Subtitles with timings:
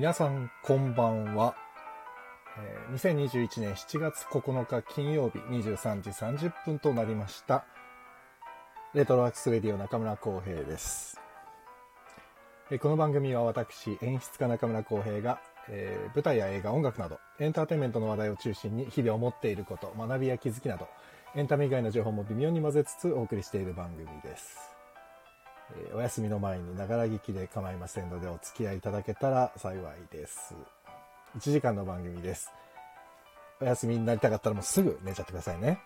[0.00, 1.54] 皆さんこんばんは。
[2.56, 7.66] えー2021年7月9日金曜日23時30分となりました。
[8.94, 11.20] レトロワークスレディオ中村浩平です。
[12.70, 20.88] えーこの番組は私、演出家中村浩平が、えー舞台や映画、音楽など、エンターテインメントの話題を中心に日々思っていること、学びや気づきなど、
[21.34, 24.69] エンタメ以外の情報も微妙に混ぜつつお送りしている番組です。
[25.76, 30.54] えーお休みの前にながら聞きで構いませんのでお付き合いいただけたら幸いです。
[31.36, 32.50] 1時間の番組です。
[33.60, 35.80] お休みになりたかったらもうすぐ寝ちゃってくださいね。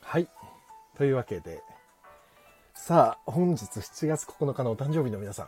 [0.00, 0.28] はい。
[0.96, 1.62] というわけで、
[2.74, 5.44] さあ、本日7月9日のお誕生日の皆さ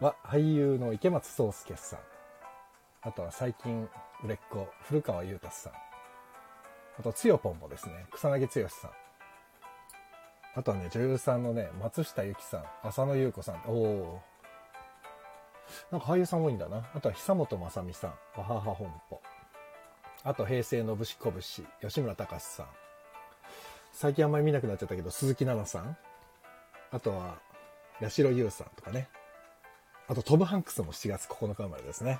[0.00, 1.98] んは、俳優の池松壮亮さん。
[3.02, 3.88] あとは最近
[4.22, 5.72] 売れっ子、古川優太さん。
[6.98, 8.90] あと、つよぽんもですね、草薙剛さん。
[10.58, 13.62] あとはね、女優さんのね、松下由紀さん、浅野ゆう子さん。
[13.68, 14.22] おお。
[15.92, 16.90] なんか俳優さん多いんだな。
[16.96, 19.22] あとは久本雅美さん、わはは本舗。
[20.24, 22.66] あと、平成のぶしこぶし、吉村隆さん。
[23.92, 25.96] 最近あんまり見なくなっちゃったけど、鈴木奈々さん。
[26.90, 27.38] あとは、
[28.00, 29.08] 八代優さんとかね。
[30.08, 32.18] あと、トム・ハンクスも7月9日生まれですね。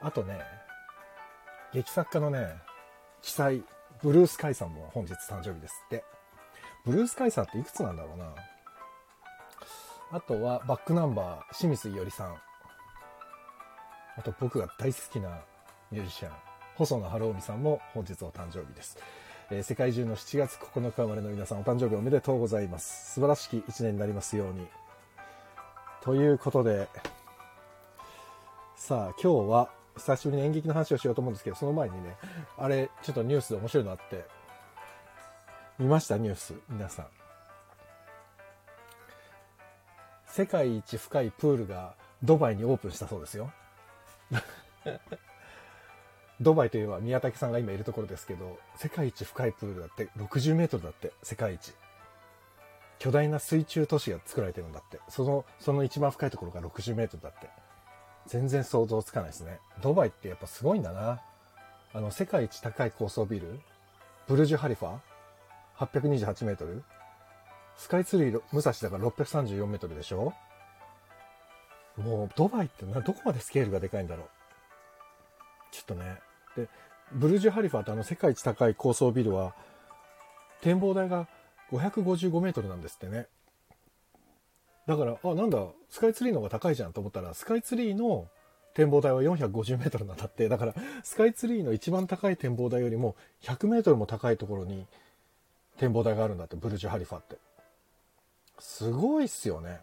[0.00, 0.38] あとね、
[1.72, 2.54] 劇作家のね、
[3.20, 3.64] 記載、
[4.02, 6.04] ブルース・カイさんも本日誕生日ですって。
[6.84, 8.34] ブルース・カイさんっていくつなんだろうな。
[10.12, 12.36] あとは、バックナンバー、清水伊織さん。
[14.16, 15.40] あと、僕が大好きな
[15.90, 16.32] ミュージシャン、
[16.76, 18.98] 細野晴臣さんも本日お誕生日です。
[19.50, 23.14] えー世界中の7月9日生まれの皆さんお誕生日おめでとうございます。
[23.14, 24.66] 素晴らしき一年になりますように。
[26.02, 26.88] ということで、
[28.76, 32.16] さあ今日は久しぶりに演劇の話をしようと思うんですけど、その前にね、
[32.58, 34.24] あれ、ちょっとニュースで面白いのあって、
[35.78, 37.06] 見ましたニュース、皆さん。
[40.26, 43.52] 世界一深いプールがドバイにオープンしたそうですよ。
[46.40, 51.72] ドバイといえば宮武さんが今いるところですけど、世界一深いプールだって60メートルだって、世界一。
[52.98, 54.98] 巨大な水中都市が作られてるんだって。
[55.08, 57.48] その、その一番深いところが60メートルだって。
[58.26, 59.58] 全然想像つかないですね。
[59.82, 61.20] ドバイってやっぱすごいんだな。
[61.92, 63.60] あの、世界一高い高層ビル、
[64.26, 64.98] ブルジュ・ハリファ、
[65.78, 66.82] 828メートル。
[67.76, 70.32] スカイツリー、武蔵だから634メートルでしょ
[71.96, 74.26] もう、ドバイってな、どこまでスケールがでかいんだろう。
[75.70, 76.18] ちょっとね。
[76.56, 76.68] で、
[77.12, 79.54] ブルジュ・ハリファってあの世界一高い高層ビルは、
[80.60, 81.28] 展望台が
[81.70, 83.26] 555メートルなんですってね。
[84.86, 88.28] だから、あ、なんだ、スカイツリーの方が高いじゃんと思ったら、スカイツリーの
[88.74, 90.48] 展望台は450メートルなんだって。
[90.48, 94.86] だから、スカイツリーの一番高い展望台よりも100メートルも高いところに
[95.78, 97.36] 展望台があるんだって、ブルジュ・ハリファって。
[98.58, 99.70] すごいっすよね。
[99.70, 99.76] っ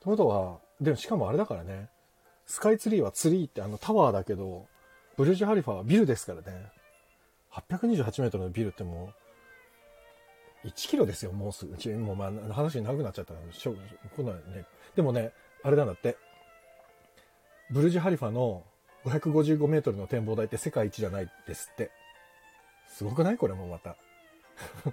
[0.00, 1.88] てことは、でもしかもあれだからね、
[2.46, 4.66] スカイツリーはツリーってあのタワーだけど、
[5.16, 6.70] ブルジュ・ハリファはビルですからね。
[7.52, 9.25] 828メートルのビルってもう、
[10.66, 11.74] 1キロですよ、もうすぐ。
[11.74, 13.78] うちもうまあ話長くなっちゃったら、しょう
[14.16, 14.38] こんなね。
[14.94, 15.32] でもね、
[15.62, 16.16] あれなんだって。
[17.70, 18.64] ブルジュ・ハリファの
[19.04, 21.90] 555メートルの展望台って世界一じゃないですって。
[22.88, 23.96] すごくないこれもまた。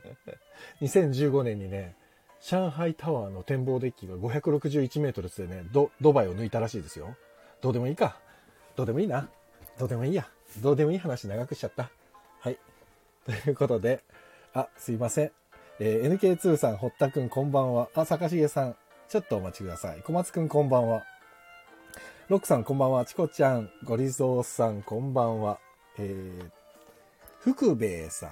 [0.82, 1.96] 2015年にね、
[2.42, 7.16] 上海タワーの展望デッキが561メートルでね、ド、ドバイを抜いたらしいですよ。
[7.62, 8.20] どうでもいいか。
[8.76, 9.30] どうでもいいな。
[9.80, 10.28] どうでもいいや。
[10.62, 11.90] どうでもいい話長くしちゃった。
[12.40, 12.60] はい。
[13.26, 14.04] ということで、
[14.54, 15.43] あ、すいません。
[15.80, 17.90] えー NK2 さん、堀田くんこんばんは。
[17.96, 18.76] あ、坂重さん、
[19.10, 20.02] ちょっとお待ちください。
[20.04, 21.04] 小松くんこんばんは。
[22.30, 23.06] ロックさんこんばんは。
[23.06, 25.60] チコちゃん、ゴリゾーさんこんばんは。
[25.98, 26.50] えー、
[27.40, 28.30] 福兵衛さん、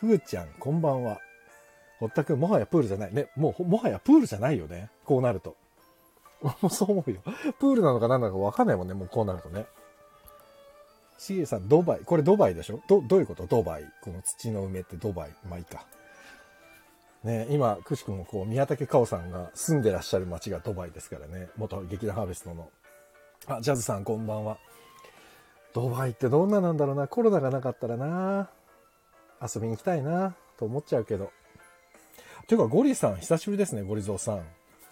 [0.00, 1.18] ふーちゃんこんばんは。
[1.98, 3.14] 堀田くん、もはやプールじゃない。
[3.14, 4.90] ね、もう、もはやプールじゃないよね。
[5.04, 5.56] こうなると。
[6.42, 7.20] 俺 もそう思うよ。
[7.58, 8.94] プールなのか何なのか分かんないもんね。
[8.94, 9.66] もうこうなるとね。
[11.18, 12.00] しげさん、ドバイ。
[12.04, 12.80] これドバイでしょ？
[12.88, 13.46] ど、どういうこと？
[13.46, 13.84] ドバイ。
[14.02, 15.34] この土の梅ってドバイ。
[15.48, 15.86] まあいいか。
[17.26, 21.48] ね今、くしくもこう、宮武かおさんが住んでらっしゃる街がドバイですからね。
[21.56, 22.70] 元劇団ハーベストの。
[23.46, 24.58] あ、ジャズさんこんばんは。
[25.74, 27.08] ドバイってどんななんだろうな。
[27.08, 28.48] コロナがなかったらな。
[29.42, 30.36] 遊びに行きたいな。
[30.56, 31.32] と思っちゃうけど。
[32.46, 34.46] ていうか、ゴリさん、久しぶりですね、ゴリゾーさん。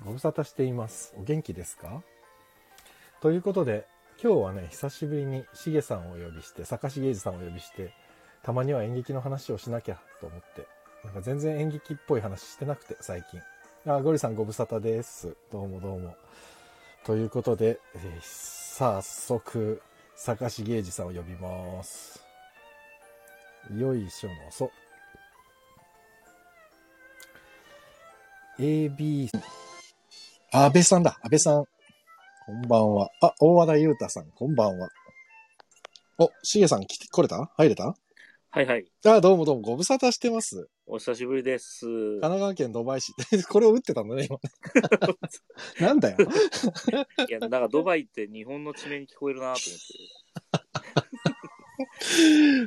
[0.04, 1.14] ご無沙汰しています。
[1.16, 2.02] お元気ですか？
[3.20, 3.86] ということで、
[4.22, 7.94] 今日はね、久しぶりにしげさんをお呼びして、坂重二さんをお呼びして、
[8.42, 10.66] たまには演劇の話をしなきゃと思って、
[11.05, 13.41] なんか全然演劇っぽい話してなくて、最近。
[13.87, 15.37] あ、ゴリさんご無沙汰です。
[15.53, 16.17] どうもどうも。
[17.05, 19.81] ということで、えー早速、
[20.17, 22.25] 坂重二さんを呼びます。
[23.77, 24.71] よいしょのそ。
[28.59, 29.29] AB
[30.51, 31.19] あ、安倍さんだ。
[31.23, 31.65] 安倍さん。
[32.47, 33.11] こんばんは。
[33.21, 34.89] あ、大和田裕太さん、こんばんは。
[36.19, 37.51] お、しげさん来て、来れた？
[37.56, 37.95] 入れた？
[38.51, 38.87] はいはい。
[39.06, 40.69] あ、どうもどうも、ご無沙汰してます。
[40.86, 41.86] お久しぶりです。
[41.86, 43.14] 神奈川県ドバイ市。
[43.48, 44.42] これを打ってたんだね、今ね。
[45.81, 46.19] なんだよ。
[47.26, 49.60] いや、なんかドバイって日本の地名に聞こえるなと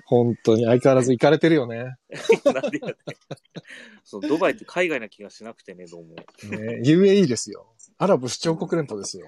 [0.06, 1.96] 本当に相変わらず行かれてるよね。
[2.34, 2.54] 思って。
[2.54, 2.96] なんでや
[4.04, 6.16] そのドバイって海外な気がしなくてね、どうも。
[6.16, 7.68] ね UAE ですよ。
[8.00, 9.28] アラブ首長国連邦ですよ。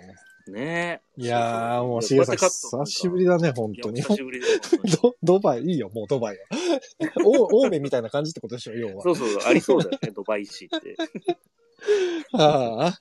[0.49, 1.21] ねえ。
[1.21, 4.01] いやー、もう、ししげさん、久しぶりだね、本当に。
[4.01, 4.77] お久しぶりです。
[4.77, 6.45] 本当にドドバイ、いいよ、もうドバイは。
[7.25, 9.03] お、青梅みたいな感じってことでしょ、要は。
[9.03, 10.95] そうそう、ありそうだよね、ドバイ市って。
[12.33, 12.99] ああ。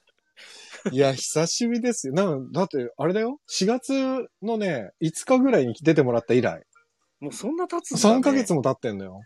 [0.92, 2.14] いや、久しぶりですよ。
[2.14, 3.40] なんだって、あれだよ。
[3.50, 6.62] 4月のね、5日ぐらいに出てもらった以来。
[7.20, 8.18] もうそんな経つんだ、ね。
[8.20, 9.20] 3ヶ月も経ってんのよ。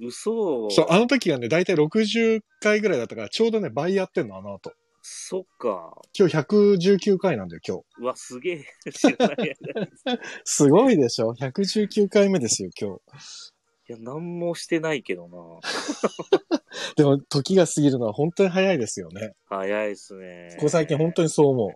[0.00, 0.68] 嘘。
[0.70, 4.72] そう、あの時がね、だいたい60回ぐらいだったから、ちょうどね、倍やってんの、あの後。
[5.08, 5.96] そっか。
[6.18, 7.84] 今日119回なんだよ、今日。
[8.02, 8.92] うわ、すげえ。
[8.92, 9.46] 知らない間
[10.14, 10.18] に。
[10.42, 13.00] すごいでしょ ?119 回目ですよ、今日。
[13.88, 15.60] いや、なんもしてないけどな。
[16.96, 19.36] でも、時が過ぎるのは本当に早いですよね。
[19.44, 20.48] 早いっすね。
[20.56, 21.72] ここ最近本当にそう思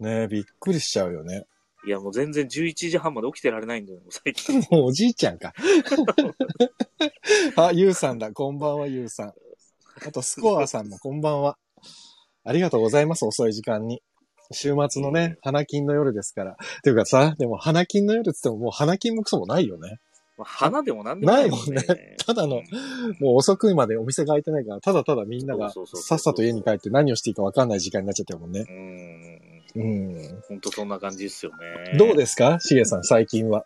[0.00, 0.04] う。
[0.04, 1.46] ねびっくりしちゃうよね。
[1.84, 4.60] いや、もう全然11時半まで起きてられないんだよ、最近。
[4.70, 5.52] もうおじいちゃんか。
[7.56, 8.30] あ、ゆうさんだ。
[8.30, 9.34] こんばんは、ゆうさん。
[10.06, 11.58] あと、スコアさんもこんばんは。
[12.44, 14.02] ありがとうございます、遅い時間に。
[14.52, 16.56] 週末のね、花金の夜ですから。
[16.82, 19.98] ていうかさ、でも花金の夜って言ってももう花金もクソもないよね。
[20.36, 22.64] まあ、花でもなんでもないもんね ただのうん
[23.24, 28.66] もう遅くまでお店が開いてないから、ただただみんながそうそうそうそうさっさと家に帰って何をしていいか分かんない時間になっちゃってるもんね。
[29.74, 29.82] うん。
[29.82, 30.42] うん。
[30.48, 31.96] ほんとそんな感じですよね。
[31.98, 32.58] どうですか？
[32.60, 33.64] しげさん、最近は。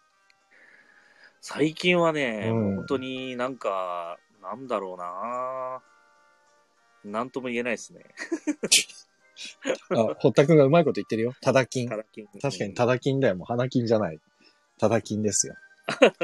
[1.41, 5.81] 最近はね、うん本当になんか、なんだろうな
[7.09, 8.05] なんとも言えないですね。
[9.91, 11.33] あ、堀田くんがうまいこと言ってるよ。
[11.41, 11.97] ただ金た。
[11.97, 13.37] だ金確かにただ金だよ。
[13.37, 14.19] もう花金じゃない。
[14.79, 15.55] ただ金ですよ。
[16.01, 16.19] なんか、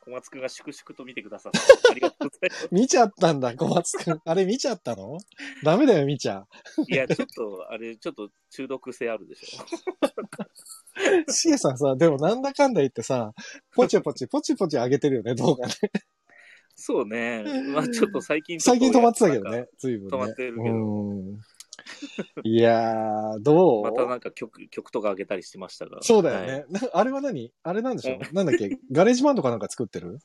[0.00, 1.58] 小松くんが粛々と見てくださって、
[1.90, 4.20] ありがとうございま見ちゃったんだ、小松くん。
[4.24, 5.18] あれ見ちゃったの？
[5.62, 6.46] ダメだよ、見ちゃ。
[6.64, 6.82] す。
[6.88, 11.30] いや、ちょっと、あれ、ちょっと中毒性あるでしょ。
[11.32, 13.32] しげさんさ、でもなんだかんだ言ってさ、
[13.72, 15.74] ポチポチ、ポチポチ上げてるよね、動画ね。
[16.80, 17.44] そうね。
[17.74, 20.16] まあちょっと最近最近止まってたけどね、随分ね。
[20.16, 20.74] 止まってるけど。
[20.76, 20.78] う
[21.16, 21.38] ん。
[22.44, 23.82] いやー、どう？
[23.82, 25.98] またなんか曲、曲とか上げたりしてましたが。
[26.02, 26.66] そうだよはい。
[26.92, 27.52] あれは何？
[27.64, 28.34] あれなんでしょう？
[28.34, 28.78] なんだっけ？
[28.92, 30.20] ガレージバンドかなんか作ってる？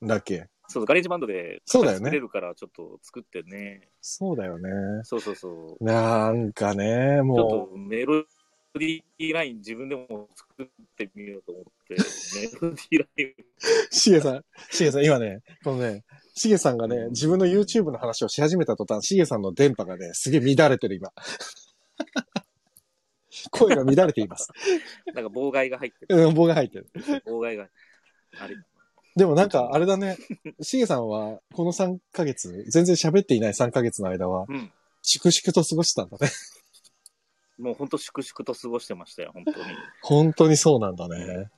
[0.00, 0.46] だっけ？
[0.68, 2.04] そう、ガレージバンドでそうだよね。
[2.04, 3.88] 作れるからちょっと作ってね。
[4.00, 4.70] そうだよね。
[5.02, 5.84] そうそうそう。
[5.84, 8.24] なんかね、ちょっもとメロ
[8.78, 10.66] ディーライン自分でも作っ
[10.96, 11.98] てみようと思って、メ
[12.60, 13.34] ロディーライン、う、
[13.90, 16.04] しげさん、しげさん、今ね、このね、
[16.34, 21.12] しげさんがね、自分の YouTube の話をし始めた途端、しげさんの電波がね、すげえ乱れてる、今。
[23.50, 24.50] 声が乱れています。
[25.14, 26.28] なんか妨害が入ってる。
[26.28, 26.86] うん、棒が入ってる。
[27.26, 27.68] 妨害が。
[28.38, 28.54] あれ
[29.16, 30.16] でもなんか、あれだね、
[30.62, 34.72] しげさんは、この3ヶ月、全然喋っていない3ヶ月の間は、うん。
[35.02, 36.30] 粛々と過ごしたんだね。
[37.58, 39.56] もう本当粛々と過ごしてましたよ、本当に。
[40.02, 41.50] 本当にそうなんだね。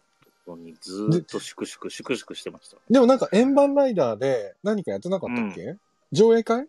[0.46, 2.76] 本当にずーっと粛々、粛々してました。
[2.90, 5.76] でもなんか円盤ライダーで何かやってなかったっけ、
[6.12, 6.68] 上映会？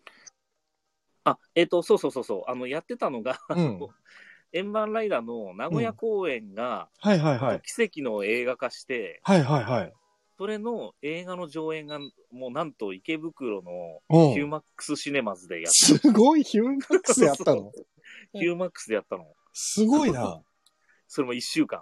[1.24, 2.50] あ、えっ、と、そうそうそうそう。
[2.50, 3.80] あの、やってたのが、うん。
[4.52, 7.62] 円盤ライダーの名古屋公演が、はいはいはい。
[7.62, 9.92] 奇跡の映画化して、はいはいはい。
[10.38, 11.98] それの映画の上映が、
[12.30, 17.72] もうなんと池袋のうんヒューマックスシネマズでやっすごいヒューマックスやったの？
[18.32, 19.26] ヒューマックスでやったの。
[19.52, 20.40] すごいな。
[21.08, 21.80] それも一週間。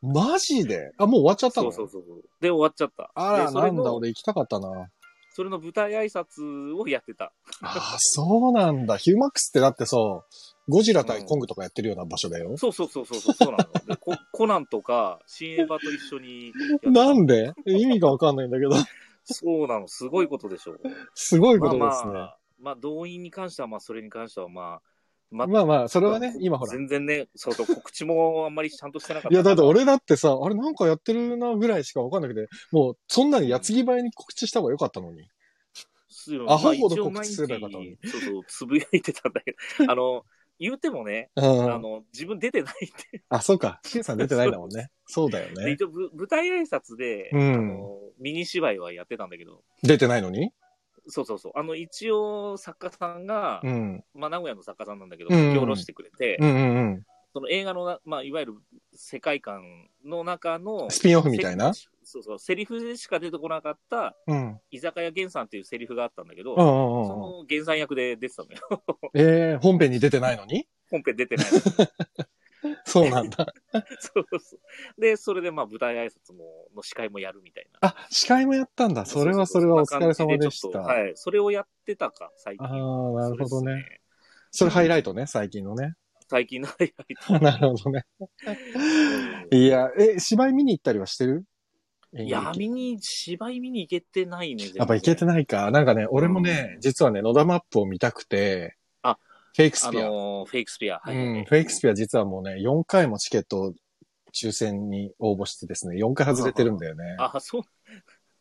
[0.00, 0.92] マジで？
[0.98, 1.72] あ、もう終わっちゃったの？
[1.72, 2.22] そうそうそうそう。
[2.40, 3.10] で、終わっちゃった。
[3.14, 4.88] あら、でそれなんだ、の、俺行きたかったな。
[5.36, 7.32] それの舞台挨拶をやってた。
[7.60, 8.96] ああ、そうなんだ。
[8.96, 9.96] ヒューマックスってだってさ、
[10.68, 12.56] ゴジラ対コングとかやってるような場所だよ。
[12.56, 13.86] そうそうそうそうそう、そうなの。
[13.86, 17.52] でココナンとか、新エヴァと一緒にやってたなんで？
[17.66, 18.72] 意味がわかんないんだけど。
[19.24, 20.80] そうなの、すごいことでしょう。
[21.14, 22.12] すごいこまあとですね。
[22.12, 24.82] まあ、まあ、動員に関しては、まあ、それに関しては、まあ、
[25.34, 26.72] ままあまあ、それはね、今ほら。
[26.72, 29.34] 全然ね、そうそう、告知もあんまりちゃんとしてなかった。
[29.34, 35.28] いや、だって俺だってさ、あれなんかやってるなぐらいしかわかんなくて、もう、そんなに矢継ぎ早に告知した方がよかったのに。
[36.48, 39.56] アホほど告知すればよかったのにそうそう、つぶやいてたんだけど、
[39.90, 40.24] あの、
[40.58, 41.74] 言うてもね、うん。
[41.74, 43.22] あの、自分出てないって。
[43.28, 43.80] あ、そうか。
[43.84, 44.90] シエさん出てないんだもんね。
[45.06, 45.64] そうだよね。
[45.64, 50.52] で一応ぶ舞台挨拶で、うんあの、ミニ芝居はやってたんだけど、出てないのに？
[51.06, 51.52] そうそうそう。
[51.56, 54.04] あの、一応、作家さんが、うん。
[54.14, 57.06] まあ、名古屋の作家さんなんだけど、うん書き下ろしてくれて、うんうんうん。
[57.34, 58.54] その映画のな、まあ、いわゆる
[58.94, 61.74] 世界観の中の、スピンオフみたいな？
[61.74, 64.60] そうそう、セリフでしか出てこなかった、うん。
[64.70, 67.20] 居酒屋源さんっていうセリフがあったんだけど、うんうんそうんうん。
[67.40, 68.60] の源さん役で出てたのよ。
[69.14, 70.66] えー、本編に出てないのに？
[70.90, 71.46] 本編出てない。
[72.84, 73.46] そうなんだ。
[74.00, 75.00] そうそう。
[75.00, 77.78] で、それでまあ舞台挨拶も、の司会もやるみたいな。
[77.88, 79.04] あ、司会もやったんだ。
[79.04, 80.82] それはそれはお疲れ様でした。
[80.82, 81.12] そはい。
[81.14, 82.66] それをやってたか、最近。
[82.66, 82.72] ああ、
[83.12, 84.00] なるほどね。
[84.50, 85.94] それハイライトね、最近のね。
[86.28, 87.38] 最近のハイライト。
[87.44, 88.04] なるほどね。
[88.20, 91.44] うんいや、え、芝居見に行ったりはしてる？
[92.16, 94.70] いや、見に、芝居見に行けてないね。
[94.74, 95.46] やっぱ行けてない。
[95.46, 95.70] か。
[95.70, 98.83] なんかね、俺もね、実はね、野田マップを見たくて、あ、
[99.56, 100.06] フェイクスあピア。
[100.06, 101.00] のー、フェイクスピア。
[101.02, 101.16] はい。
[101.16, 103.72] うん、フェイクスピア実はもうね、4回もチケットを
[104.34, 107.16] 抽選に応募してですね、4回外れてるんだよね。
[107.18, 107.62] あ、そう。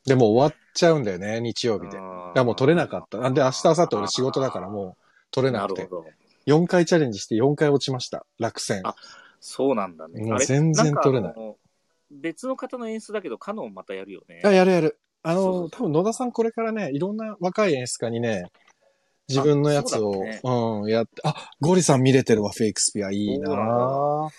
[0.06, 1.98] でもう終わっちゃうんだよね、日曜日で。
[1.98, 3.20] いあや、もう取れなかった。
[3.20, 5.84] なんで明日、明後日俺仕事だからもう取れなくて。
[5.84, 6.06] なるほど。
[6.48, 8.26] 4回チャレンジして4回落ちました。
[8.40, 8.82] 落選。
[8.84, 8.96] あ
[9.40, 10.24] そうなんだね。
[10.46, 11.34] 全然取れない
[12.10, 14.42] 別の方の演出だけど、カノンまたやるよね。
[14.44, 15.00] あ、やるやる。
[15.22, 18.52] あの、多分野田さんこれからね、いろんな若い演出家にね、
[19.30, 23.12] 自分のやつを、うだねうん、やって、あ、ゴリさん見れてるわ、フェイクスピア。
[23.12, 24.30] いいな。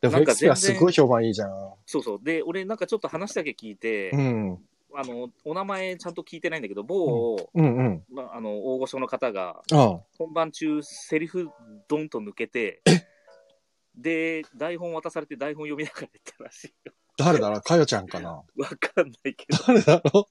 [0.00, 1.50] でもフェイクスピアすごい評判いいじゃん。
[1.86, 2.18] そうそう。
[2.22, 4.58] で、俺なんかちょっと話だけ聞いて、うん。
[4.94, 8.04] あの、お名前ちゃんと聞いてないんだけど、某、うんうん。
[8.10, 9.62] まあ、あの、大御所の方が、
[10.18, 11.50] 本番中、セリフ
[11.86, 12.82] ドンと抜けて、
[13.94, 16.92] で、台本渡されて台本読みながらやったらしいよ。
[17.24, 17.60] 誰だろう？
[17.60, 18.30] かよちゃんかな？
[18.32, 18.44] わ
[18.78, 20.28] かんないけど、誰だろ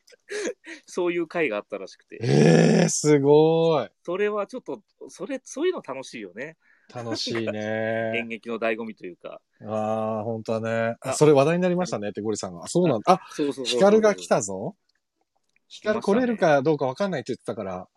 [0.86, 2.20] そういう回があったらしくうて。
[2.22, 3.90] ええー、すごい。
[4.04, 6.58] それはちょっと、それ、そういうの楽しいよね。
[6.94, 8.26] 楽しい演ね。
[8.28, 9.42] 劇の醍醐味というか。
[9.66, 10.96] ああ、本当はね。
[11.02, 12.64] ああそれ話題になりましたねってゴリさんが。
[12.64, 13.14] あそうなんだ。
[13.14, 13.66] あ、そうそうそう。
[13.66, 14.76] ヒカルが来たぞ。
[15.68, 17.88] ヒカル来れるかどうかわかんないって言ってたから、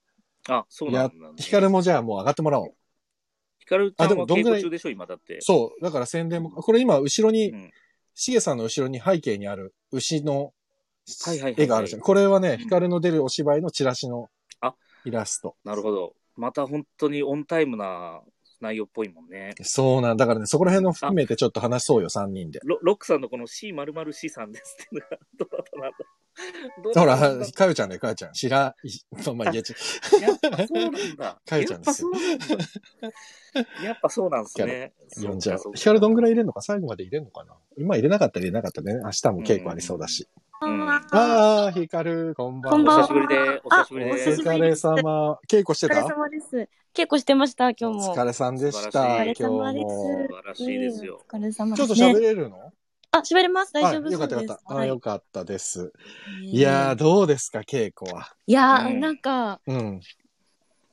[0.49, 1.35] あ、そうなんだ、ね。
[1.39, 2.75] ヒカルもじゃあもう上がってもらおう。
[3.61, 5.39] ヒカルちゃあでんはもどんぐらい稽古中でしょ、今だって。
[5.41, 5.83] そう。
[5.83, 7.71] だから宣伝も、これ今後ろに、うん
[8.15, 10.53] しげさんの後ろに背景にある牛の
[11.57, 12.01] 絵があるじゃん。
[12.01, 14.29] これはね、ヒカルの出るお芝居のチラシの
[14.61, 15.57] あイラスト。
[15.65, 16.15] なるほど。
[16.37, 18.23] また本当にオンタイムな
[18.63, 19.55] 内容っぽいもんね。
[19.63, 22.61] そうなんだからね、そこら辺の含めてちょっと話そうよ、3人で。
[22.65, 25.91] ロロックさんのこの C○○C さんですっていうのが、どうだったなん
[26.95, 28.35] だら、かよちゃんね、かよちゃん。
[28.35, 28.61] 白い、
[29.37, 29.75] まあ、いや、ち
[30.21, 31.41] やっぱそうなんだ。
[31.45, 32.71] かよちゃんですよやっぱそうな
[33.61, 33.85] んだ。
[33.85, 34.95] やっぱそうなんですね。
[35.29, 35.79] 呼んじゃそうか。
[35.79, 36.63] ヒカルどんぐらい入れるのか？
[36.63, 37.55] 最後まで入れるのかな？
[37.77, 38.95] 今入れなかったら入れなかったね。
[38.95, 40.27] 明日も稽古ありそうだし。
[40.63, 42.77] うんああ、ヒカル、こんばんは。
[42.77, 44.25] こんばんはお久しぶりで、お久しぶりおで。
[44.25, 45.39] 久しぶり疲れ様。
[45.51, 46.82] 稽古してお疲れた様です。
[46.95, 48.15] 稽古してました、今日おも。
[48.15, 49.03] 疲れさんでし素た。
[49.03, 50.27] お疲れ様ですも。
[50.29, 51.23] 素晴らしいですよ。
[51.27, 51.95] お疲れ様ちょっと。
[51.95, 52.71] 喋れるの？
[53.13, 53.73] あ、喋れます？
[53.73, 54.43] 大丈夫あよかった。
[54.43, 54.63] よかった。
[54.67, 55.85] あはいよかったです。
[55.85, 55.91] ね
[56.43, 58.29] いやー、どうですか、稽古は？
[58.47, 60.01] いやー、うんなんか、うん。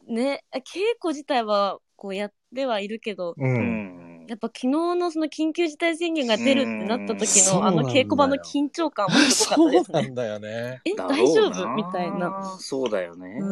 [0.08, 3.36] ね、稽古自体は、こうやってはいるけど、う。
[3.38, 4.09] うんん。
[4.29, 9.93] やっぱ昨日のその緊急事態宣言が出るってなった時の、あの稽古場の緊張感はすごかったですね。
[9.93, 10.81] そうなんだよね。
[10.86, 11.67] え、大丈夫？
[11.69, 12.55] みたいな。。
[12.59, 13.39] そうだよね。
[13.41, 13.45] う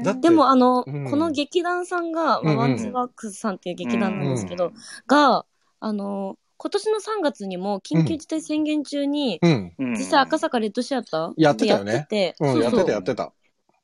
[0.00, 0.02] ん。
[0.02, 1.08] だってでもあの、うん。
[1.08, 4.72] この劇団さんが、ワンツーワークスさんっていう劇団なんですけど、
[5.06, 5.46] が、
[5.78, 9.38] あの、今年の3月にも緊急事態宣言中に、
[9.78, 11.84] 実際赤坂レッドシアターやってたよね。
[11.84, 12.72] でやってて、うん、そうそう。
[12.72, 13.32] やってた、やってた。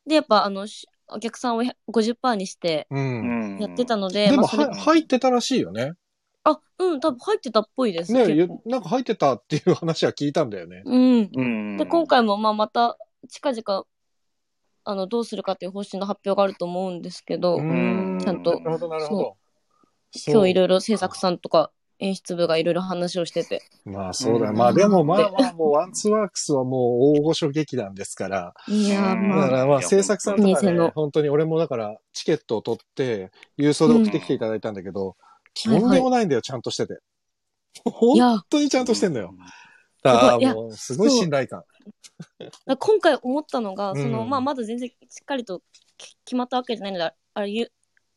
[0.09, 5.93] で、やっぱあの、しお客さんを50%にしてやってたので、でも、入ってたらしいよね。
[6.47, 8.13] あ、うん、多分入ってたっぽいです。
[8.13, 10.83] ねゆ結構なんか入ってたっていう話は聞いたんだよね。
[10.85, 11.31] うん。
[11.35, 11.77] うん。
[11.77, 12.97] で、今回もまあまた
[13.29, 13.85] 近々、
[14.85, 19.37] あの、どうするかっていう方針の発表があると思うんですけど、んちゃんとなるほど、なるほど。
[20.13, 23.63] 今日いろいいろ制作さんとか演出部がいろいろ話をしてて。
[23.85, 23.93] ろ。
[23.93, 24.53] まあそうだよ。
[24.53, 26.79] うんまあでもまあまあもうワンツーワークスはも
[27.15, 28.55] う大御所劇団ですから。
[28.69, 35.17] いやー、うんまあ、だからまあ制作さんとかね本当に俺もだからチケットを取って郵送で送ってきていただいたんだけど、
[35.65, 36.95] とんでもないんだよ、ちゃんとしてて。
[36.95, 36.97] い
[37.85, 39.35] 本や、当にちゃんとしてんだよ。
[40.03, 41.65] だからもうすごい信頼感。
[42.79, 45.63] 今回思ったのが、うんその、まあ、まだ全然しっかりと
[45.97, 47.71] き決まったわけじゃないので、あれ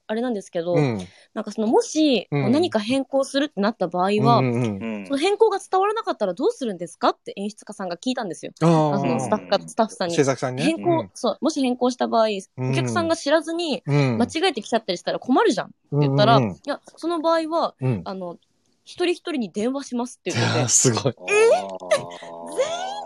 [0.09, 0.99] あれなんですけど、うん。
[1.35, 8.51] なんかその、もし、うん何か変更するってなった場合は、うんうんうんうんその変更が伝わらなかったらどうするんですかって演出家さんが聞いたんですよ。
[8.61, 10.23] ああそのスタッフが、スタッフさんに制。
[10.23, 10.73] 作さんにね。
[10.75, 12.25] 変更、そう、もし変更した場合、
[12.57, 14.17] うんお客さんが知らずにうん。
[14.17, 18.01] 間違えてきちゃったりしたら困るじゃんって言ったら、うんうんうんいや、その場合は、うん。
[18.03, 18.37] あの、
[18.83, 21.15] 一人一人に電話しますってい言っててすごい。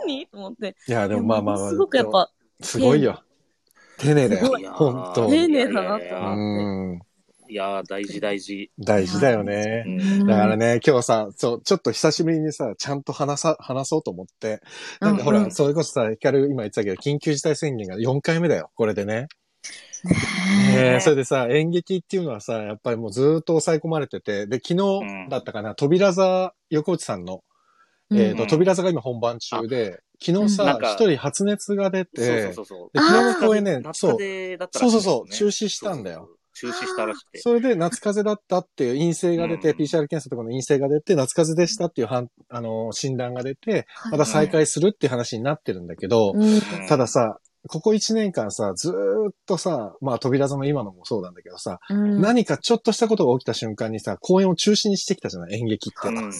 [0.06, 0.76] 何と思って。
[0.88, 1.70] いや、でもまあまあまあ。
[1.70, 2.32] すごくやっぱ、
[2.62, 3.22] すごいよ。
[3.98, 5.30] 丁寧だよ本当。
[5.30, 7.02] 丁寧だなとう思ん。
[7.50, 8.72] いやー、大事大事。
[8.80, 9.90] 大事だよねう。
[10.24, 14.62] んだからね、今日さ、そう、ちょっと久しぶりにさ、ちゃんと話さ、話そうと思って。
[15.00, 19.28] なんかほら、うんうんそれこそさ、ヒカル今言ってたけど、緊急事態宣言が4回目だよ、これでね。
[20.04, 27.42] ねえそれでさ、演劇っていうのはさ、やっぱりもうずーっと抑え込まれてて、で、昨日だったかな、扉座、横内さんの、
[28.16, 32.90] えっ、と、うん扉座が今本番中で、昨日うさ一人発熱が出て、そうそうそう。
[32.94, 34.18] で昨日の公演ね、夏そう、
[34.72, 36.30] そうそうそう中止したんだよ。
[36.56, 37.40] 中止したらしくて。
[37.40, 46.44] それで夏風邪だったっていう陰性が出て、うん PCR 検査とかの陰性が出て、夏風邪でしたっていうはんあの診断が出て、はいまた再開するっていう話になってるんだけど、うん。
[46.44, 47.40] うんたださ、
[47.70, 48.94] ここ1年間さ、ずー
[49.30, 55.56] っとさ、まあ扉座の今のもそうなんだけどさ、うん何かちょっとしたことが起きた瞬間にさ、公演を中止にしてきたじゃない？
[55.56, 56.08] 演劇って。
[56.10, 56.32] うん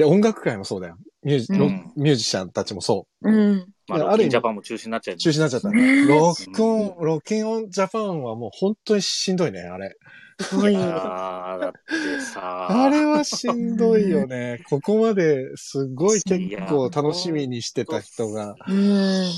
[0.00, 0.96] で、音楽界もそうだよ。
[1.22, 1.66] ミュージ,、うんロ
[1.96, 3.30] ミュージシャンたちもそう。
[3.30, 3.66] うん。
[3.86, 5.16] まあ、ある意味ロッキンジャパンも中止になっちゃう。
[5.18, 6.06] 中止になっちゃったね。
[6.06, 9.94] ロックオン、ロッキンオンジャパンはもう本当にしんどいね、あれ。
[10.40, 10.76] すごい。
[10.76, 12.84] ああ、だってさ。
[12.84, 14.62] あれはしんどいよね。
[14.70, 18.54] ここまですごい結構楽しみにしてた人が。
[18.66, 19.30] うん。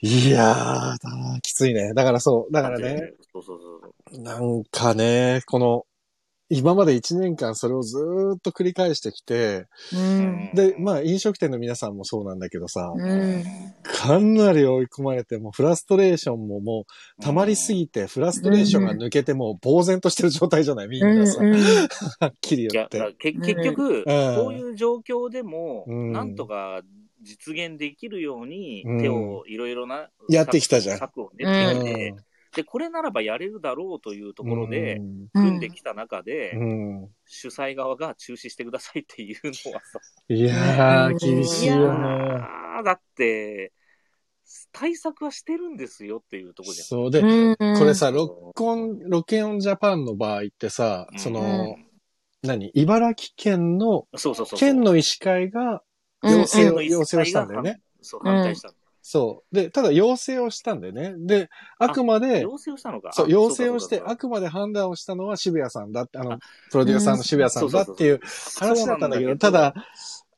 [0.00, 0.98] いやー、だ
[1.42, 1.92] きついね。
[1.94, 3.12] だからそう、だからね、。
[3.32, 3.58] そうそう
[4.12, 4.22] そう。
[4.22, 5.84] なんかね、この、
[6.50, 10.50] 今まで1年間それをずーっと繰り返してきて、うん。
[10.54, 13.44] で、まあ飲食店の皆さんもそうなんだけどさ、うん。
[13.82, 16.86] かなり追い込まれて、もうフラストレーションもも
[17.18, 23.14] う溜まりすぎて、フラストレーションが抜けてもう呆然としてる状態じゃないみんなさ、うんはっきり言っ、て。
[23.18, 24.04] け結局、ん。
[24.04, 26.12] こういう状況でも、うん。
[26.12, 26.80] なんとか
[27.22, 29.02] 実現できるようにうん。
[29.02, 30.98] 手をいろいろな、やってきたじゃん。
[30.98, 32.27] 策を練ってきて、うん
[32.58, 42.04] で、これならばやれるだろうというところで、うん組んできた中で、うん主催側が中止してくださいっていうのはさ、いやー、うん厳しいいやよね。
[42.80, 43.72] ーだって、
[44.72, 46.84] 対策はしてるんですよっていうところじゃん。
[46.86, 47.78] そうで、うん。
[47.78, 51.76] これさ、ロックオン、ロッキンオンジャパンの場合ってさ、その、
[52.42, 52.72] 何？
[52.74, 54.58] 茨城県の、そうそうそう。
[54.58, 55.84] 県の医師会が
[56.22, 57.80] うん要請を、要請をしたんだよね。。
[58.00, 58.74] そう、反対したの。
[59.10, 59.54] そう。
[59.54, 61.14] で、ただ要請をしたんだよね。
[61.16, 61.48] で、
[61.78, 63.10] あくまで、要請をしたのか。
[63.14, 66.38] そう、あ要請をして、あくまで判断をしたのは渋谷さんだって、あのあ、
[66.70, 68.20] プロデューサーの渋谷さんだっていう
[68.58, 69.72] 話だったんだけど、ただ、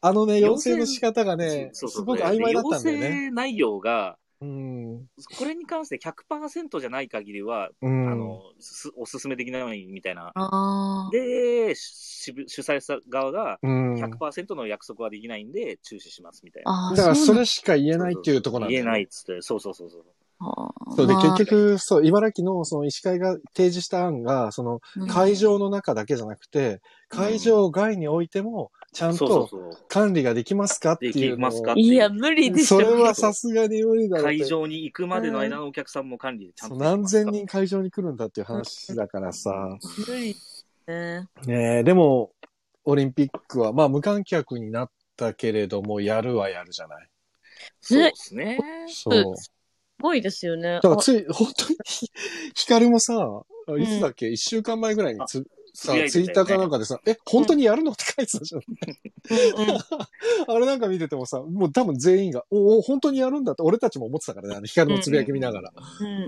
[0.01, 3.09] あのね、要請の仕方がね、すごく曖昧だったんだよ要ね。
[3.09, 5.07] 請内容が、うん。
[5.39, 8.11] これに関して100%じゃない限りは、うん。
[8.11, 10.33] あの、すおすすめできないみたいな。
[10.35, 11.11] ああ。
[11.13, 13.95] で、し主催者側がうん。
[13.97, 16.73] 100%の約束はできないんで中止しますみたいな。
[16.73, 16.95] ああ。
[16.97, 20.05] だからそれしか言えないっていうところなんだよね言えないっつって、そうそうそうそう。
[20.97, 29.49] そうで、まあ結局、そう、茨城のその医師会が提示した案が、そのうん会場の中だけじゃなくて、会場外においても、ちゃんと。
[29.89, 31.77] 管理ができますかっていうのできますかを。
[31.77, 32.77] いや、無理でしょ。
[32.77, 36.97] それはさすがに無理だろ会場に行くまでの間のお客さんも管理でちゃんとできますか。
[36.97, 39.79] 何千人会場に来るんだっていう話だからさ。
[40.09, 40.35] 無理
[40.87, 41.29] ね。
[41.47, 42.33] ねえ、でも、
[42.85, 47.09] オリンピックは、まあ無観客になったけれども、やるはやるじゃない。
[47.81, 48.59] そうですね。
[48.89, 49.35] そう。
[50.01, 50.75] すごいですよね。
[50.75, 51.77] だからつい、本当に、
[52.57, 53.15] ヒカルもさ、
[53.79, 54.29] いつだっけ？
[54.29, 58.63] 一、週間前ぐらいにつ、さ、つぶやいてたよねツイッターかなんかでさ、え、本当にやるのって書いてたじゃん。
[60.49, 65.73] あれなんか見ててもさ、もう多分全員が、おお、本当にやるんだって俺たちも思ってたからね、あのヒカルのつぶやき見ながら。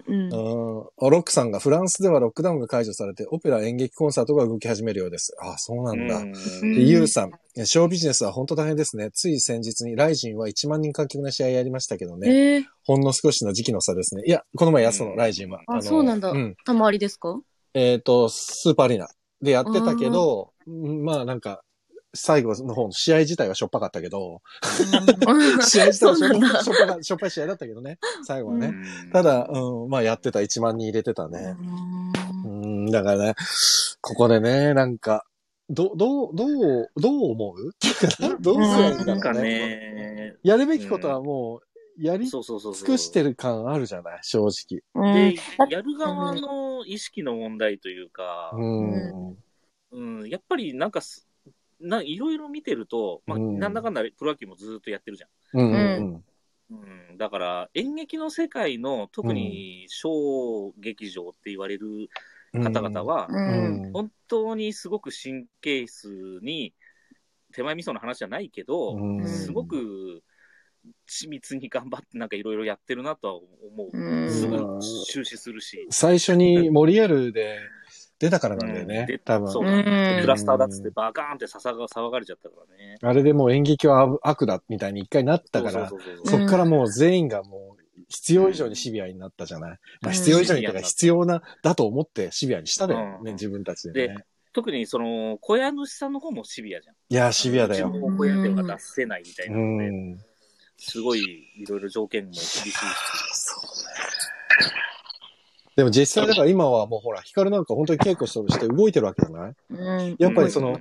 [0.09, 5.35] ロックさんがフランスではロックダウンが解除されて、オペラ演劇コンサートが動き始めるようです。
[5.41, 6.23] あそうなんだ。
[6.63, 7.33] ユウさん、
[7.65, 9.11] ショービジネスは本当大変ですね。
[9.13, 12.55] つい先日にライジンは1万人観客の試合やりましたけどね。
[12.55, 14.23] えー、ほんの少しの時期の差ですね。
[14.27, 15.61] いや、この前やったの、うんライジンは。
[15.67, 16.57] あのそうなんだうん。
[16.65, 17.41] たまわりですか？
[17.75, 19.09] えっ、と、スーパーアリーナ
[19.43, 21.63] でやってたけど、うんまあなんか、
[22.15, 24.43] 最後の方の試合自体はしょっぱかったけど、
[25.67, 28.67] 試合自体はしょっぱしょっぱかしょっぱい試合だったけどね、最後はね。
[28.67, 29.11] うん。
[29.13, 31.57] ただ、うん、まあやってた1万人入れてたね。
[32.45, 33.35] うん、だからね、
[34.03, 35.25] ここでね、なんか、
[35.71, 37.71] ど、どう、どう、どう思う？
[37.71, 39.51] っていうどうすればいいんだなんかろうね。
[39.51, 41.61] ね、やるべきことはも
[41.99, 42.87] う、やりそうそうそうそう。
[42.87, 44.83] 尽くしてる感あるじゃない、正直。
[44.95, 45.15] うん。
[45.15, 45.37] で、
[45.71, 49.37] やる側の意識の問題というか、うん。
[49.93, 51.29] うん、やっぱりなんかす、
[51.81, 55.73] ないろいろ見てると、まあ、うんなんだかんだプロ野球もずっとやってるじゃうん。
[55.73, 56.15] うん。
[56.15, 56.25] ん。
[56.71, 62.09] うん、だから、演劇の世界の、特に小劇場って言われる
[62.55, 62.63] うん。
[62.63, 63.29] 方々は。
[63.93, 66.73] 本当にすごく神経質に、
[67.53, 70.23] 手前味噌の話じゃないけど、うんすごく
[71.09, 73.45] 緻密に頑張ってなんかいろいろやってるなとは思
[73.93, 73.97] う。
[73.97, 74.57] うんすぐ
[75.11, 75.87] 終止するし。
[75.91, 77.59] 最初にモリエルで
[78.19, 79.19] 出たからなんだようんねで。
[79.19, 79.53] 多分。
[79.53, 79.83] そううん
[80.21, 82.97] クラスターだっつってバカーンって騒が騒がれちゃったからね。
[83.01, 89.71] あれでもう演劇は悪だみたいに一回なったから、そうそうそうそうそっからもう全員がもう必要以上にシビアになったじゃない？
[90.03, 94.17] まあうん必要以上にとか必要な、だと思ってシビアにしただよね、うん自分たちでね。
[94.55, 96.95] 特にその、小屋主さんの方もシビアじゃん。
[97.09, 97.99] いや、シビアだようち。
[97.99, 100.19] の小屋では出せないみたいうなので、ん。
[100.85, 101.21] すごい
[101.57, 102.77] いろいろ条件も厳しいし。
[105.75, 109.55] でも実際だから今はもうほら、ヒカルなんか本当に稽古して動いてるわけじゃない？
[109.71, 109.75] う
[110.11, 110.17] ん。
[110.19, 110.79] やっぱりその、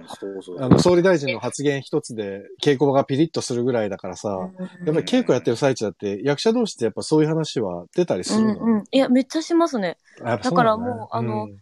[0.60, 4.50] あの、総理大臣の発言一つで稽古場がピリッとするぐらいだからさ、
[4.86, 8.84] やっぱり稽古やってる最中だって役者同士ってやっぱそういう話は出たりすうるの、んうん。
[8.92, 9.98] いや、めっちゃしますね。
[10.26, 11.58] やっぱそうだからもうあのん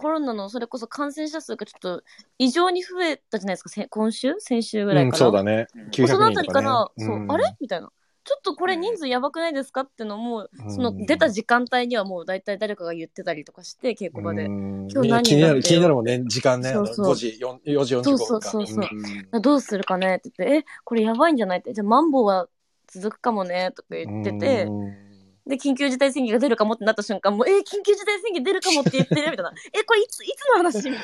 [0.00, 2.04] コロナのそれこそ感染者数がちょっと
[2.38, 4.36] 異常に増えたじゃないですか、せ今週？
[4.38, 5.18] 先週ぐらいうん、から。
[5.18, 5.66] そうだね。
[5.90, 6.34] 900そのあ人とかね。
[6.34, 7.56] たりから、そう、んあれ？
[7.60, 7.90] みたいな。
[8.22, 9.80] ちょっとこれ人数やばくないですか？
[9.80, 10.72] ってのも、うん。
[10.72, 14.44] その出た時間帯にはもう大体誰かが言ってたりとかして、稽古場で。
[14.44, 14.88] うん。
[14.88, 16.72] 今日何気になる、気になるもんね、時間ね。
[16.72, 17.06] そうそう。
[17.06, 18.48] あの5時、4, 4時45そう分か。
[18.50, 18.84] そうそう。
[18.84, 18.88] そう。
[19.32, 19.42] うん。
[19.42, 20.18] どうするかね？
[20.18, 21.58] って言って、え、これやばいんじゃない？
[21.58, 22.46] って、じゃあマンボウは
[22.86, 23.72] 続くかもね？
[23.74, 25.07] とか言ってて、うん
[25.48, 29.52] で、緊急事態宣言が出るかもってなった瞬間、もう、えー緊急事態宣言出るかもって言ってるみたいな。
[29.72, 30.94] え、これいつ、いつの話みたい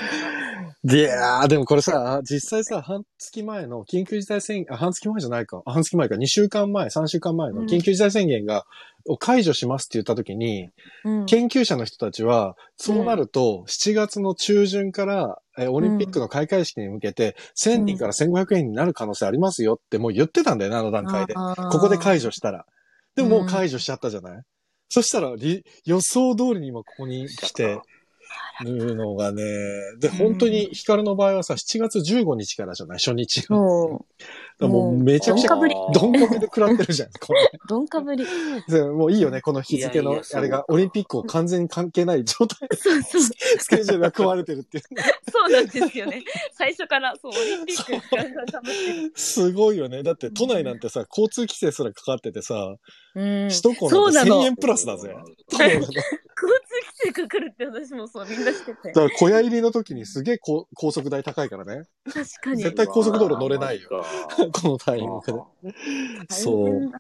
[0.85, 0.95] な。
[0.95, 5.63] いやー、でもこれさ、実際さ、半月前の緊急事態宣言、あ、半月前じゃないか。
[5.65, 6.17] あ半月前か。
[6.17, 8.67] 2週間前、3週間前のうん緊急事態宣言が、
[9.07, 10.71] を解除しますって言った時に、
[11.05, 11.27] うん。
[11.27, 21.35] 研究者の人たちは、そうなると、7月の中旬から、えオリンピックの開会式に向けて、1000人から1500人になる可能性ありますよってもう言ってたんだよね、あの段階で。
[21.35, 22.67] ここで解除したら。
[23.15, 24.43] でももう解除しちゃったじゃない、
[24.89, 27.81] そしたらり、予想通りに今ここに来て
[28.63, 29.43] るのがね、
[29.99, 32.99] で、本当にヒカルの場合はさ、7月15日からじゃない？
[32.99, 33.57] 初日が。
[33.57, 37.09] もうめちゃくちゃ、どんかぶりで食らってるじゃん。
[37.69, 38.25] どんかぶり。
[38.69, 42.77] でもういいよね、この日付のあれが、オリンピックを完全に関係ない状態で。
[42.77, 44.85] スケジュールが組まれてるっていう。
[45.33, 46.23] そうなんですよね。
[46.53, 49.19] 最初から、そう、オリンピック。
[49.19, 50.05] すごいよね。
[50.05, 52.77] だって都内なんてさ、交通規制すらかかっててさ、
[53.17, 53.49] うん。
[53.49, 55.13] 首都高なんて1000円プラスだぜ。
[55.53, 55.69] 交
[57.13, 58.95] 通規制かかるって私もそう、みんなしててだ。
[58.95, 61.85] から小屋入りの時にすげえ高高速代高いからね。
[62.05, 62.63] 確かに。
[62.63, 64.05] 絶対高速道路乗れないよ。
[64.53, 65.75] このタイミングで。
[66.29, 66.91] そう。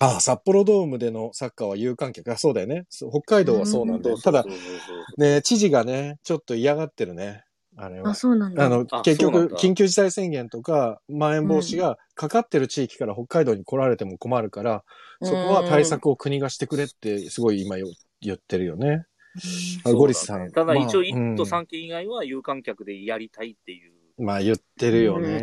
[0.00, 2.32] ああ、札幌ドームでのサッカーは有観客。
[2.32, 2.86] あ、そうだよね。
[2.90, 4.18] 北海道はそうなんだよ。
[4.18, 4.44] ただ、
[5.16, 7.44] ね、知事がね、ちょっと嫌がってるね。
[7.76, 8.14] あれはあ、。
[8.14, 8.66] そうなんだ。
[8.66, 14.84] あの、あ結局、緊急事態宣言とか、まん延防止がかかってる地域から北海道に来られても困るから、
[15.22, 17.86] そこは対策を国がしてくれって、すごい今よ
[18.20, 19.04] 言ってるよね。
[19.84, 20.50] あゴリスさん。
[20.50, 23.92] ただ一応、まあ1都3県以外は有観客でやりたいっていう。
[23.92, 25.36] うんまあ言ってるよね。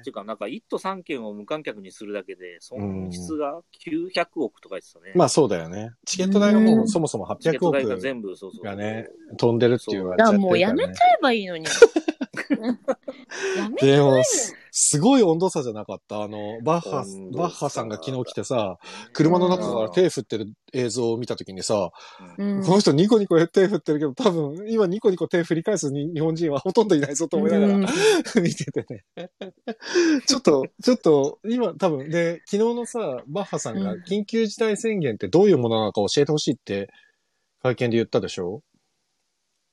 [0.00, 5.12] っていうか、なんか1都3県を無観客にするだけで、損失が900億とか言ってたね。
[5.14, 5.92] まあそうだよね。
[6.04, 8.64] チケット代がもううんそもそも800チケット代が億全部、そうそう。
[8.64, 10.38] がね、飛んでるって言われちだか。
[10.38, 11.64] もうやめちゃえばいいのに。
[13.56, 14.24] やめちゃえばいいのに、
[14.82, 16.22] すすごい温度差じゃなかった？
[16.22, 17.04] あの、バッハ
[17.36, 18.78] バッハさんが昨日来てさ、
[19.12, 21.90] 車の中から手振ってる映像を見たときにさ、
[22.38, 27.86] うんこの人ニコニコ手振ってるけど、多分今ニコニコ手振り返すに日本人はほとんどいないぞと思いながら、うん
[28.42, 29.30] 見ててね。
[30.26, 36.88] ちょっと、ちょっと、今多分、で、昨日のさ、バッハさんがうん緊急事態宣言ってどういうものなのか教えてほしいって
[37.62, 38.62] 会見で言ったでしょ？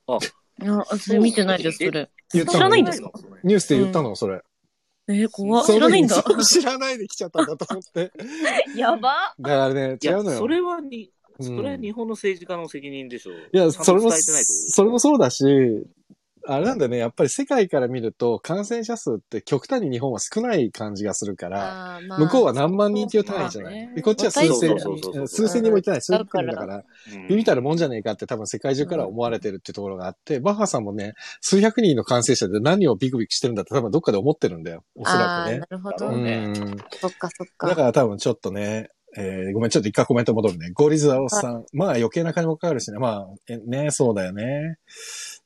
[0.09, 2.09] いや、それ見てないです、それ。
[2.29, 3.11] 知らないんですか？
[3.43, 4.41] ニュースで言ったの、それ。
[5.09, 6.23] えー、怖知らないんだ。
[6.43, 8.11] 知らないで来ちゃったんだと思って。
[8.75, 9.33] やば。
[9.39, 10.37] だからね、いや違うのよ。
[10.37, 11.05] それはに、
[11.39, 13.35] うんそれは日本の政治家の責任でしょう。
[13.53, 15.45] いや、ちゃんとそれも、それもそうだし、
[16.49, 24.77] あれなんだよね、やっぱり世界から見ると感染者数って極端に日本は少ない感じがするから、まあ向こうは何万人っていう単位じゃない、まあねでこっちは数千
[25.27, 34.83] 数千人もいってない、数だから百人だから、うんビビたるもんじゃねえかって多分世界中から思われてるっていうところがあって、バッハさんもね、数百人の感染者で何をビクビクしてるんだって多分どっかで思ってるんだよ。
[34.95, 35.65] おそらくねな。
[35.69, 36.11] るほど。
[36.11, 37.67] ねうんそっかそっか。
[37.67, 40.71] だから多分ちょっとね、えーごめん、ちょっと一回コメント戻るね。
[40.73, 41.65] ゴリズアオさん。
[41.73, 42.99] まあ余計な金もかかるしね。
[42.99, 44.77] まあ、えね、そうだよね。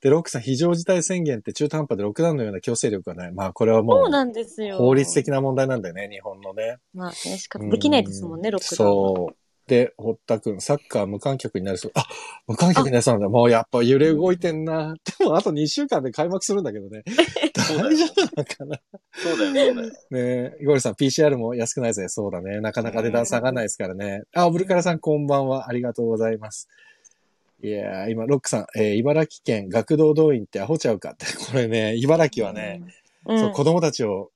[0.01, 3.31] で、ロックさん、非常事態宣言って中途半端でロックダウンのような強制力がない。
[3.31, 4.77] まあこれはもそうう、なんですよ。
[4.77, 6.77] 法律的な問題なんだよね、日本のね。
[6.93, 9.07] まあね、仕方できないですもんね、ロックダウンは。
[9.15, 9.35] そう。
[9.67, 11.91] で、堀田くん、サッカー無観客になるそう。
[11.93, 12.03] あ、
[12.47, 13.29] 無観客になりそうなんだ。
[13.29, 14.95] もうやっぱ揺れ動いてんな。
[15.19, 17.03] でもあと2週間で開幕するんだけどね。
[17.53, 18.79] 大丈夫なのかな。
[19.13, 19.91] そうだよ、そうだよ。
[19.91, 19.93] ね
[20.59, 22.09] え、ゴリさん、PCR も安くないぜ。
[22.09, 22.59] そうだね。
[22.59, 24.23] なかなか値段下がらないですからね。
[24.33, 25.69] あ、ブルカラさん、こんばんは。
[25.69, 26.67] ありがとうございます。
[27.63, 31.11] いやー、今、ロックさん、えー茨城県学童動員ってアホちゃうか？
[31.11, 31.25] って。
[31.25, 32.81] これね、茨城はね、
[33.25, 34.31] うん、そう、子供たちを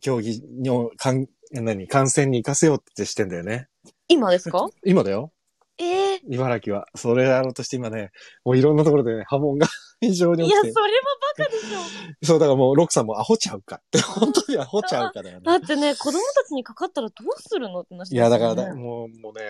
[0.00, 3.68] 競技の、かん、何、観戦に行かせようってしてんだよね。
[4.08, 4.68] 今ですか？
[4.84, 5.32] 今だよ。
[5.78, 6.86] ええ茨城は。
[6.94, 8.10] それやろうとして今ね、
[8.44, 9.66] もういろんなところでね、波紋が
[10.00, 10.72] 非常にいや、起きて。
[10.72, 11.02] それは
[11.38, 12.26] バカでしょ。
[12.26, 14.00] そう、だからもう、ロックさんもアホちゃうかって。
[14.00, 15.44] 本当にアホちゃうかだよね。
[15.46, 19.40] だってね、子供たちにかかったらどうするのって話いや、だからもう、もうね、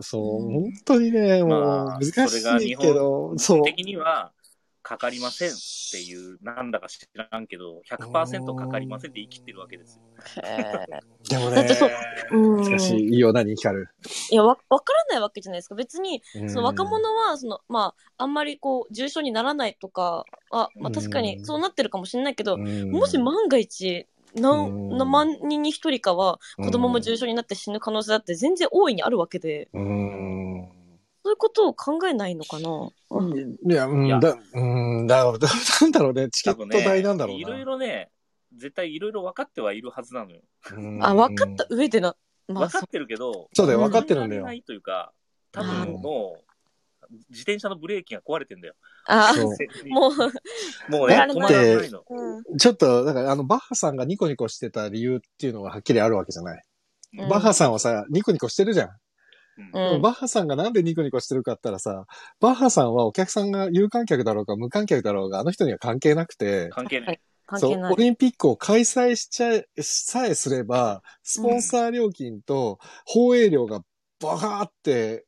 [0.00, 2.38] そう、うん本当にね、もうまあ難し
[2.70, 3.64] いけど、そう。
[3.64, 4.32] 的には、
[4.86, 5.52] かかりませんっ
[5.90, 10.02] ていう、なんだか知らんけど、100%かかりませんって言い切ってるわけですよ。
[11.28, 11.90] でもねだってそう、
[12.30, 12.64] うん。
[12.64, 13.88] しかし、いいよ、何光る。
[14.30, 15.74] いや、わ、わからないわけじゃないですか。
[15.74, 30.75] 別に、うんその若者は、その、まあ、あんまりこう、重症にならないとか、あ、まあ確かにそうなってるかもしれないけど、うんもし万が一、何、うん何万人に一人かは、子供も重症になって死ぬ可能性だって全然大いにあるわけで、うん。
[31.26, 32.88] そういうことを考えないのかな？
[33.10, 34.60] うんいや、うん、いやだ、う
[35.02, 35.48] ん、だ、だ
[35.80, 37.40] なん だろうね、チケット代なんだろうな。
[37.40, 38.12] いろいろね、
[38.56, 40.40] 絶対いろいろ分かってはいるはずなのよ。
[40.70, 42.14] うんあ、分かった上でな、
[42.46, 44.52] まあ、分かってるけど、そうだよ、うん分かってるんだよな。
[44.52, 45.12] いというか、
[45.50, 48.74] 多分うんもう、自転車のブレーキが壊れてんだよ。
[49.06, 49.56] あそう
[49.90, 50.12] もう、
[50.92, 52.04] もうね、止まらないの。
[52.08, 56.62] うんちょっと、だから、あの、バッハさんがニコニコしてた理由っていうのがはっきりあるわけじゃない。
[57.18, 58.90] うんバッハさんはさ、ニコニコしてるじゃん。
[59.58, 62.06] うんバッハさんがなんでニコニコしてるかって言ったらさ、
[62.40, 67.20] バッハさんはお客さんが有観客だろうか無観客だろうが、あの人には関係なくて、関係ない。
[67.56, 67.92] そう、関係ない。
[67.92, 73.80] オリンピックを開催しちゃえ、さえすれば、スポンサー料金と放映料が
[74.20, 75.24] バカーって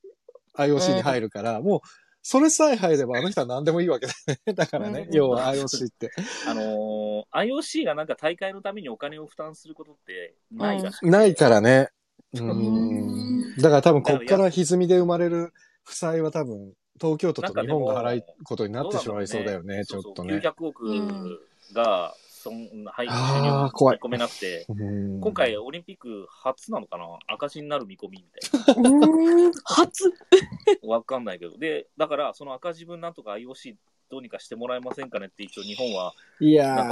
[0.56, 1.80] IOC に入るから、もう、
[2.22, 4.52] それさえ入ればあの人は何でもいいわけだよね。
[4.52, 6.10] だからね、うん要は IOC って。
[6.46, 11.88] あのー IOC がなんか大会のためにお金を負担することってないらしくてないからね。
[12.34, 13.56] ううんん。
[13.56, 15.52] だから多分こっから歪みで生まれる
[15.84, 20.34] 負債は多分、東京都と日本が払いことになってしまいそうだよね、ちょっとね。
[20.34, 21.40] 900億
[21.72, 27.04] が、そんはい、収あ怖い見込めなくて、うん 今回オリンピック初なのかな？
[27.26, 28.24] 赤字になる見込みみ
[28.64, 28.90] たいな。
[28.90, 30.12] うん初？
[30.86, 31.58] わかんないけど。
[31.58, 33.74] で、だから、その赤字分なんとか IOC
[34.10, 36.88] どうにかしてもらえませんかねって一応日本はいやなん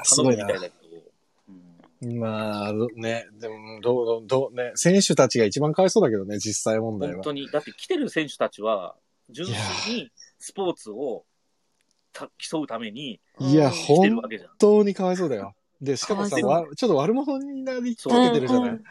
[0.00, 1.09] ー、す頼ごいみたいだけど。
[2.02, 7.16] うんまあ、ね、でも、どう、どう、どう、ね、選手たちが一番かわいそうだけどね、実際問題は。
[7.16, 8.96] 本当に、だって来てる選手たちは、
[9.28, 11.24] 純粋にスポーツを
[12.12, 14.20] た競うためにいや、本。
[14.58, 15.54] 当にかわいそうだよ。
[15.80, 18.70] で、しかもさ、かわちょっと悪者になりかそうけてるじゃない。
[18.70, 18.82] うん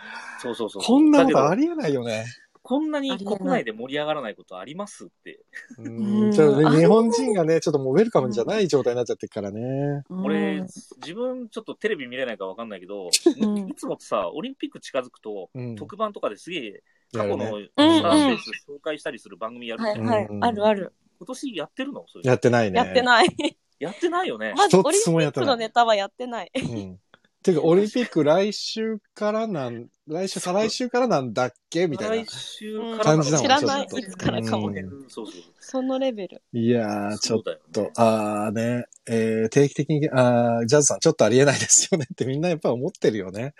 [0.41, 0.83] そうそうそう。
[0.83, 2.25] こんなことありえないよね。
[2.69, 5.39] こんなに国内で盛り上がらないことありますって。
[5.79, 10.03] うんうんちょっとあね日本人がね、ちょっともうウェルカムじゃない状態になっちゃってるからね。
[10.07, 10.61] 俺、
[11.01, 20.93] 自分ちょっとテレビ見れないかわかんないけど、うんいつもさ、オリンピック近づくと、うん特番とかですげえ、過去のやるねスター選手紹介したりする番組やるはいはいうん、あるある。
[21.17, 22.05] 今年やってるの？
[22.07, 22.77] それやってないね。
[22.77, 23.27] やってない。
[23.79, 24.53] やってないよね。
[24.55, 26.51] まず、一オリンピッつもやってないクのネタはやってない。
[26.53, 26.99] うん。
[27.41, 31.87] ていうか、オリンピック来週からなん、来週、再来週からなんだっけ？
[31.87, 32.27] みたいな来。
[32.31, 34.73] 週から感じだもん知らない、ちょっといつからかもうん。
[35.07, 35.41] そうそう。
[35.59, 36.41] そのレベル。
[36.51, 43.53] いやー、ちょっとね、あーね、えー、定期的に、あージャズさん、ちょっとありえないですよねってみんなやっぱ思ってるよね。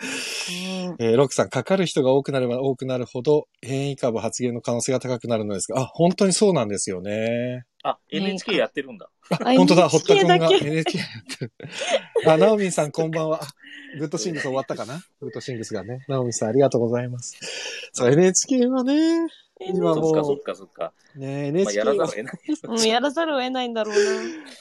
[1.00, 7.64] えー、ロックさん、かかる人が多くなれば多くなるほど、変異株発現の可能性が高くなるのですが、あ、本当にそうなんですよね。
[7.84, 9.10] あ、NHK やってるんだ。
[9.32, 11.54] あ、あ本当だ、堀田君が NHK やってる。
[12.28, 13.44] あ、ナオミンさんこんばんは。
[13.44, 13.48] あ
[13.98, 15.02] グッドシングス終わったかな？
[15.22, 16.04] グッドシングスがね。
[16.08, 17.40] ナオミンさんありがとうございます。
[17.94, 19.28] そう、NHK はね、
[19.60, 20.94] 今もうそっかそっかそっか。
[21.16, 22.40] ね、まあ、や NHK はらざるを得ない。
[22.64, 23.96] うん、やらざるを得ないんだろう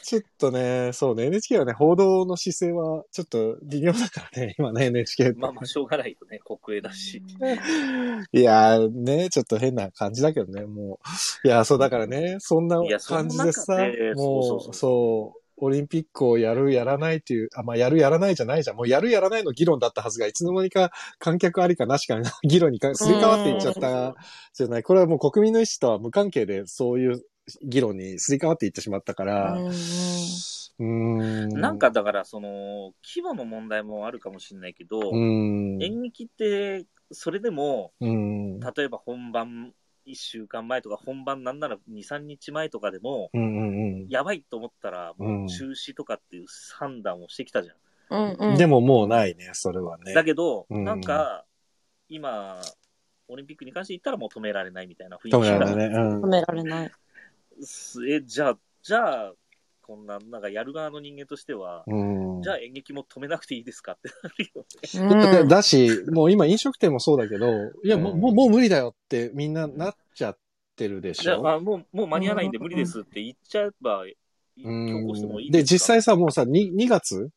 [0.03, 5.39] ちょっとね、そうね、NHK はね、報道の姿勢はちょっと微妙だからね、 今ね、NHK って。
[5.39, 6.41] まあまあ、しょうがないよね。
[6.41, 7.23] 国営だし。
[8.33, 10.99] いやーね、ちょっと変な感じだけどね、も
[11.45, 11.47] う。
[11.47, 18.77] いやー、そうだからね、そんな感じでさもう、そうそうそうそう、オリンピックをやる、やらないっていう、あ、まあ、やる、やらないじゃないじゃん。
[18.77, 24.15] もうやる、やらないの議論だったはずが、いつの間にか観客ありかなしかの 議論にかすり替わっていっちゃった
[24.55, 24.83] じゃない。
[24.83, 27.23] これはもう国民の意思とは無関係で、そういう
[27.63, 29.33] 議論にすり替わっていってしまったかな。
[29.33, 29.59] ら、
[30.81, 31.49] うん。
[31.49, 35.83] なんかだから、その、規模の問題もあるかもしれないけど、うん。
[35.83, 38.61] 演劇って、それでも、うん。
[38.61, 39.73] 例えば本番
[40.09, 43.65] 1週間前とか、本番なんなら2、3日前とかでも、うんう
[44.05, 46.47] んやばいと思ったら、うんもう中止とかっていう
[46.79, 47.77] 判断をしてきたじゃん。
[48.11, 48.37] うんう。
[48.41, 48.57] うんん。
[48.57, 50.15] でももうないね、それはね。
[50.15, 51.45] だけど、うんなんか、
[52.09, 52.61] 今、
[53.29, 55.95] オリンピックに関して言ったらもう止められないみたいな雰囲気止められがないね。
[55.95, 56.27] うん止。
[56.29, 56.91] められない。
[58.09, 59.35] え、じゃあ、じゃあ、
[59.89, 61.95] こんな、なんかやる側の人間としては、う
[62.41, 62.43] ん。
[62.43, 64.67] じゃあ演劇も止めなくていいですかってなるよ
[65.11, 65.15] ね。
[65.41, 67.47] うんだだし、もう今飲食店もそうだけど、
[67.83, 70.39] いや、もう、うんもう、もう無理だよってみんななっちゃっ
[70.77, 71.49] てるでしじゃあ、ょ。
[71.49, 74.05] あもう、もう間に合わないんで無理ですって言っちゃえば、
[74.63, 77.31] 強行してもいいで、実際さ、もうさ、2, 2月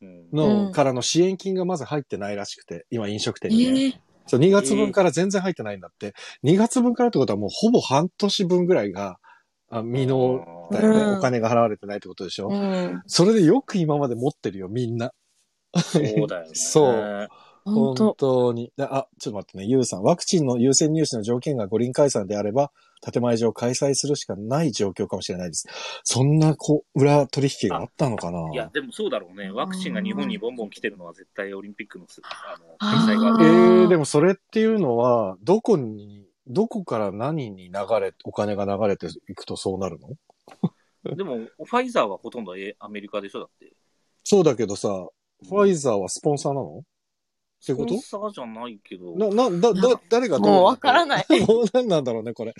[0.00, 3.86] うんの、うんからの支援金がまず入ってないらしくて、今飲食店えにね。
[3.88, 6.14] えそう、2月分から全然入ってないんだって。
[6.42, 9.18] 2月分からってことはもうほぼ半年分ぐらいが、
[9.70, 13.02] あ未納だよね、うんお金が払われてないってことでしょ、うん。
[13.06, 15.12] それでよく今まで持ってるよ、みんな。
[15.76, 16.50] そうだよね。
[16.54, 17.28] そう
[17.64, 18.14] 本本当。
[18.14, 18.72] 当に。
[18.76, 20.02] であ、ちょっと待ってね、ゆうさん。
[20.02, 22.70] ワクチンの優先入手の条件が五輪解散であれば、
[23.02, 25.68] 建前上開催するしかない状況かもしれないです。
[26.02, 28.50] そんな、こう、裏取引があったのかな？
[28.52, 29.50] いや、でもそうだろうね。
[29.50, 33.84] ワクチンが日本にボンボン来てるのは絶対オリンピックのすあの開催があえる。
[33.84, 40.16] ー、でもそれっていうのは、どこに、どこから何に流れ、お金が流れていくとそうなるの？
[41.16, 43.40] でも、ファイザーはほとんどえアメリカでしょ？
[43.40, 43.72] だって。
[44.24, 45.08] そうだけどさ、
[45.48, 46.78] ファイザーはスポンサーなの？
[46.78, 49.16] ってこスポンとサーじゃないけど。
[49.16, 51.26] な、な、だ、だ、誰がどうもうわからない。
[51.46, 52.54] もう何なんだろうね、これ。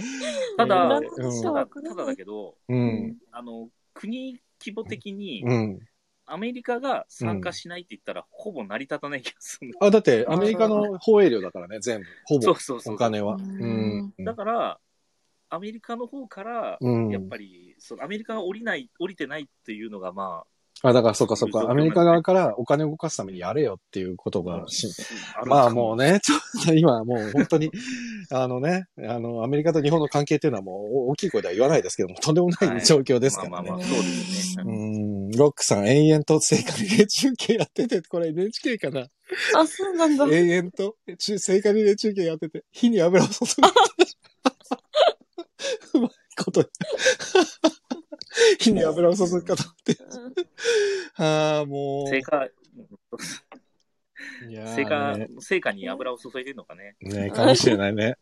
[0.57, 3.16] ただ、うんただ、ただだけど、うん。
[3.31, 5.81] あの、国規模的に、うん。
[6.29, 9.87] アメリカが参加しないって言ったら、ほぼ成り立たない気がするの。
[9.87, 12.07] あ、だって、アメリカの放映料だからね、全部。
[12.25, 12.55] ほぼそう。
[12.61, 12.95] そうそう。
[12.95, 13.38] お金は。
[14.19, 14.81] だから、
[15.51, 21.69] アメリカの方から、うんやっぱり、そのアメリカが降りない、降りてないっていうのが、まあ、だからそうかそうか。
[21.71, 24.88] アメリカ側からお金を動かすためにやれよっていうことあ、がし、
[25.35, 27.71] あるまあもうね、 ちょっと今はもう本当に、
[28.31, 33.51] あのね、あの、アメリカと日本の関係っていうのはもう大きい声では言わないですけども、とんでもなはいい状況ですからね。
[33.51, 34.73] まあまあまあ、そうですうね。
[34.73, 39.09] ん、ロックさん、延々と聖火リレー中継やってて、これ NHK かな？
[39.57, 40.27] あ、そうなんだ。
[40.31, 40.95] 延々と？
[41.19, 43.69] 中聖火リレー中継やってて、火に油を注ぐ。
[45.95, 46.11] うまい
[46.43, 46.64] こと。
[48.59, 49.97] 火に油を注ぐかと思って。
[51.17, 52.09] ああ、もう。
[52.09, 52.47] 成果、
[54.49, 56.97] いやー成果ね、成果に油を注いでるのかね。
[57.01, 58.15] ねかもしれないね。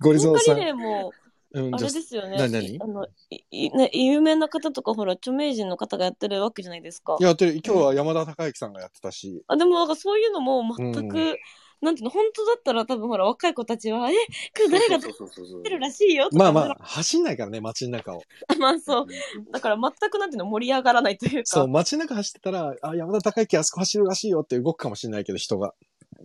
[0.00, 0.56] ゴリゾーさん。
[0.56, 1.12] 聖火リレーも、
[1.52, 2.36] うん、あれですよね。
[2.36, 2.78] 何何？
[2.80, 7.16] あの、いいね、有名な方とか、ほら、著名人の方がやってるわけじゃないですか。
[7.20, 9.42] やってる、今日は山田孝之さんがやってたし。
[9.46, 11.36] あ、でも、なんかそういうのも全く、うん
[11.80, 18.22] なんていうの、本当だったら多分ほら、若い子たちは、え、これ誰がそうそうそうそうやってるらしいよまあまあ、走んないからね、街の中を。
[18.48, 19.06] あ、 まあそう。
[19.52, 25.74] だから全くなんていうの、盛り上がらないというか、そう、街中走ってたら、あ、山田孝之あそこ走るらしいよって動くかもしれないけど、人が。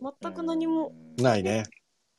[0.01, 1.63] 全く何も、ないね。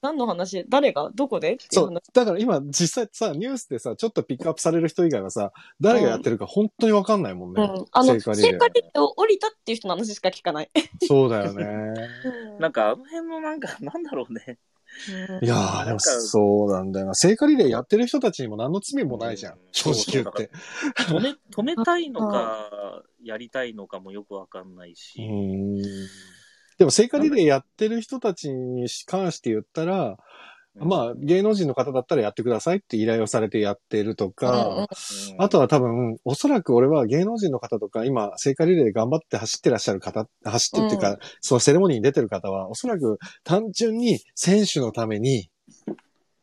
[0.05, 0.67] 何の話？
[0.69, 1.11] 誰が？
[1.15, 1.57] どこで？
[1.71, 2.03] そう話。。
[2.13, 7.63] だから今、実際さ、ニュースでさ、ちょっとピックアップされる人以外はさ、誰がやってるか本当にわかんないもんね。
[7.63, 7.85] うん。
[7.91, 10.71] あの、聖火リ聖火リレーを降りたっていう人の話しか聞かない。
[11.09, 11.65] そうだよね。
[12.61, 14.59] なんか、あの辺のなんか、なんだろうね。
[15.43, 17.15] いやー、でもそうなんだよな。
[17.15, 19.59] 聖火リレーやってる人たちにも何の罪もないじゃんうん。
[19.73, 20.51] 正直言って。
[21.09, 25.17] 止め、止めたいのか、 やりたいのかもよくわかんないし。
[26.79, 30.17] でも聖火リレーやってる人たちに関して言ったら、
[30.77, 34.87] まあ芸能人の方だったらやってくださいって依頼をされてやってるとか、うん。
[35.39, 41.19] あとは多分、おそらく俺は芸能人の方とか、今、聖火リレー頑張って走ってらっしゃる方、走ってっていうか、うん。
[41.41, 45.49] そのセレモニーに出てる方は、おそらく単純に選手のために、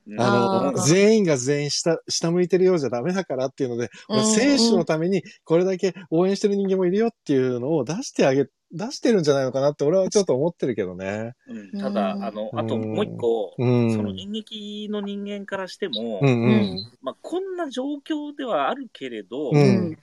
[0.09, 11.33] あの、あー全員が全員下、下向いてるようじゃダメだからっていうので、うんうん選手のためにこれだけ応援してる人間もいるよっていうのを出してあげ、出してるんじゃないのかなって俺はちょっと思ってるけどね。
[11.47, 13.93] うんただ、あの、あともう一個、うん。
[13.93, 16.31] その演劇の人間からしても、うんう。
[16.31, 16.91] うんん。
[17.01, 19.97] まあ、こんな状況ではあるけれど、うん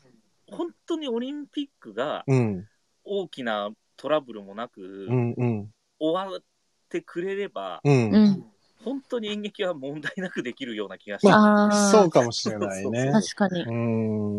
[0.50, 2.66] 本当にオリンピックがうん。
[3.04, 5.34] 大きなトラブルもなくうん。
[5.37, 5.70] うん。
[5.98, 6.42] 終わっ
[6.88, 8.11] てくれれば、うん。
[8.11, 8.44] うん。
[8.84, 13.10] 本当に演劇は問題なくできるような気がして、まああ、そうかもしれないね。
[13.12, 13.62] 確かに。
[13.62, 13.72] う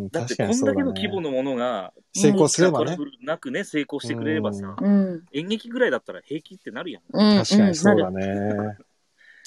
[0.06, 0.10] ん。
[0.10, 3.06] だってこんだけの規模のものが、成功すればねトラブ。
[3.06, 5.26] ルなくね、成功してくれればさ、うん。
[5.34, 7.04] 演劇ぐらいだったら平気ってなるやん。
[7.12, 7.38] うん。
[7.38, 8.78] 確かにそうだね。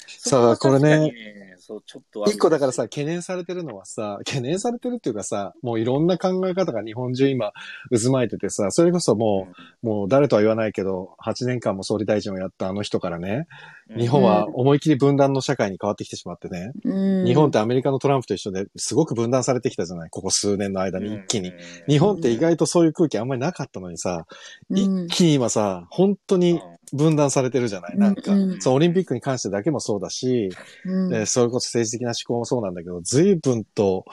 [0.07, 7.53] そさあ、これね、そう、ちょっと一個だからさ、懸念されてるのはさ、懸念されてるっていうかさ、もういろんな考え方が日本中今
[7.89, 9.47] 渦巻いててさ、それこそも
[9.81, 13.47] う、もう誰とは言わないけど、8年間も総理大臣をやったあの人からね、
[13.89, 14.01] うん。
[14.01, 17.25] 日本は思い切り分断の社会に変わってきてしまってね、うん。
[17.25, 21.49] 日本ってアメリカのトランプと一緒ですごく分断されてきたじゃないここ数年の間に一気に。
[21.49, 24.25] うん日本って意外とそういう空気あんまりなかったのにさ、
[24.69, 24.77] うん。
[24.77, 26.61] 一気に今さ、本当に
[26.93, 28.51] 分断されてるじゃないなんか、うん。
[28.53, 28.61] うん。
[28.61, 30.49] そう、オリンピックに関してだけもそうだし、
[30.85, 31.09] うん。
[31.09, 34.05] で、それこそ政治的な思考もそうなんだけど、随分と、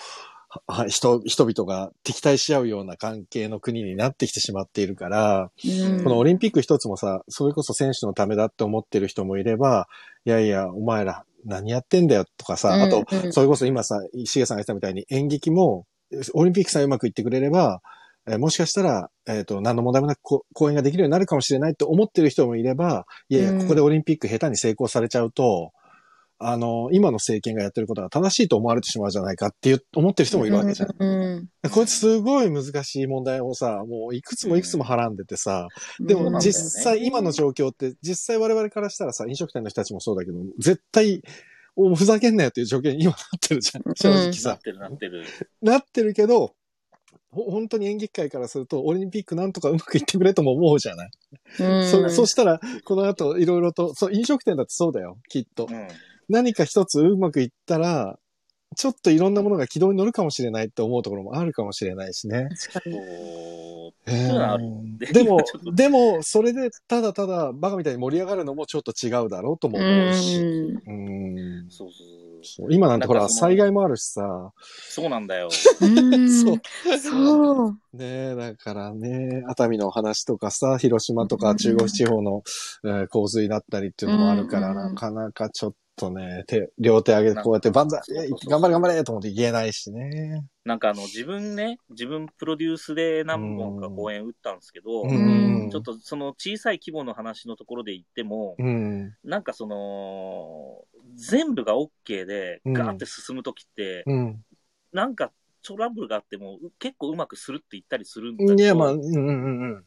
[0.66, 6.04] は人、人々が敵対し合うような関係の国になってきてしまっているから、うん。
[6.04, 9.86] このオリンピック一つもさ、それこそ選手のためだって思ってる人もいれば、
[10.24, 13.24] いやいや、お前ら何やってんだよとかさ、あと、うん。
[13.26, 15.86] うんそれこそ今さ、しげさんが言ってたみたいに演劇も、
[16.34, 17.80] オリンピックさえうまくいってくれれば、
[18.26, 23.60] えーもしかしたら、えっ、と、何の問題もなくこ公演ができるようになるかもしれないって思ってる人もいれば、いやいや、うん。
[23.60, 25.72] ここでオリンピック下手に成功されちゃうと、
[26.42, 30.94] あの、今の政権がやってることが正しいと思われてしまうじゃないかっていう、思ってる人もいるわけじゃん。
[30.98, 31.70] うん。
[31.70, 35.68] こいつすごい難しい問題をさ、もういくつもいくつもはらんでてさ、
[36.00, 41.22] でもうん実際今の状況って、実際我々からしたらさ、飲食店の人たちもそうだけど、絶対、
[41.76, 43.82] おふざけんなよっていう状況に今なってるじゃん。
[43.94, 44.58] 正直なさっ。
[44.60, 45.24] てるなってる。
[45.60, 46.54] なってるけど、
[47.32, 51.10] ほ本当に演劇界からすると、オリンピックなんとかうまくいってくれとも思うじゃない。
[51.60, 55.68] うんそそしたら、この後いろいろと、そう、飲食店だってそうだよ、きっと。
[55.70, 55.88] うん。
[56.30, 58.18] 何か一つうまくいったら、
[58.76, 62.48] ちょっといろんなものが軌道に乗るかもしれないって思うところもあるかもしれないしね。
[64.06, 65.40] ででも
[65.74, 70.38] でも、それでただただバカみたいに盛り上がるのもちょっと違うだろうともう思うし。
[70.40, 70.82] ん。
[70.86, 70.92] う
[71.66, 74.52] んそうそうそう今なんてほら、災害もあるしさ。
[74.88, 75.50] そうなんだよ。
[75.82, 76.60] うんそう。
[76.98, 77.70] そう。
[77.92, 82.42] ねえ、だからね、熱海のお話とかさ、広島とか中国地方の、
[82.84, 88.02] えー洪水だったりっていうのもあるから、うんなかなかちょっとね、手、両手上げてこうやって万歳、
[88.48, 90.44] 頑張れ頑張れと思って言えないしね。
[90.64, 95.68] なんかあの、自分ね、自分プロデュースで何本か公演打ったんですけど、うん。
[95.70, 99.14] ちょっとその小さい規模の話のところで言っても、うん。
[99.24, 100.84] なんかその、
[101.14, 104.44] 全部が OK でうんガーって進むときって、うん。
[104.92, 105.32] なんか
[105.62, 109.84] トラブルがあっても結構うまくするって言ったりするんだけど、いや、まあ、うんうんうんうん。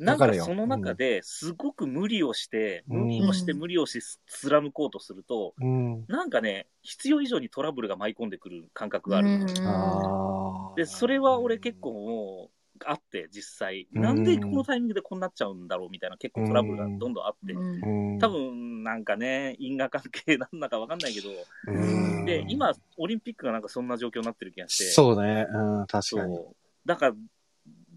[0.00, 6.04] なんわかその中ですごく無理をして、うん無理をして無理をして貫こうとすると、うん。
[6.08, 9.46] なんかね、必要以上にトラブルが舞い込んでくる感覚がある。
[9.64, 10.74] ああ。
[10.76, 13.88] で、それは俺結構もう、あって、実際。
[13.94, 17.52] うんなんでこのタイミングでこうなっちゃうんだろうみたいな結構トラブルがどんどんあって。
[17.52, 21.28] うん、多分、なんかね、因果関係なんだかわかんないけど、
[21.68, 24.84] うん、で、今、オリンピックがなんかそんな状況になってる気がして。
[24.90, 25.46] そうね。
[25.48, 26.36] うん、確かに。
[26.36, 27.14] そうだから、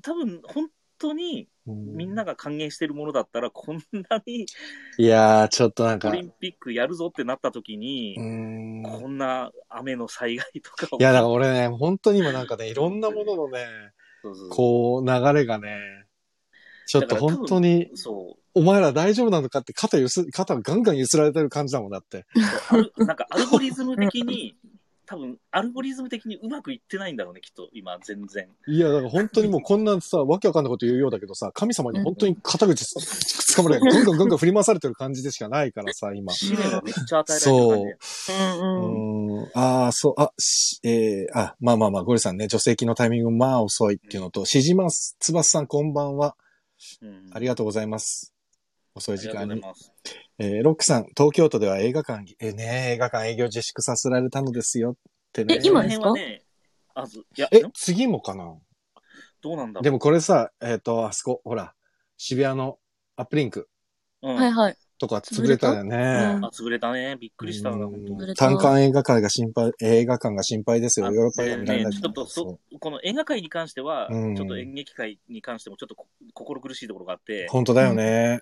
[0.02, 0.70] 多分、本
[1.00, 3.78] 当にうんみんなが歓迎してるものだったら、こん
[4.10, 4.45] なに
[4.97, 8.84] いやー、ちょっとなんか、オリンピックやるぞってなった時に、うん。
[8.84, 13.68] こんな雨の災害とかをいや、だから俺ね、本当に今なんかね、いろんなもののね、
[14.22, 15.80] そうそうこう、流れがね、
[16.88, 18.39] ちょっと本当に、そう。
[18.56, 22.26] お前ら大丈夫なのかって肩ゆす、肩ガンガン揺すられてる感じだもんだって。
[22.97, 24.56] なんかアルゴリズム的に、
[25.10, 28.47] 多分アルゴリズム的にうまくいってないんだろうね、きっと、今、全然。
[28.68, 36.32] いや、だから本当にもうこんなさ、わけわかんないこと言うようだけどさ、神様に本当に肩口つかまれ、ガンガンガンガン振り回されてる感じでしかないからさ、今。
[36.32, 38.38] 試練がめっちゃ与えられてる感じで。
[38.38, 39.39] うんうん。
[39.39, 39.51] うん。
[39.55, 46.36] ああ、そう、あ、しえー、あ、まあまあまあ、ゴリさんね、女性器のタイミングまあ遅いっていうのと、しじまつばすさんこんばんは。
[47.01, 48.36] うんありがとうございます。
[49.00, 49.62] 遅い時間に。
[50.38, 54.95] えーロックさん、東京都では映画館、えーね、映画館営業自粛させられたのですよっ
[55.34, 55.56] てね。
[55.56, 56.10] え今ですか？
[56.10, 56.43] 辺はね、
[56.95, 58.56] あず、いや、えん、次もかな？
[59.41, 59.84] どうなんだろう。
[59.84, 61.74] でもこれさ、えっ、と、あそこ、ほら、
[62.18, 62.78] 渋谷の
[63.16, 63.68] アップリンク
[64.22, 64.78] うん、はいはい。
[64.97, 65.95] とか潰れたよね。
[65.95, 67.16] うんあ、潰れたね。
[67.18, 67.88] びっくりしたな、
[68.36, 71.08] 単館映画館が心配、映画館が心配ですよ。
[71.08, 78.41] あヨーロッパ映画見られないねちょっとそ、この映画界に関しては、うんちょっと演劇界に関してもちょっとこ心苦しいところがあって、本当だよね。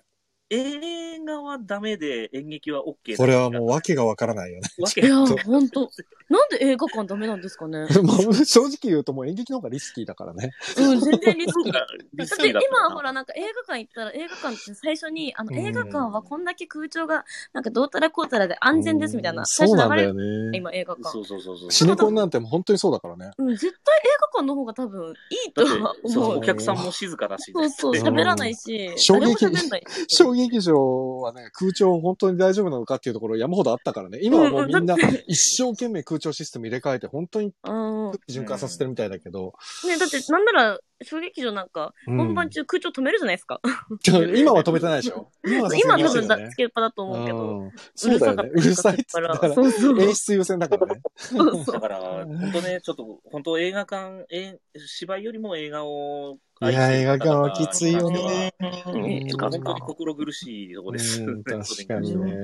[0.50, 4.68] 映画はダメで演劇は OK これはもう訳がわからないよね。
[4.78, 5.90] わけいや、ほんと。
[6.28, 7.86] なんで映画館ダメなんですかね？
[8.04, 10.52] まあ正直言うともう演劇の方がリスキーだからね。
[10.76, 11.72] うん、全然リスキー。
[11.72, 11.86] だ
[12.24, 20.56] って今ほらなんか映画館行ったら映画館って最初にあのうん映画館はこんだけ空調がなんかどうたらこうたらで安全ですみたいなそうなんだよね。
[20.56, 21.70] 今映画館そうそうそうそう。
[21.70, 23.30] シネコンなんてもう本当にそうだからね。
[23.38, 34.18] うん絶対映画館の方が多分いいとはそう思うお客さんも静かだし、そうそううん喋らないし衝撃喋んない小劇場はね、空調本当に大丈夫なのかっていうところ山ほどあったからね。
[34.22, 39.54] 今はもうみんな一生懸命空調システム入れ替えて本当にうん循環させてるみたいだけど。
[39.86, 42.16] ねだってなんなら小劇場なんかうん。
[42.16, 43.60] 本番中空調止めるじゃないですか。
[44.02, 45.30] ちょ今は止めてないでしょ。
[45.44, 46.44] 今はさすが今多分にそうだよね。
[46.46, 47.72] だつけっぱだと思うけどうん。
[47.94, 48.50] そうだよね。
[48.52, 50.00] うるさいっつったらそうそう。
[50.00, 51.00] 演出優先だからね。
[51.16, 51.74] そうそう。
[51.74, 58.52] だから、本当ね、ちょっと、本当映画館、え芝居よりも映画をいや映画館はきついよね。
[58.60, 59.04] うん。
[59.04, 59.38] うん。
[59.38, 61.22] 本当に心苦しいところです。
[61.22, 61.44] うん。
[61.44, 62.34] 確かにね。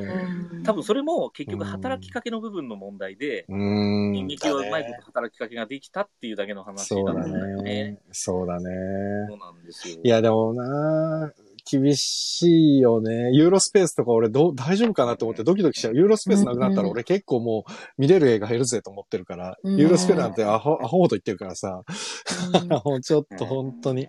[0.65, 3.57] 多分それも結局働きかけの部分の問題で、うー
[4.13, 4.17] ん。
[4.17, 7.33] 演劇はうまいこと働きかけができたっていうだけの話そうだなん。
[7.33, 7.99] だよねね。。
[8.13, 8.63] そうだね。
[9.29, 10.01] そうなんですよ。
[10.03, 11.33] いや、でもな
[11.71, 13.31] 厳しいよね。
[13.33, 15.97] ユーロスペースとか俺どう、大丈夫かなと思ってドキドキしちゃう。
[15.97, 21.83] ユーロスペースなくなったら俺結構もう見れる映画減るぜと思ってるから、うんユーロスペースなんてアホ、アホほど言ってるからさ、
[22.63, 24.09] うん もうちょっと本当に。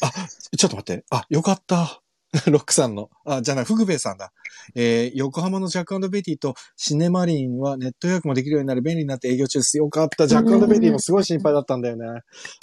[0.00, 0.10] あ、
[0.56, 1.04] ちょっと待って。
[1.10, 2.02] あ、よかった。
[2.46, 3.10] ロックさんの。
[3.24, 4.32] あ、じゃない、フグベイさんだ。
[4.76, 9.78] えー横浜のジャックベティとシネマリンはネット予約もできるようになり便利になって営業中です。
[9.78, 10.26] よかった。
[10.26, 12.06] ジャックベティもすごい心配だったんだよね。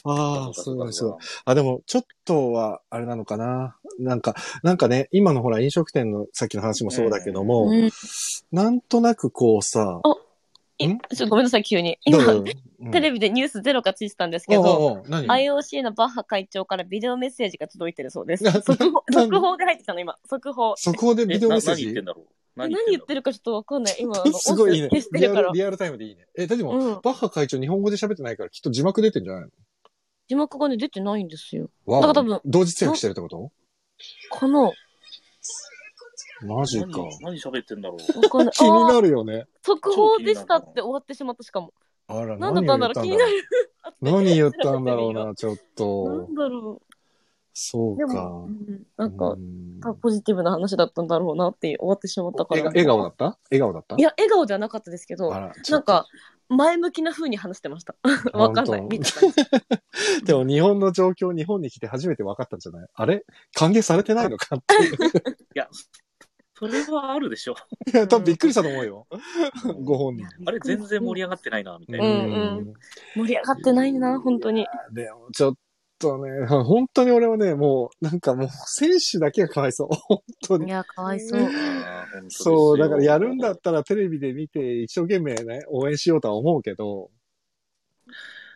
[0.05, 1.13] ああ、すごいすごい。
[1.45, 3.75] あ、でも、ちょっとは、あれなのかな。
[3.99, 7.89] なんか、なんかね、今のほら、飲食店のさっきの話もそうだけども、うん
[8.51, 10.01] なんとなくこうさ、
[10.79, 11.97] ちょごめんなさい、急に。
[12.05, 18.43] 今、どうぞうんテレビでニュースゼロがついてたんですけど、おうおう何？IOC のバッハ会長からビデオメッセージが届いてるそうです。
[18.43, 20.15] な速報な速報で入ってきたの、今。
[20.29, 20.75] 速報。
[20.77, 21.85] そこでビデオメッセージ？
[21.85, 22.25] 何言ってんだろう？
[22.55, 23.97] 何言ってるるかちょっとわかんない。
[23.99, 25.53] 今、あのすごいいいね音声消してリアるからル。。
[25.53, 26.27] リアルタイムでいいね。
[26.37, 26.93] え、だっても、うん。
[27.01, 29.49] バッハ会長日本語で喋ってないからきっと字幕出てんじゃないの？
[30.27, 31.69] 字幕がね、出てないんですよ。
[31.85, 33.51] わだから多分同時通訳してるってこと？
[34.29, 34.73] この、
[36.45, 36.87] マジか。
[36.87, 37.97] 何何喋ってんだろう。
[38.51, 39.47] 気になるよね。
[39.63, 41.73] 速報でしたって終わってしまったしかも。
[42.07, 43.31] あら、何だったんだろう気になる。
[44.01, 46.35] 何言ったんだろうな、ちょっなとん。
[46.35, 46.81] だろう。
[46.81, 46.87] で
[47.59, 48.45] そうか
[48.97, 52.61] なんかう、んポジティブな話だったんだろうなって終わってしまったから。
[52.65, 53.39] 笑笑顔だった？
[53.49, 53.95] 笑顔だった？
[53.97, 56.05] いや、笑顔ではなかったですけど、なんか、
[56.49, 57.95] 前向きな風に話してました。
[58.37, 58.81] わかんない。
[58.83, 59.07] 見た。
[60.23, 62.87] でも日本の状況、日本に来て初めて分かったんじゃない？
[62.93, 63.25] あれ？
[63.55, 64.93] 歓迎されてないのかっていう。
[64.93, 64.97] い
[65.55, 65.67] や、
[66.59, 67.55] それはあるでしょ。
[67.93, 69.07] いや、多分びっくりしたと思うよ。
[69.83, 70.25] ご本人。
[70.43, 72.05] あれ、全然盛り上がってないな、みたいな。
[72.05, 72.15] うんう
[72.61, 72.73] ん
[73.15, 74.65] 盛り上がってないな、本当に。
[74.91, 75.55] でも、ちょっ
[75.99, 79.89] とね、本当に俺はね、もう、なんかもう、選手だけがかわいそう。
[79.91, 80.65] 本当に。
[80.65, 81.47] いや、かわいそう。
[82.29, 87.11] そう、だからやるんだったらテレビで見て一生懸命ね、応援しようとは思うけど、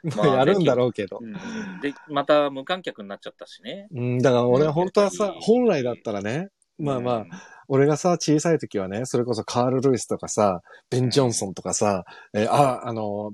[0.04, 1.20] まあまあやるんだろうけど。
[1.22, 1.34] うん
[1.82, 3.88] で、また無観客になっちゃったしね。
[3.92, 6.50] うん、だから俺は本当はさ、本来だったらね、
[6.82, 7.30] まあまあ、うん
[7.74, 12.04] 俺がさ、小さい時はね、それこそカール・ルイスとかさ、ベン・ジョンソンとかさ、
[12.34, 13.32] えーあ、あの、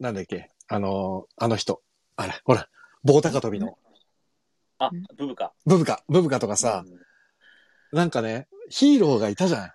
[0.00, 1.82] なんだっけ、あの、あの人、
[2.16, 2.68] あれ、ほら、
[3.04, 3.78] 棒高跳びの、
[4.78, 5.52] あ、ブブカ。
[5.64, 7.96] ブブカ、ブブカとかさ、うん。
[7.96, 9.72] なんかね、ヒーローがいたじゃ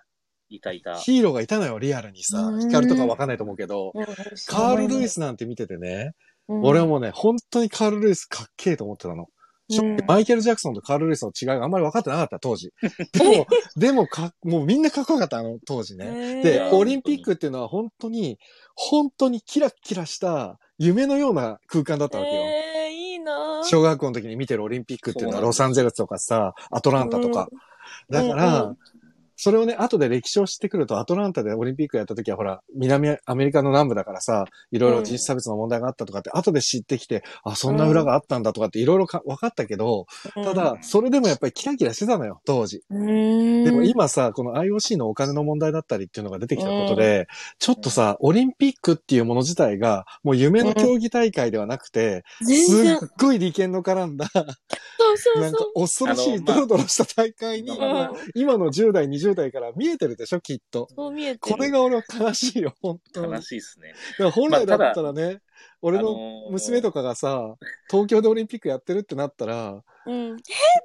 [0.50, 0.92] いたいた。
[0.92, 0.96] ん。。
[0.98, 2.38] ヒーローがいたのよ、リアルにさ。
[2.38, 2.58] う。
[2.58, 2.60] ん。
[2.60, 3.92] ヒカルとかわかんないと思うけど、
[4.46, 6.12] カール・ルイスなんて見ててね、
[6.48, 9.28] 俺はもうね、本当にカール・ルイスかっけえと思ってたの。
[10.06, 12.72] マイケル・ジャクソンとカール・ルイスの違いがあんまり分かってなかった、当時。
[13.12, 13.46] でも、
[13.76, 16.10] でもか、もうみんなかっこよかった、あの当時ね。
[16.10, 18.38] ねでや、オリンピックっていうのは本当に、
[18.74, 22.42] 本当にキラキラした夢のような空間だったわけよ。
[22.42, 27.48] えー、いいな小学校の時に見てるオリンピックっていうのはロサンゼルスとかさ、アトランタとか。
[28.10, 28.76] だかうんら、うん
[29.42, 42.82] それをね、後で歴史を知ってくると、アトランタでオリンピックやった時はほら、南アメリカの南部だからさ、いろいろ人種差別の問題があったとかって、後で知ってきて、あ、そんな裏があったんだとかっていろいろか分かったけど、ただ、それでもやっぱりキラキラしてたのよ、当時。
[42.88, 47.26] うん、でも今さ、この IOC のお金の問題だったりっていうのが出てきたことで、
[47.58, 54.46] ちょっとさ、オリンピックっていうもの自体が、もう夢の競技大会ではなくて、すっごい利権の絡んだ、そう
[55.16, 55.58] そうなんか。
[55.74, 58.10] 恐ろしいドロドロした大会に、うん。
[58.36, 60.88] 今の10代、20代から見えてるでしょ、きっと。
[60.94, 61.72] そう見えてこれる。
[61.72, 63.32] が俺は悲しいよ、本当に。
[63.32, 63.92] 悲しいですね。
[64.12, 65.40] だから本来だまあったらね、
[65.80, 67.56] 俺の娘とかがさ、
[67.90, 70.14] 東京でオリンピックやってるってなったら、うん。
[70.14, 70.38] へーっ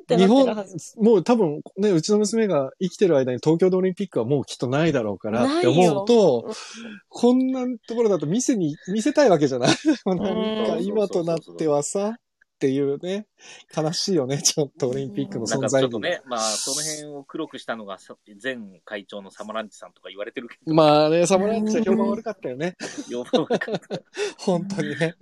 [0.08, 0.66] てなって日本
[0.98, 6.52] もう多分ね、うちの娘が生きてる間に東京でオリンピックはもうきっとないだろうからって思うと、
[7.10, 9.70] こんなところだと店に、見せたいわけじゃない
[10.06, 12.18] なんかうん今となってはさ、
[12.58, 13.28] っていうね、
[13.76, 15.86] 悲しいよね、 ちょっとオリンピックのなんかち存在に。
[15.86, 22.76] ょっとね、まあ、その辺を黒くしたのがさ前会長のサマランチさんとか言われてるけど、まあね、サムラインチは評判悪かったよね。
[23.10, 23.60] 要望が
[24.40, 25.16] 本当にね。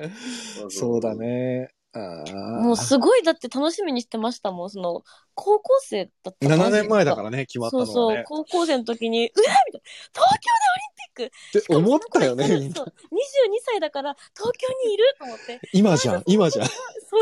[0.69, 1.13] そうだ。
[1.13, 1.74] ね。
[1.95, 4.69] あもうすごい、だって楽しみにしてましたもん。
[4.69, 8.23] その、高校生だった7年前だからね、決まったのそうそう、はね。
[8.25, 9.31] 高校生の時に、うわ
[9.67, 10.49] みたいな、東京
[11.23, 12.57] って思ったよね、みんな。
[12.57, 12.91] でオリンピックそう、22
[13.65, 15.61] 歳だから東京にいると思って。
[15.71, 16.67] 今じゃん、今じゃん。
[16.67, 16.73] そ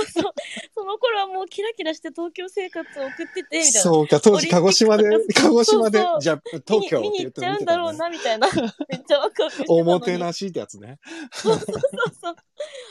[0.02, 0.34] うそう。
[0.74, 3.82] その頃はもうキラキラして東京生活を送ってて、みたいな。
[3.82, 5.04] そうか、当時鹿児島で
[5.36, 7.66] 鹿児島でそうそう、じゃあ、東京って言って見に行っちゃうん。
[7.66, 8.48] だろうな、みたいな。
[8.90, 9.82] めっちゃワクワクしてたのに。
[9.82, 11.00] おもてなしってやつね。
[11.32, 11.66] そうそう
[12.22, 12.36] そう。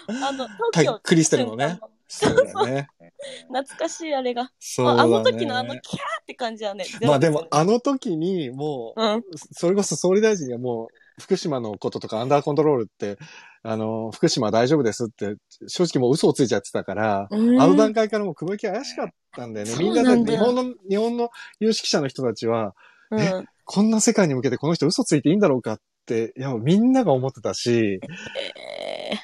[0.08, 0.48] あの、
[1.02, 1.78] クリステルのね。
[2.08, 2.88] そうだよね。
[3.48, 4.50] 懐かしいあれが。
[4.58, 5.00] そうだね。
[5.02, 6.84] あの時のあのキャーって感じはね。
[7.02, 9.24] まあでも、あの時に、もう、うん。
[9.52, 13.16] それこそ総理大臣がもう、福島のこととかアンダーコントロールって、
[13.62, 15.36] あの、福島大丈夫ですって、
[15.68, 19.74] 正直もう嘘をついちゃってたから、あの段階からもう雲行き怪しかったんだよね。
[19.78, 22.74] みんな日本の、日本の有識者の人たちは、
[23.10, 23.46] うん。
[23.64, 28.00] こんな世界に向けてこの人嘘ついていいんだろうかって、いや、みんなが思ってたし、
[29.12, 29.18] え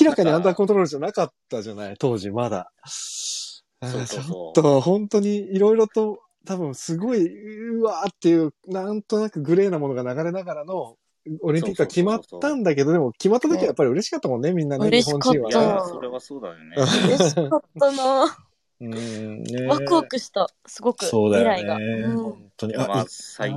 [0.00, 2.72] 明らかにアンダーコントロールじゃなかったじゃない、当時まだ。
[2.80, 10.96] あそうーちそうそうょっと、本当にいろいろと、多分すごい、うわーっていう、なんとなくグレーなものが流れながらの、
[11.40, 15.70] オリンピックが決まったんだけど、でも決まった時はやっぱり嬉しかったもんね、みんなね、嬉しかった日本い人はね。
[15.70, 16.76] や、それはそうだよね。
[16.76, 18.38] ー、嬉しかったな。
[18.80, 20.48] うんねワクワクした。
[20.66, 21.04] すごく。
[21.04, 21.78] そうだよ未来が。
[21.78, 21.84] ね。
[21.84, 22.76] うん本当に。
[22.76, 23.52] まあ、い最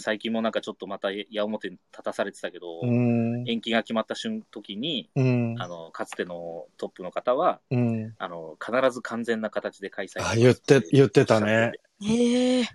[0.00, 3.48] 最近もなんかちょっとまた矢面に立たされてたけど、うん。
[3.48, 5.56] 延期が決まった瞬時に、うん。
[5.58, 8.14] あの、かつてのトップの方は、うん。
[8.18, 11.72] あの、必ず完全な形で開催あ、言って、言ってたね。
[12.02, 12.68] ええ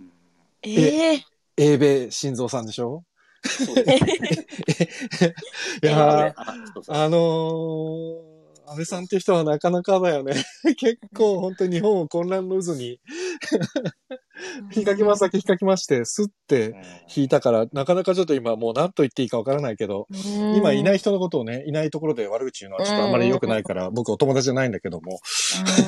[0.00, 0.12] うん
[0.62, 1.24] ええ
[1.56, 3.04] 英米心臓さんでしょ？
[5.82, 6.34] いやー、
[6.88, 10.34] あのー、安倍さんっていう人はなかなかだよね。
[10.78, 13.00] 結構本当に日本を混乱の渦に
[14.74, 16.74] 引っかき回すだけ引っかき回して、スッて
[17.14, 20.06] 引いたから、なかなかちょっと今もう何と言っていいかわからないけど、
[20.56, 25.20] 今いないい人のことをね、いないところで悪口言うのはちょっとあんまり良くないから、僕お友達じゃないんだけども。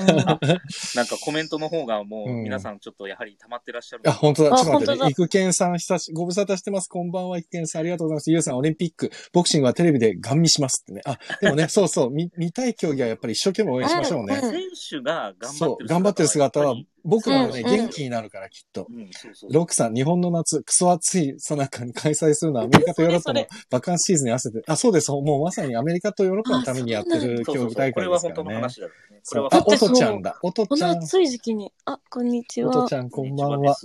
[0.94, 4.02] なんかコメントの方がもううん皆さんちょっとやはり溜まってらっしゃる。
[4.06, 4.54] あ、本当だ。
[4.54, 4.98] あちょっと待ってね。
[4.98, 6.88] 本当だいくけんさん、久し、ご無沙汰してます。
[6.88, 7.80] こんばんは、いくけんさん。
[7.80, 8.30] ありがとうございます。
[8.30, 11.02] ゆうさん、オリンピック、ボクシングはテレビでガン見しますってね。
[11.04, 14.40] あ、でもね、 そうそう、見、見たい競技はやっぱり一生懸命応援しましょうね。
[14.42, 14.62] うん選
[15.00, 16.74] 手が頑張ってるそう、頑張ってる姿は
[17.04, 18.86] 僕らはね、うんうん元気になるから、きっと。
[18.90, 19.52] うん、そうそう。
[19.52, 25.10] ロックさん、日本の夏、クソ暑いさなかに開催するのはアメリカとヨーロッパのバカンスシーズンに合わせて、あ、そうです。
[25.10, 28.10] もうまさにアメリカとヨーロッパのためにやってる競技そうそうそうこれ大会ですからね。
[28.10, 28.94] は本当の話だよね。
[29.26, 30.38] これはおとちゃんだ。
[30.42, 30.96] おとこちゃん。
[30.96, 32.70] の暑い時期に、あ、こんにちは。
[32.70, 33.76] おとちゃん、こんばんは。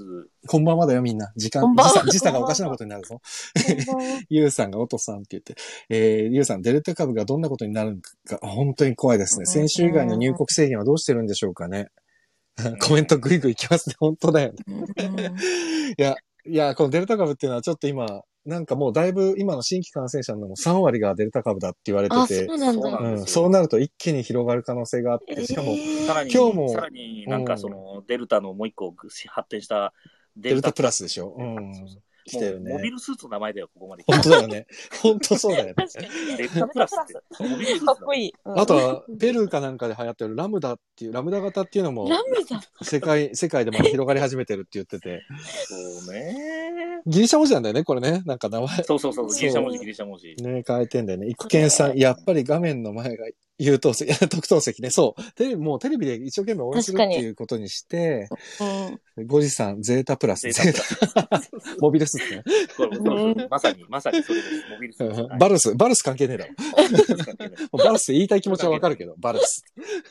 [0.47, 1.31] こんばんはだよ、みんな。
[1.35, 3.21] 時間、時差時差がおかしなことになるぞ。
[4.29, 5.55] ゆう さんがおとさんって言って、
[5.89, 8.01] えー、ゆうさん、デルタ株がどんなことになるの
[8.37, 9.45] か、本当に怖いですね。
[9.45, 11.89] 先週以外の入国制限はどうしてるんでしょうかね。
[12.81, 13.95] コメントグイグイきますね。
[13.99, 14.57] 本当だよね。
[14.67, 28.93] うんいや、いや、このデルタ株っていうのはちょっと今、なんかもうだいぶ今の新規感染者のも3割がデルタ株だって言われてあ、てそ、うなんうなんうん、そうなると一気に広がる可能性があって、しかも、えーさらに、今日もさらになんかその、デルタのもう一個
[29.27, 29.93] 発展した
[30.35, 31.35] デデルタプラスでしょ。
[31.37, 32.03] うんそうそう。
[32.29, 32.91] 来てるもうモビね。
[32.91, 34.67] ルスーツの名前だよ、ここまで来本当だよね。
[35.01, 35.73] 本当そうだよね。
[35.75, 36.37] 確かに。
[36.37, 37.13] デルタプラスって。
[37.85, 38.33] かっこいい。
[38.45, 42.61] うんあとは、ペルーかなんかで流行ってるラムダっていう、ラムダ型っていうのも、ラムダ。
[42.83, 45.21] 世界、世界でまだ広がり始めてるって言ってて、
[45.67, 45.75] そ
[46.11, 47.01] うね。
[47.05, 48.21] ギリシャ文字なんだよね、これね。
[48.25, 48.83] なんか名前。
[48.83, 50.35] そうそうそう、そうギリシャ文字、ギリシャ文字。
[50.35, 51.27] ね、変えてんだよね。
[51.27, 53.25] 一見さん、やっぱり画面の前が
[53.59, 54.89] 優等席、 特等席ね。
[54.89, 55.31] そう。
[55.33, 58.29] テレビ、もうテレビで一生懸命応援するっていうことにして、
[59.17, 59.27] うん。
[59.27, 61.41] ゴジさん、ゼータプラス、デゼータータ、
[61.81, 62.43] モビルスってね。
[62.77, 64.63] これそうそうまさに、まさにそれです。
[64.71, 65.21] モビルスーツ。
[65.21, 66.53] はいバルス、バルス関係ねえだろ。
[66.53, 69.63] もうバルスって言いたい気持ちはわかるけど、バルス。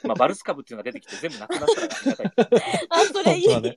[0.03, 2.51] まあ、バルス株っていうのが出てきて全部なくなったら
[2.91, 3.49] あそれいい。
[3.49, 3.77] 本当はね。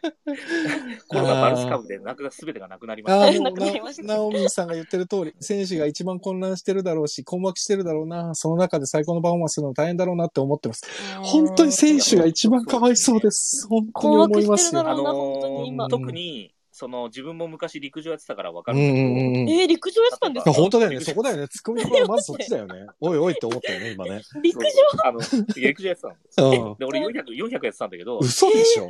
[1.08, 3.26] コロナバルス株でなく全てがなくなりました。
[3.26, 8.34] ああ、もうなくなりましたな、ナオミンさんが言ってる通り、 選手が一番混乱してるだろうし、困惑してるだろうな。
[8.34, 10.82] その中で最高のパフォーマンスするの大変だろうなって思ってます。
[11.22, 13.66] 本当に選手が一番かわいそうです。
[13.68, 14.46] 本当に思いますよ。
[14.46, 19.50] 困惑してるだろうなあの本当に今ー、特に、その、自分も昔陸上やってたからわかるんだけど、うんうん。
[19.50, 20.52] えー、陸上やってたんですか？
[20.54, 21.00] 本当だよね。
[21.00, 21.46] そこだよね。
[21.48, 22.86] ツッコミはまずそっちだよね。
[23.00, 24.22] おいおいって思ったよね、今ね。
[24.42, 24.68] 陸上？
[25.04, 25.20] あの、
[25.54, 26.50] 陸上やってたの。
[26.70, 26.78] うん。
[26.78, 28.88] で、俺400、400やってたんだけど、嘘でしょ？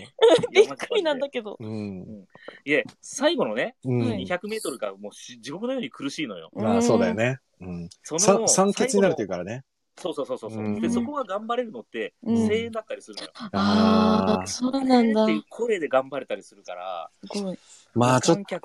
[0.52, 1.56] びっくりなんだけど。
[1.58, 2.24] うん。
[2.64, 4.08] いえ、最後のね、うん。
[4.08, 6.50] はい200メートルがもうし地獄のように苦しいのよ。
[6.54, 7.40] まあ、そうだよね。
[7.60, 7.88] うん。
[8.04, 9.64] そのさ酸欠になるっていうかからね。
[10.00, 10.52] そうそうそうそう。
[10.52, 13.30] うんで、そこが頑張れるのって、うん声援だったりするのよ。
[13.34, 15.32] ああ、そうなんだって。
[15.32, 17.58] いう声で頑張れたりするから、すごい。
[17.94, 18.56] まあ、ちょっと、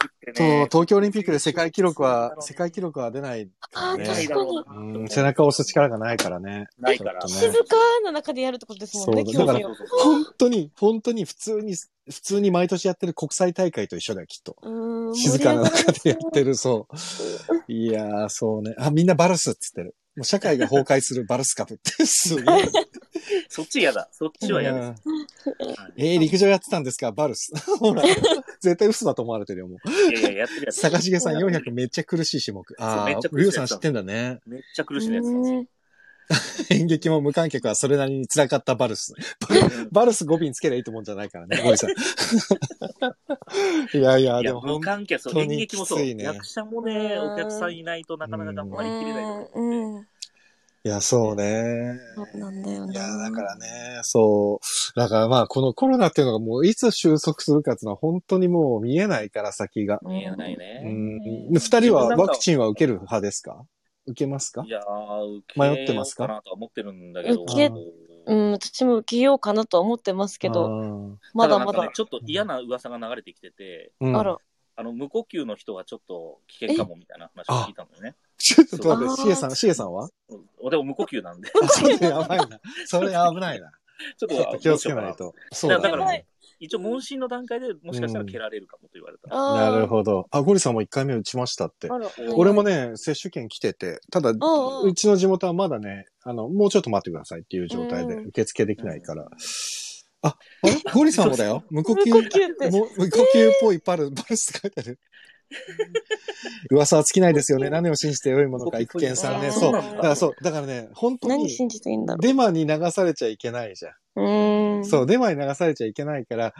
[0.44, 3.98] ね、東京オリンピックで世界記録は、世界記録は出ないからあ。
[3.98, 4.64] 確かに
[5.00, 6.68] うん、背中を押す力がないからね。
[6.80, 9.68] ないからね静かな中でやるってことですもんね、そうだから。
[10.04, 14.56] 本当に、本当に普通に、普通に毎年やってる国際大会と一緒だよ、きっと。
[15.16, 16.46] 静かな中でやってる。
[16.46, 17.72] る、そう。
[17.72, 18.76] いやー、そうね。
[18.78, 19.96] あ、みんなバルスって言ってる。
[20.16, 22.70] もう社会が崩壊するバルスカプって、すげえ。
[23.50, 24.10] そっち嫌だ。
[24.12, 25.04] そっちは嫌です。
[25.06, 25.28] うん
[25.98, 27.12] えー、陸上やってたんですか？
[27.12, 27.52] バルス。
[27.80, 28.04] ほら、
[28.60, 29.90] 絶対嘘だと思われてるよ、もう。
[30.12, 30.80] いやいや、やってるやつ。
[30.80, 32.64] 坂重さん400めっちゃ苦しい種目。
[32.80, 34.40] ああめっちゃ、苦しいリュウさん知ってんだね。
[34.46, 35.66] めっちゃ苦しいやつなんですよ。
[36.72, 39.14] 演劇も無観客はそれなりに辛かったバルス。
[39.92, 41.92] バルス語尾につけりゃいいってもんじゃないからね、ゴリさん。
[43.96, 46.06] いやいや、でも無観客、演劇もそう。
[46.06, 49.50] 役者もね、お客さんいないとなかなか頑張りきれないと思う。
[49.56, 49.96] うん。
[49.98, 50.08] うん。
[50.86, 52.00] いや、そうね。
[52.14, 52.94] そうなんだよな。
[52.94, 55.00] いや、だからね、そう。
[55.00, 60.00] だからまあ、このコロナっていうのがもういつ収束するかっていうのは本当にもう見えないから先が。
[60.04, 60.84] 見えないね。
[60.86, 61.54] ん。
[61.54, 63.66] 二人はワクチンは受ける派ですか？
[64.06, 64.64] 受けますか？
[64.64, 66.28] いやー、受け迷ってますか？
[66.28, 67.44] なとは思ってるんだけど。
[67.46, 67.72] 受け
[68.28, 71.18] うん、私も受けようかなとは思ってますけど、ど。
[71.34, 71.92] まだまだたなんかね。
[71.96, 74.38] ちょっと嫌な噂が流れてきてて、うんあら。
[74.78, 78.16] あの、無呼吸の人はちょっと危険かもみたいな話を聞いたのよね。
[78.38, 80.10] ちょっと待って、シエさん、シエさんは？
[80.30, 82.60] うんでも無呼吸なんで、あそれやばいな。
[82.86, 83.72] それ危ないな。
[84.18, 85.34] ちょっと気をつけないと。
[85.54, 85.84] そうだね。
[85.84, 86.20] だから
[86.60, 89.30] 一応問診の段階でもしかしたら蹴られるかもと言われた。
[89.30, 90.26] なるほど。
[90.32, 91.90] あ、ゴリさんも1回目打ちましたって。
[92.34, 99.28] 俺もね、接種券来てて、ただ、うちの地元はまだね、あの、もうちょっと待ってくださいっていう状態でうん受付できないから。
[100.22, 100.92] あ、あれ？
[100.94, 101.64] ゴリさんもだよ。
[101.70, 102.10] 無呼吸。
[102.10, 102.72] 無呼吸って。
[102.72, 105.00] 無呼吸っぽいパル、バルスって書いてある。
[106.72, 107.70] 噂は尽きないですよね。
[107.70, 109.52] 何を信じて良いものか、育賢さんね。
[109.52, 109.74] そう。
[109.74, 110.44] だからそう。
[110.44, 114.78] だからね、本当に、何信じていいんだろデマに流されちゃいけないじゃん。
[114.78, 114.80] う。
[114.80, 114.86] ん。
[114.86, 116.54] そう、デマに流されちゃいけないから、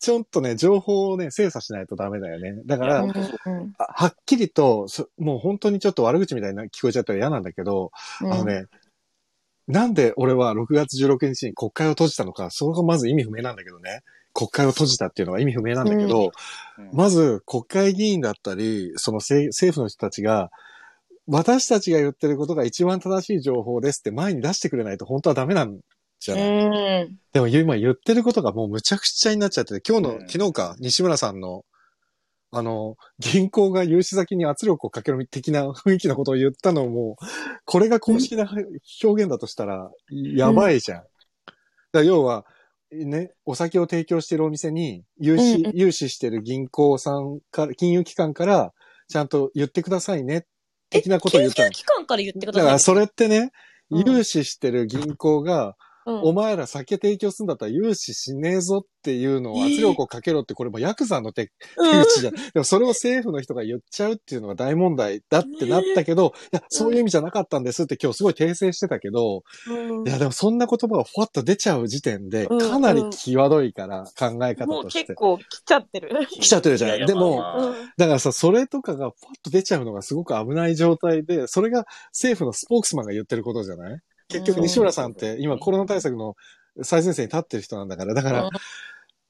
[0.00, 2.60] ちょっとね、情報をね、精査しないとダメだよね。
[2.66, 8.66] だから、うんいやうんあはっきりと、そもう本当にちょっと悪口みたいな聞こえちゃったら嫌なんだけど、うんあのね、
[9.68, 14.00] なんで俺は6月16日に国会を閉じたのか、それがまず意味不明なんだけどね。
[14.32, 16.32] 国会を閉じたっていうのは意味不明なんだけど、
[16.78, 16.90] うん。
[16.92, 20.50] まず国会議員だったり、その政政府の人たちが、
[21.26, 25.78] 私たちが言ってることが一番正しい情報ですって前に出してくれないと本当はダメなん
[26.18, 27.18] じゃない、うん。
[27.32, 30.28] でも今言ってることがもうむちゃくちゃになっちゃってて、今日の、うん。
[30.28, 31.64] 昨日か、西村さんの、
[32.54, 37.16] あの、銀行が融資先に圧力をかける的な雰囲気のことを言ったのも、
[37.64, 38.46] これが公式な
[39.02, 41.02] 表現だとしたら、やばいじゃん。
[41.92, 42.44] だ要は、
[42.92, 48.72] ね、お酒を提供しているお店に、融資、融資してる銀行さんから、金融機関から、
[49.08, 50.46] ちゃんと言ってくださいね、
[50.90, 51.74] 的なことを言ったの研究。
[51.74, 52.62] 機関から言ってください。
[52.62, 53.50] だからそれってね、うん
[54.06, 55.76] 融資してる銀行が、
[56.06, 56.20] うん。
[56.22, 62.04] お前ら酒提供するんだったら融資しねえぞっていうのを圧力をかけろって、これもヤクザの手、手うん。
[62.04, 62.34] 口じゃん。
[62.34, 70.08] でもそれを政府の人が言っちゃうっていうのが大問題だってなったけど、いや、そういう意味じゃなかったんですって今日すごい訂正してたけど、うん。
[70.08, 75.00] いや、でもそんな言葉がふわっと出ちゃう時点で、うんかなり際どいから、考え方として。
[75.00, 75.14] 結。
[75.14, 76.26] 構来ちゃってる。
[76.26, 77.02] 来ちゃってるじゃん。
[77.02, 77.42] いでも
[77.96, 83.98] だからさ、それとかがふわっと出ちゃうのがすごく危ない状態で、それが政府のスポークスマンが言ってることじゃない？
[84.32, 86.34] 結局西村さんって今コロナ対策の
[86.82, 88.50] 最前線に立ってる人なんだから、だから、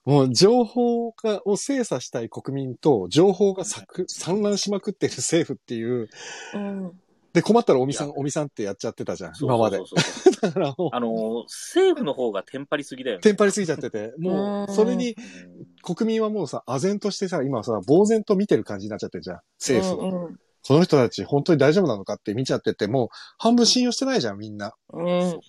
[0.05, 6.09] もう情報がを精査したい国民と情報がさく散乱しまくってる政府っていう、
[6.55, 6.93] うん。
[7.33, 9.79] で困ったらおみさんおみさんってやっちゃってたじゃん、今まで。
[10.43, 13.23] だからもう、あの、政府の方がテンパりすぎだよね。
[13.23, 20.27] テンパりすぎちゃってて、もう、それにうん国民はもうさ、唖然としてさ、今さ、呆然と見てる感じになっちゃってるじゃん、政府を。
[20.27, 20.37] うん
[20.67, 23.09] この人たち本当に大丈夫なのかって見ちゃってて、もう
[23.39, 24.73] 半分信用してないじゃん、みんな。
[24.93, 25.41] うん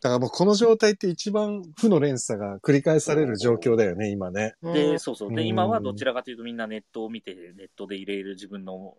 [0.00, 4.54] だからもうこの状態って一番負の連鎖が繰り返される状況だよね、今ね。
[4.62, 5.34] うんで、そうそう。
[5.34, 8.94] で、うん今はどちらかというとみんなネットを見て、ネットで入れる自分の、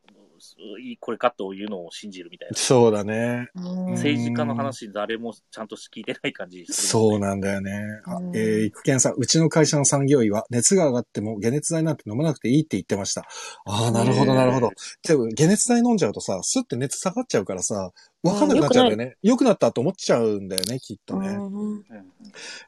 [0.82, 2.58] いいこれかというのを信じるみたいな。
[2.58, 3.50] そうだね。
[3.56, 7.72] うん政治家の話誰もちゃんと聞いてない感じするそうなんだよね。
[8.06, 13.26] あうんえー、育賢さん、うちの会社の産業医は熱が上がっても解熱剤なんて飲まなくていいって言ってました。
[13.66, 14.72] ああ、なるほど、なるほど。
[15.08, 17.91] でも解熱剤飲んじゃうとさ、スッて熱下がっちゃうからさ、
[18.22, 19.15] わかんなくなっちゃうんだよね。
[19.22, 21.38] 良くなったと思っちゃうんだよね、きっとね。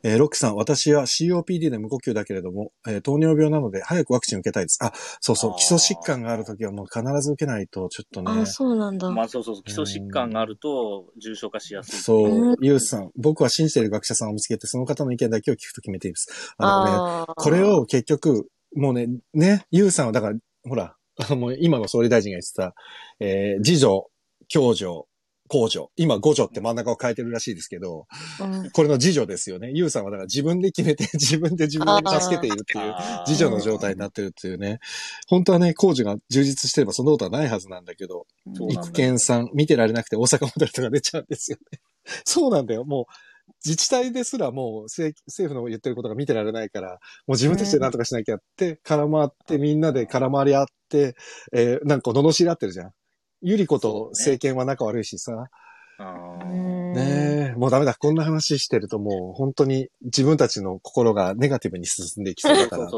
[0.03, 4.79] えーロックさん、私は COPD で無呼吸だけれども、えー糖尿病なので早くワクチン受けたいです。
[4.81, 8.45] あ、そうそう基礎疾患があるときはもう必ず受けないと、ちょっとねあ、。
[8.45, 9.11] そうなんだ。
[9.11, 11.99] まあそうそうそう、基礎疾患があると重症化しやすい。
[11.99, 16.53] そうう、んユースさん、僕は信じている学者さんを見つけて、その方の意見だけを聞くと決めています。
[16.57, 22.73] あのね、これ、を結局、もうね、ね、ユーさんはだから、ほら、あのもう今の総理大臣が言ってた、
[23.19, 24.07] えー、次女、
[24.51, 25.05] 共女、
[25.51, 28.07] 公女、今五女って真ん中を変えてるらしいですけど、
[28.39, 29.69] うんこれの次女ですよね。
[29.73, 32.93] ユーさんはだから自分で決めて、 自分で自分を助けているっていう。
[33.25, 34.79] 次女の状態になってるっていうね。
[35.27, 38.27] 本当はね、工事が充実してればそんなことはないはずなんだけど、
[38.69, 41.81] 育賢さん、見てられなくて大阪モデルとか出ちゃうんですよね。
[42.23, 42.85] そうなんだよ。
[42.85, 43.13] もう、
[43.65, 46.97] 自治体ですらもう政政府の言ってることが見てられないから、も
[47.27, 51.15] う自分たちで何とかしなきゃって、絡まって、みんなで絡まり合って、
[51.51, 52.93] えーなんか罵り合ってるじゃん。
[53.41, 55.47] ゆり子と政権は仲悪いしさ。
[56.93, 57.93] ねえ、もうダメだ。
[57.93, 62.89] こんな話してるともう本当に自分たちの心がネガティブに進んでいきそうだから。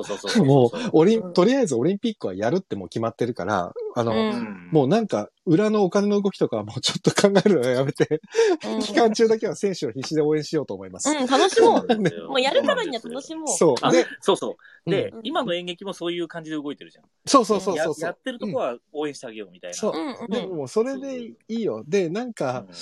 [0.43, 8.21] もう、オリン、うんとりあえずオリンピックはやるってもう決まってるから、あの、うんうんもうなんか、裏のお金の動きとかはもうちょっと考えるのやめて、
[8.65, 11.09] うん期間中だけは選手を必死で応援しようと思います。
[11.09, 11.79] うん、楽しもう。
[11.79, 13.49] そうなんですよもうやるからには楽しもう。
[13.49, 14.89] あそうで、そうそう。
[14.89, 17.05] で、うん今の演劇もそういう感じで動いてるじゃん。
[17.25, 18.07] そうそうそうやそうそう。
[18.07, 19.77] やってるとこは応援してあげようみたいな。
[19.77, 21.83] そうでももうそれでいいよ。
[21.87, 22.75] で、なんか、うん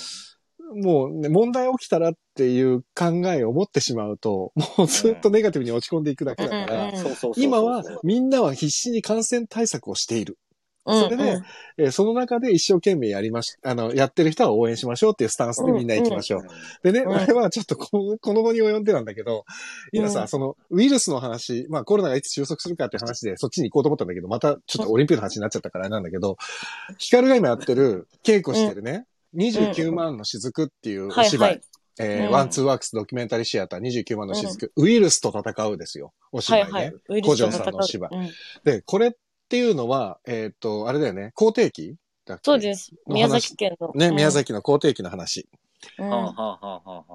[0.74, 6.92] もう、ね、問題起きたらっていう考えを持ってしまうと、もうずっとネガティブに落ち込んでいくだけだから、
[7.36, 10.38] 今はみんなは必死に感染対策をしている。
[10.84, 11.40] うんそれで
[11.78, 16.42] えーその中で一生懸命やりまし、あの、やってる人は応援しましょうっていうスタンスでみんな行きましょう。
[16.82, 17.14] でね、うん。
[17.14, 19.44] あれはちょっとこのこの後に及んでなんだけど、
[19.92, 20.28] 今さ、うん。
[20.28, 26.36] そのウイルスの話、まあコロナがいつ収束するかっていう話でそっちに行こうと思ったんだけど、またちょっとオリンピックの話になっちゃったからあれなんだけど、
[26.98, 29.06] ヒカルが今やってる、稽古してるね、
[29.36, 31.48] 29万の雫っていうお芝居。
[31.48, 31.60] はいはい。
[32.00, 32.32] えーうん。
[32.32, 36.12] ワンツーワークスドキュメンタリーシアター29万の雫、ウイルスと戦うですよ。
[36.32, 36.70] お芝居ね。
[36.72, 37.22] はいはい。
[37.22, 38.16] 古城さんのお芝居。
[38.16, 38.30] うん。
[38.64, 39.12] で、これっ
[39.52, 41.94] ていうのは、えっ、と、あれだよね、皇帝期
[42.42, 42.90] そうです。
[43.06, 43.92] 宮崎県の。
[43.94, 44.30] ね、うん宮。
[44.30, 45.46] 崎の皇帝期の話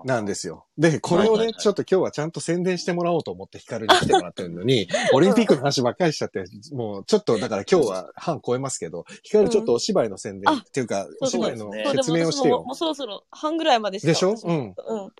[0.05, 0.65] なんですよ。
[0.77, 6.43] で、これをね、ちょっと今日はちゃんと宣伝してもらおうと思ってヒカルに来てもらってるのに、 オリンピックの話ばっかりしちゃって、
[6.73, 12.73] もうちょっとだから今日は半超えますけど、ヒカルちょっとお芝居の宣伝うんっていうか、お芝居の説明をしてよも。
[12.73, 14.35] うそろそろ半ぐらいまででしょ？
[14.43, 14.75] うん。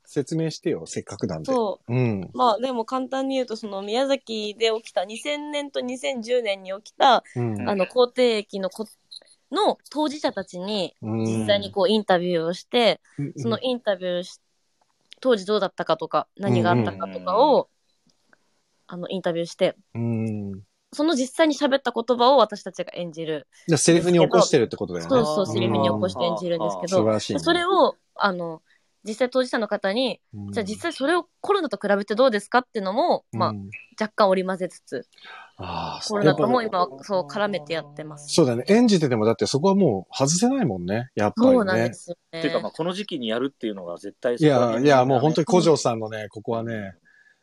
[0.05, 1.51] 説明してよ、せっかくなんで。
[1.51, 1.93] そう。
[1.93, 2.29] うん。
[2.33, 7.69] まあでも簡単に言うと、その宮崎で起きた2000年と2010年に起きた、うん。
[7.69, 8.85] あの、皇帝駅のこ、
[9.51, 13.01] の当事者たちにうん実際にこうインタビューをして、
[13.37, 14.39] そのインタビューし、
[15.19, 17.69] 当時どうだったかとか、何があったかとかを、
[18.87, 20.61] あの、インタビューして、うん。
[20.93, 23.47] その実際に喋った言葉を私たちが演じる。
[23.67, 25.09] じゃあセリフに起こしてるってことだよね。
[25.09, 27.39] そうそう、セリフに起こして演じるんですけど、素晴らしい、ね。
[27.39, 28.61] それを、あの、
[29.03, 33.69] 実際当事者の方に、うん、じゃあ実際それをコロナと比べてどうですかっていうのも、まあう、ん
[33.99, 35.07] 若干織り交ぜつつ、
[35.59, 38.33] あーコロナとも今、そう絡めてやってます。
[38.33, 38.63] そうだね。
[38.67, 41.09] 演じててもだってそこはもう外せないもんね。
[41.15, 41.55] やっぱりね。
[41.55, 42.39] そうなんですよね。
[42.39, 45.77] っていうか、まあ、この時期にやるっていうのが絶対いや、いや、もう本当に古城に。
[45.79, 46.93] さんのね、ここはね、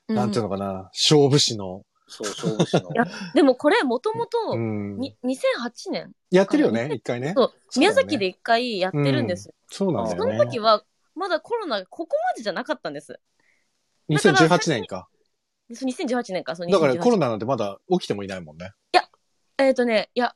[0.09, 2.95] うんなんていうのかな、勝負師の、そう、勝負師のい。
[2.95, 4.97] やでもこれ、もともとう、ん。
[4.99, 7.33] に2008年やってるよね、一回ね。
[7.35, 9.55] そう、そうだよね宮崎で一回やってるんですよ。
[9.71, 10.51] そうなんだそのよね。
[10.51, 10.85] 時は、
[11.17, 13.19] まだコロナがここまでじゃなかったんです。
[14.09, 15.09] だから2018年か。
[15.73, 17.27] そう2018年か、そうだからコロナ。
[17.27, 18.73] ナなんてまだ起きてもいないもんね。
[19.59, 20.35] えっ、とね、いや、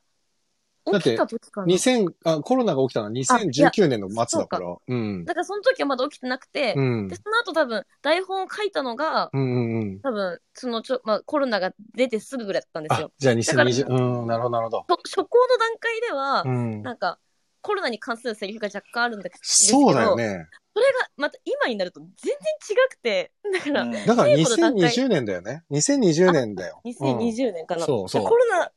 [0.91, 1.67] だって起きた時かな。
[1.67, 4.75] 2000あ、コロナが起きたのは2019年の末だから。
[4.87, 5.25] うん。
[5.25, 7.15] だからその時はまだ起きてなくて、うんで、。
[7.15, 9.99] その後多分、台本を書いたのが、うんうんうん。
[9.99, 14.85] 多分、そのちょ、まあ、コロナが出てすぐぐらいだったんですあよ。、じゃあだから2020、うん、なるほどなるほど。
[14.87, 16.81] と初行の段階では、うん。
[16.81, 17.19] なんか、
[17.61, 20.15] コロナに関するセリフが若干あるんだけど、そうだよ。
[20.15, 20.47] ね。
[20.73, 22.35] それがまた今になると全然
[22.71, 25.63] 違くて、だから、うんだから稽古の段階2020年だよね。
[25.71, 26.81] 2020年だよ。
[26.83, 27.85] うん2020年かな。
[27.85, 28.71] そうそうコロナ、だか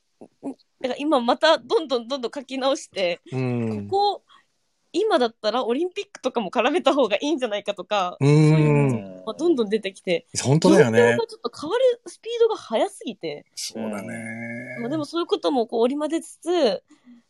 [0.88, 3.88] ら今またどんどんどんどん書き直して、うん。
[3.88, 4.22] ここ、
[4.92, 8.24] 今だったらオリンピックとかも絡めた方がいいんじゃないかとか、う。
[8.24, 11.26] そういうんまあどんどん出てきて、本当だよねが。
[11.26, 14.78] ちょっと変わるスピードが速すぎて、そうだね。
[14.80, 16.82] まあ、でもそういうこともこう織り交ぜつつ、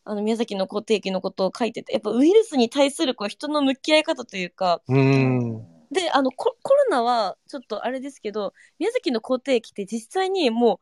[0.05, 5.65] あの宮崎の固定期のことを書いてて、やっぱウイルスに対するこう人の向き合い方というか、うん。
[5.93, 10.81] で、あのコ、コロナはちょっとあれですけど、宮崎の固定期って実際にも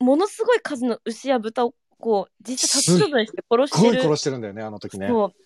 [0.00, 4.02] う、ものすごい数の牛や豚をこう、実際殺処分して殺すごいしてる。
[4.02, 5.08] 殺してるんだよね、あの時ね。
[5.08, 5.43] そう。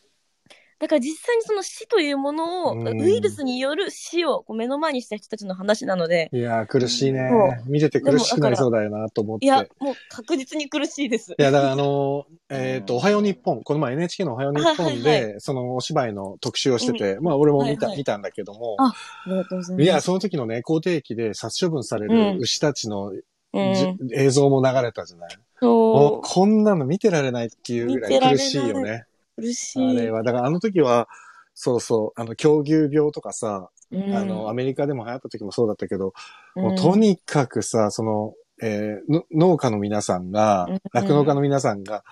[0.79, 3.01] だから実際にその死というものを、うん。
[3.01, 7.29] ウイルスによる死をこう目の前にした人たちの話なので、いやー、苦しいね。
[7.65, 7.71] そ。
[7.71, 9.47] 見てて苦しくなりそうだよな、と思って。
[9.47, 11.35] いや、もう確実に苦しいです。
[11.37, 18.95] いや、だからあの ー、えっ、と、おはよう日本、この前 NHK のおはよう日本はいで、そのお芝居の特集をしてて、まあ俺も見た、はいはい見たんだけども、ああ
[19.27, 19.83] りがとうございます。
[19.83, 22.37] いや、その時のね、校庭駅で殺処分されうん。
[22.37, 29.08] る牛たちの、うじん、映像も流れたじゃない、こんなの見てられないっていうぐらい苦しいよね。
[29.39, 29.97] う、苦しあい。
[29.97, 31.09] れは、だからあの時は、
[31.55, 36.13] そうそう、あの、狂牛病とかさ、うんあの、アメリカでも流行った時もそうだったけど、
[36.57, 42.05] うんもうとにかくさ、その、えーの農家の皆さんがうん、酪農家の皆さんが、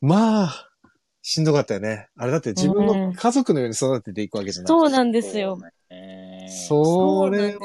[0.00, 0.68] まあ、
[1.22, 2.08] しんどかったよね。
[2.16, 4.68] あれだって自分の家族のように育てていくわけじゃない。
[4.68, 5.56] そうなんですよ。
[5.56, 7.60] ねそれを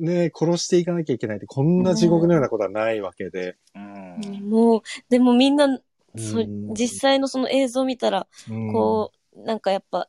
[0.00, 3.56] ね、殺していかなきゃいけないって、こんな地獄のようなことはないわけで。
[3.74, 5.78] うんもう、でもみんな、
[6.16, 6.74] そうん。
[6.74, 8.72] 実際のその映像を見たら、うん。
[8.72, 10.08] こう、なんかやっぱ、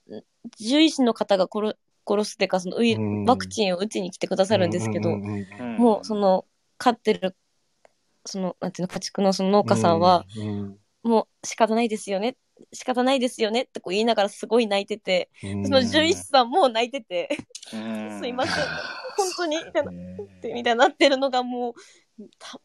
[0.58, 1.78] 獣医師の方が殺
[2.08, 3.26] 殺すっていうか、そのウイうん。
[3.26, 6.46] ワクチンを打ちに来てくださるんですけど、うんうんうんもうその、
[6.78, 7.36] 飼ってる、
[8.26, 10.78] その、なんていうの、家畜のその農家さんは、、うん。
[11.04, 12.38] もう仕方ないですよね。
[12.74, 15.66] 仕方ないですよねってこう言いながらすごい泣いてて、うん。
[15.66, 17.30] その獣医師さんも泣いてて、
[17.74, 18.20] うん。
[18.22, 18.66] すいません。
[19.18, 20.18] 本当に、みたいな、ね。
[20.54, 21.80] みたいになってるのがもう、た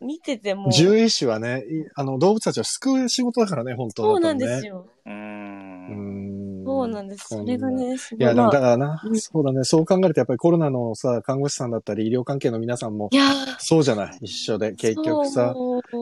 [0.00, 0.68] 見てても。
[0.68, 4.86] う、獣医師はね、いあの、動物たちを救う仕事だからね、本当そうなんですよ。
[5.06, 6.64] ううんん。
[6.66, 7.26] そうなんです。
[7.28, 8.18] それがね、すい。
[8.20, 9.20] や、でもだからな、うん。
[9.20, 13.56] そうだね、そう考えるとやっぱりコロナのさ、看護師さんだったり医療関係の皆さんもい、やー。
[13.58, 15.54] そうじゃない、一緒で、結局さ、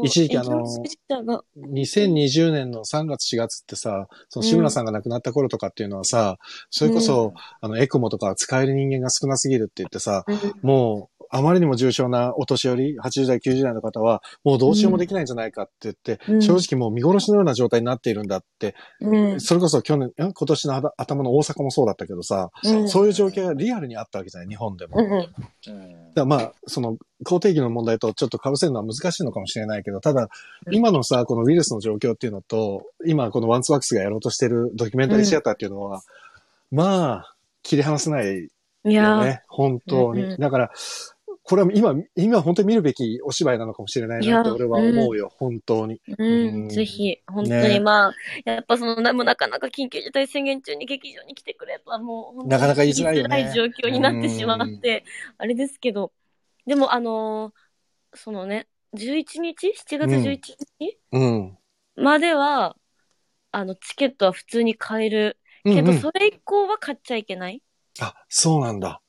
[0.03, 6.39] 一時期あの医療従事者が2020年の3月4月ってさ、その志村さんが亡くなった頃とかっていうのはさ、
[6.71, 10.25] それこそ、あの、エクモとか使える人間が少なすぎるって言ってさ、
[10.63, 16.43] もう、あまりにも重症なお年寄り、80代、90代の方は、もうどうしようもできないんじゃないかって言って、うん。
[16.43, 19.41] 正直もう見殺しのような状態になっているんだって、うん。
[19.41, 22.89] それこそ去年、ん今年の頭頭の大阪もそうだったけどさ、うん。
[22.89, 24.97] そういう状況がリアルにあったわけじゃない、日本でも。
[24.97, 25.31] だか
[26.15, 30.29] らまあ、その、公定義の問題とちょっと被せるのは難しいのかもしれないけど、ただ、
[30.67, 30.75] うん。
[30.75, 36.03] 今のさ、このウイルスの状況っていうのと、今このワンツワックスがやろうとしてるドキュメンタリーシアターっていうのは、
[36.71, 38.49] まあ、切り離せない
[38.87, 40.23] いやね、本当に。
[40.23, 40.39] うんうん。
[40.39, 40.71] だから、
[41.45, 46.01] これは今、今本当に見るべきお芝居なのかもしれないなって俺は思うよ、本当に。
[46.09, 46.25] うう
[46.63, 48.15] んん、ぜひ、本当ねにまあ、
[48.51, 55.05] やっぱその、なもうなかなか緊急事態宣言中に劇場に来てくれとはもう、なかなか言いづらいよね言状況になってしまって、
[55.37, 56.13] あれですけど、
[56.67, 57.65] でもあのー
[58.17, 61.59] そのね、11日 ?7 月11日、うん。
[61.97, 62.77] までは、
[63.51, 65.39] あの、チケットは普通に買える。
[65.65, 67.63] けど、うんうんそれ以降は買っちゃいけない。
[68.01, 69.01] あ、そうなんだ。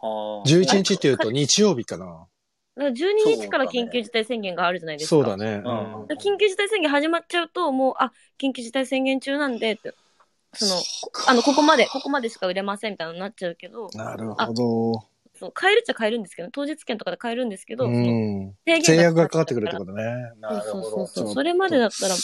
[0.00, 2.26] あー11日っていうと日曜日かな。
[2.76, 5.16] だから12日から緊急事態宣言があるじゃないですか。
[5.16, 5.62] そうだね。
[5.64, 9.92] うんで緊急事態宣言始まっちゃうと、もう、あ、緊急事態宣言中なんで、って、
[10.54, 10.72] その、
[11.26, 15.08] あの、ここまで、ここまでしか売れませんみたいなのになっちゃうけど、なるほど。
[15.34, 18.54] そう買えるっちゃ買えるんですけど、当日券とかで買えるんんですけど、うん。
[18.82, 20.04] 制約がかかってくるってことね。
[20.40, 20.82] なるほど。
[20.82, 22.18] そうそうそうそれまでだったら、まあ、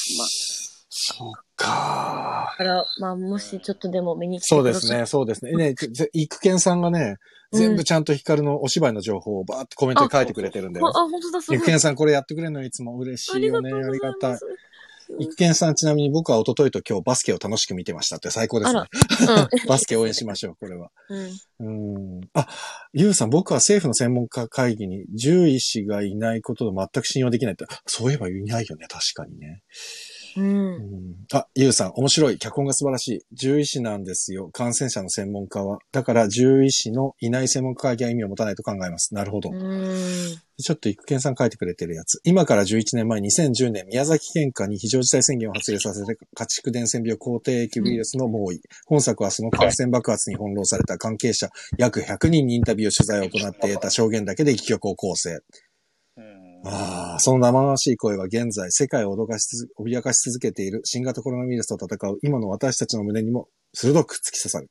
[0.96, 2.54] そうか。
[2.56, 4.46] だから、まあ、もしちょっとでも見に来て。
[4.46, 5.52] そうですね、そうですね。
[5.52, 7.16] ね、ぜ育賢さんがね、
[7.52, 10.86] 全部ちゃんとヒカルのお芝居の情報をバーってコメントで書いてくれてるんだよ。
[10.86, 11.56] ほあ、本当だ、すごい。
[11.56, 13.72] 育賢さんこれやってくれるのいつも嬉しいよね。
[13.72, 14.38] ありがたいま。
[14.38, 14.46] す。
[15.18, 18.80] 育賢さんちなみに僕は一昨日と今日バスケを楽しく見てましたって最高ですね。
[18.80, 18.86] うん。
[19.68, 20.90] バスケ応援しましょう、これは。
[21.60, 22.14] うん。
[22.14, 22.20] うん。
[22.32, 22.48] あ、
[22.92, 29.62] ゆうさん、僕は政府の専門家会議に獣医師がいないことで全く信用できないって、そういえばいないよね、確かにね。
[30.36, 30.46] うん。
[30.46, 32.38] うんあ、ゆうさん、面白い。
[32.38, 33.36] 脚本が素晴らしい。
[33.36, 34.50] 獣医師なんですよ。
[34.52, 35.78] 感染者の専門家は。
[35.90, 39.14] だから、獣医師のいない専門家は意味を持たないと考えます。
[39.14, 39.50] なるほど。
[39.50, 40.36] うん。
[40.56, 42.20] ちょっと育賢さん書いてくれてるやつ。
[42.24, 48.60] 今から11年前、2010年、宮崎県下に非常事態宣言を発令させて、家畜伝染病抗体液ウイルスの猛威。
[48.86, 55.40] 本作はその感染爆発に翻弄された関係者、約100人にインタビューを取材を行って得た証言だけで戯曲を構成。
[56.64, 64.70] うんああ、その生々しい声は現在、世界を脅かしつ、脅かし続けている新型コロナウイルスと戦う今の私たちの胸にも鋭く突き刺さる。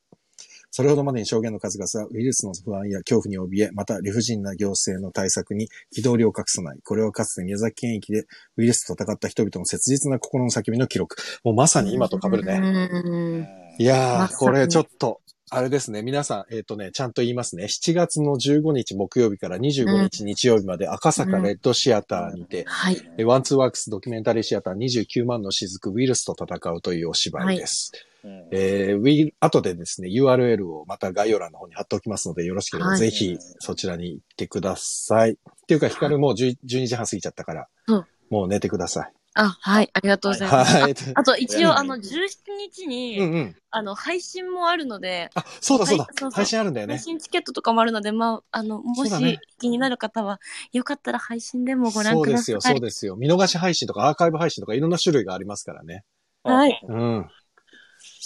[0.76, 6.78] それほどまでに証言の数々はウイルスの不安や恐怖に怯え、また理不尽な行政の対策に憤りを隠さない。
[6.82, 8.24] これはかつて宮崎県域で
[8.56, 11.14] ウイルスと戦った人々の切実な心の叫びの記録。
[11.44, 12.58] もうまさに今と被るね。
[12.60, 13.46] うん。
[13.78, 15.20] いやー、まこれちょっと、
[15.50, 16.02] あれですね。
[16.02, 17.64] 皆さん、えっ、とね、ちゃんと言いますね。
[17.64, 22.96] 7月の15日木曜日から25日日曜日まで赤坂レッドシアターにて、はい。
[23.18, 27.92] えワンツーワークスドキュメンタリーシアター29万の雫ウイルスと戦うというお芝居です。
[28.24, 35.32] うんえーウィル、後でですね、URL をまた概要欄の方に貼っておきますので、よろしければはいぜひそちらに行ってください。
[35.32, 35.36] っ
[35.66, 39.12] ていうか、ヒカルもう10 12時半過ぎちゃったから、うんもう寝てください。
[39.34, 39.90] あ、はい。
[39.92, 40.76] ありがとうございます。
[40.76, 40.94] はい。
[41.14, 43.56] あと、一応、うんあの、17日に、うんうん。
[43.70, 46.94] あの、配信もあるので、あ、そうだそうだはいそうそう配信あるんだよね。
[46.94, 50.40] 配信チケットとかもあるので、まあ、あの、もそうだねし気になる方は、
[50.72, 52.14] よかったら配信でもご覧ください。
[52.14, 53.16] そうですよ、そうですよ。
[53.16, 56.04] 見逃し配信とかアーカイブ配信とかいろんな種類がありますからね。
[56.44, 56.80] はい。
[56.86, 57.26] うん。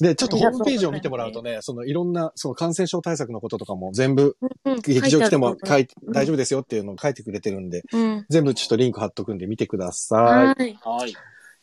[0.00, 7.82] で、ちょっとホームページを見てもらうとね、そのいろんな、その感染症対策のこととかも全部、うん劇場来ても書い大丈夫ですよっていうのを書いてくれてるんで。
[8.28, 10.78] 全部ちょっとリンク貼っとくんで見てくださはい。
[10.80, 11.10] はい。
[11.10, 11.14] い。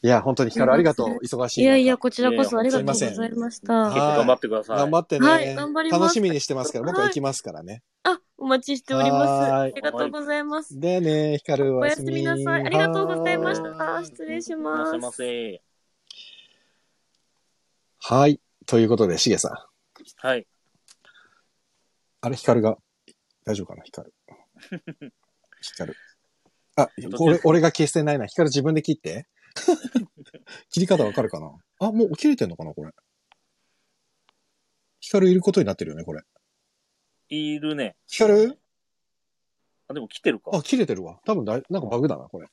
[0.01, 1.17] いや、本当にヒカルありがとう。
[1.23, 1.63] 忙しい中。
[1.63, 3.89] いやいや、こちらこそありがとうごすいませんざいまし結た。
[3.89, 4.77] 構頑張ってください。
[4.77, 5.27] 頑張ってね。
[5.27, 7.81] はい頑張ります楽しみにしてますから、僕は行きますからね。
[8.03, 9.51] あ、お待ちしております。
[9.51, 10.79] はいありがとうございます。
[10.79, 12.65] でね、ヒカルおやすおやすみみなさい。
[12.65, 14.03] ありがとうございましはた。
[14.03, 14.99] 失礼しいますらっしゃい。
[14.99, 15.61] ませ。
[18.07, 18.39] はい。
[18.67, 20.27] ということで、しげさん。
[20.27, 20.45] はい。
[22.21, 22.77] あれ、ヒカルが、
[23.45, 24.13] 大丈夫かな、ヒカル？
[25.59, 25.95] ヒカル。
[26.77, 26.87] あ、
[27.19, 28.27] 俺、俺が消してないな。
[28.27, 29.27] ヒカル自分で切って。
[30.69, 31.51] 切り方わかるかな？
[31.79, 32.91] あ、もう切れてんのかな、これ？
[34.99, 36.21] ヒカルいることになってるよね、これ。
[37.29, 37.95] いるね。
[38.05, 38.59] ヒカル？
[39.87, 40.51] あ、でも来てるか。
[40.53, 41.19] あ、切れてるわ。
[41.25, 42.47] 多分だい、なんかバグだな、これ。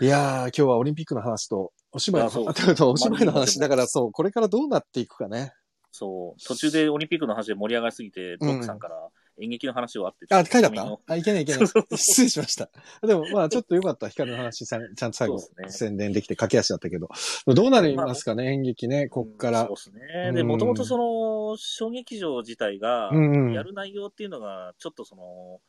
[0.00, 3.58] いやー、今日はオリンピックの話と、お芝居のあそうあと お芝居の話。
[3.58, 5.52] まあだからそう、これからどうなっていくかね。
[5.92, 6.42] そう。
[6.42, 9.08] 途中でオリンピックの話で盛り上がりすぎて、ドックさんから
[9.40, 10.26] 演劇の話をあって。
[10.34, 10.72] あ、書いてあっ
[11.06, 11.12] た？
[11.14, 11.66] あ、いけないいけない。
[11.96, 12.68] 失礼しました。
[13.02, 14.08] でも、まあ、ちょっとよかった。
[14.10, 17.08] 光の話さ、ちゃんと最後、そうです宣伝できて駆け足だったけど。
[17.46, 19.68] どうなりますかね、演劇ね、こっからそう。
[19.70, 20.00] ですね。
[20.28, 25.60] うんで、もともとその、小劇場自体がう、んうんやる内容っていうのが、ちょっとその、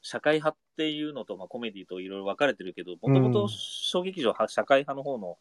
[0.00, 5.38] 社会派っていうのと、まあ、コメディといろいろ分かれてるけど、もともと小劇場は社会派の方の、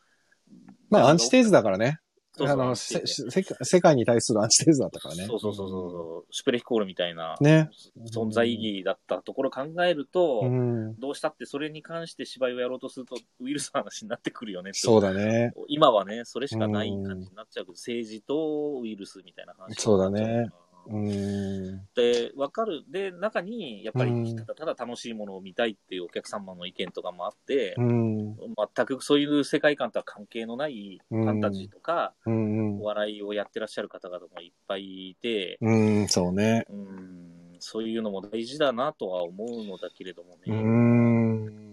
[0.90, 2.00] まあ、アンチテーゼだからね。
[2.34, 5.26] そうそうあの、世界に対するアンチテーゼだったからね。
[5.26, 7.70] そうそうそうそう、シュプレヒコールみたいな、ね。
[8.14, 10.96] 存在意義だったところを考えると、うん。
[10.98, 15.52] どうしたってそれに関して芝居をやろうとすると、ウイルスの話になってくるよねそうだね。
[15.68, 19.76] 今はね、それしかない感じになっちゃうけど、政治とウイルスみたいな話。
[19.82, 20.50] そうだね。
[20.88, 21.82] うん。
[21.96, 22.84] で、わかる。
[22.90, 28.36] で、中に、やっぱうんり、ただただ楽しいものを見たいっていうお客様の意見とかもあって、うん。
[28.36, 32.86] 全くそういう世界観とは関係のないファンタジーとか、うんお。
[32.86, 36.66] 笑いをやってらっしゃる方々もいっぱいいて、うん、そうね。
[36.70, 40.62] うん、そういうのも大事だなとは思うのだけれどもうね。
[40.62, 41.72] ん。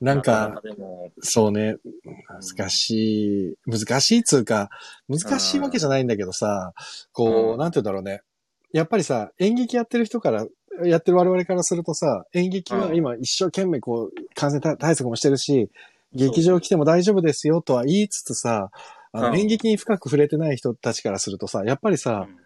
[0.00, 1.76] なんか、でも、そうね。
[2.56, 3.54] 難しい。
[3.66, 4.68] 難しいっつうか、
[5.08, 6.74] 難しいわけじゃないんだけどさ、
[7.12, 8.20] こう、うんなんて言うんだろうね。
[8.76, 10.46] やっぱりさ、演劇やってる人から、
[10.84, 15.70] やってる我々からするとさ、演劇は今一生懸命こう、感染対策もしてるし、
[16.12, 18.70] 劇場来ても大丈夫ですよとは言いつつさ、
[19.12, 19.38] あのうん。
[19.38, 22.45] 演劇に深く触れてない人たちからするとさ、やっぱりさ、いや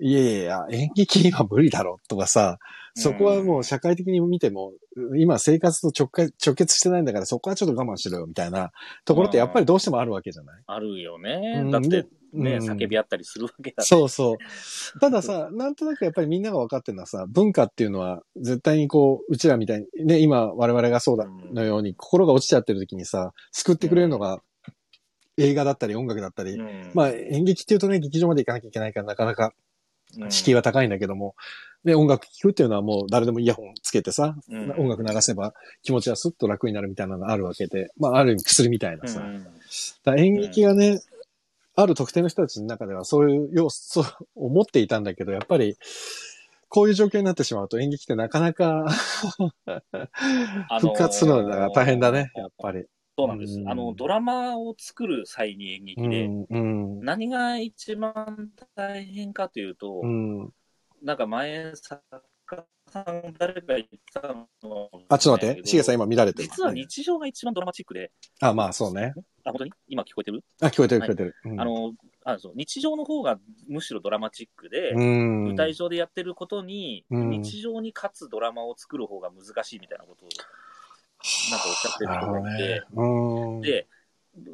[0.00, 2.58] いやいや、演劇今無理だろとかさ、
[2.94, 4.72] そこはもう社会的に見ても、
[5.18, 8.72] 今生活と直結直結してないんだからそこはちょっと我慢しろよみたいな
[9.04, 10.62] ところってやっぱりどうしてもあるわけじゃない？
[10.66, 11.60] あるよね。
[11.62, 11.70] うん。
[11.70, 12.70] だって、ね、うん。
[12.70, 15.00] 叫び合ったりするわけだそうそう。
[15.00, 24.40] たださ、なんとなくやっぱりみんなが分かってるのはさ、文化っていうのは絶対にこう、うちらみたいに、ね、今我々がそうだのように、心が落ちちゃってる時にさ、救ってくれるのが
[25.36, 26.90] 映画だったり音楽だったり、うん。
[26.94, 29.52] まあ演劇っていうとね、劇場まで行かなきゃいけないからなかなかうん
[30.30, 31.34] 敷居は高いんだけども、
[31.84, 34.70] で、音楽聴くっていうのはもう誰でもイヤホンつけてさ、うん。
[34.72, 39.46] 音楽流せば気持ちはスッと楽になるみたいなのがあるわけで、まあある意味薬みたいなさ、うん
[40.04, 41.00] だ演劇がね、
[41.76, 44.04] ある特定の人たちの中ではそういう要素
[44.34, 45.76] を持っていたんだけど、やっぱり、
[46.68, 48.86] こういう状況になってしまうと演劇ってなかなか
[49.66, 52.86] あのー復活するのが大変だね、やっぱり。
[53.16, 53.64] そうなんですう。
[53.64, 56.28] んあの、ドラマを作る際に演劇で、
[57.00, 60.52] 何が一番大変かというと、うん。
[61.02, 62.02] なんか前、作
[62.44, 65.68] 家さん誰か言ったのあ、ちょっと待って。
[65.68, 66.48] しげさん今乱れてる。
[66.48, 69.14] 実は日常が一番ドラマチックで、あ、まあそうね。
[69.44, 69.72] あ、本当に？
[69.88, 71.34] 今聞こえてる、あ、聞こえてる聞こえてる。
[71.44, 71.92] うんあの、
[72.24, 73.38] あそう日常の方が
[73.68, 75.44] むしろドラマチックで、うん。
[75.44, 80.28] 舞台上でやってることに、うん日常に勝つドラマを作る方が難しいみたいなことを、
[81.50, 82.82] なんかおっしゃってる人がいて、ね。
[82.94, 83.60] うん。
[83.60, 83.86] で、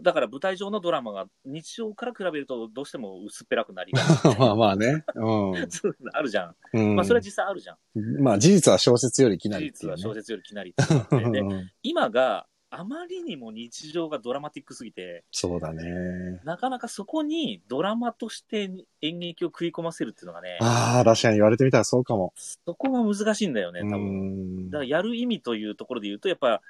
[0.02, 4.06] だから舞台上のドラマが日常から比べるとどうしても薄っぺらくなりがち
[4.38, 5.04] まあまあね。
[5.14, 6.56] うん そういうのあるじゃん。
[6.72, 6.96] うん。
[6.96, 7.76] まあそれは実際あるじゃん。
[8.22, 16.40] まあ事実は小説よりきな事りね、実は小説よりきなりってでうん今があまりにも日常がドラマティックすぎて、そうだね。
[16.44, 18.70] なかなかそこにドラマとして
[19.02, 22.32] 演劇を食い込ませるっていうのがね、ああ、確かに言われてみたらそうかも。
[22.36, 24.66] そこが難しいんだよね、多う分。
[24.68, 26.62] んだからやる意味というところで言うと、やっぱ、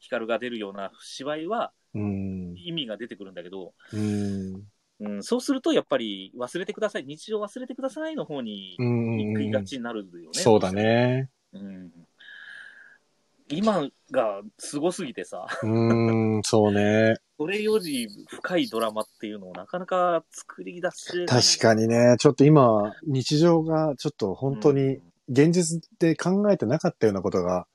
[0.00, 2.54] 光が出るような芝居はうん。
[2.56, 4.64] 意味が出てくるんだけど、うん。
[5.00, 10.28] うん、そうするとやっぱり忘れてください、日常忘れてくださいの方にうん行きがちになるよね。
[10.32, 11.30] そうだね。
[13.50, 13.56] うん。
[13.56, 17.16] 今がすごすぎてさ、うん、そうね。
[17.38, 22.16] それより深いドラマっていうのをなかなか作り出し確かにね。
[22.18, 27.66] ちょっと今、日常がちょっと本当にうん現実で考えてなかったようなことが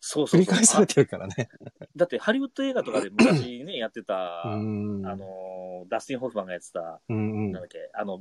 [0.00, 1.50] そうそう繰り返されてるからね。
[1.94, 5.06] だってハリウッド映画とかで昔ね、やってた、うん。
[5.06, 5.26] あの、
[5.90, 8.18] ダスティン・ホフマンがやってた、うんうんなんだっけ、あの、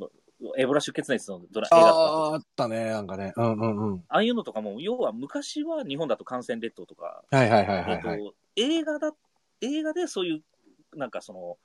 [0.58, 2.86] エボラ出血熱のドラ映画とか、ああ、あったね。
[2.86, 3.34] なんかね。
[3.36, 4.04] うんうんうん。
[4.08, 9.12] ああいうのとかも、要は昔は日本だと感染列島とか、はいはいはいはい、はいえっと、映画だ、
[9.62, 11.58] 映画でそういう、なんかその、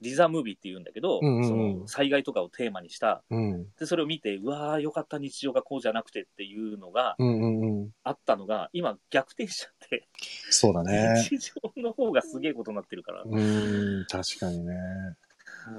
[0.00, 3.66] リザムービーって言うんだけど、うんうんうんその災害とかをテーマにした、うん。
[3.78, 7.90] で、それを見て、うわー、よかった、日常がこうじゃなくてっていうのがうんうんうん。
[8.02, 10.08] あったのが、今逆転しちゃって、
[10.50, 11.14] そうだね。
[11.28, 13.22] 日常の方がすげえことになってるから。
[13.24, 14.74] うん、確かにね。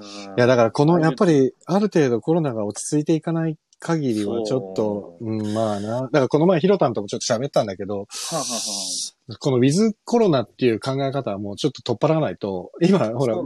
[0.00, 0.02] ん。
[0.02, 5.24] いや、だからこの、やっぱり、ある程度コロナが落ち着いていかない限りは、ちょっと、そう。
[5.24, 6.02] うん、まあな。
[6.02, 13.42] だからこの前、ヒロタンともちょっと喋ったんだけど、はあはあはこのウィズコロナっていう考え方はもうちょっと取っ払わないと、今、あほら、ね。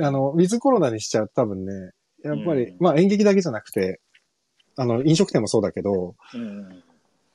[0.00, 1.72] あの、ウィズコロナにしちゃうと多分ね、
[2.24, 2.76] やっぱり、うん。
[2.80, 4.00] まあ演劇だけじゃなくて、
[4.76, 6.82] あの、飲食店もそうだけど、うん。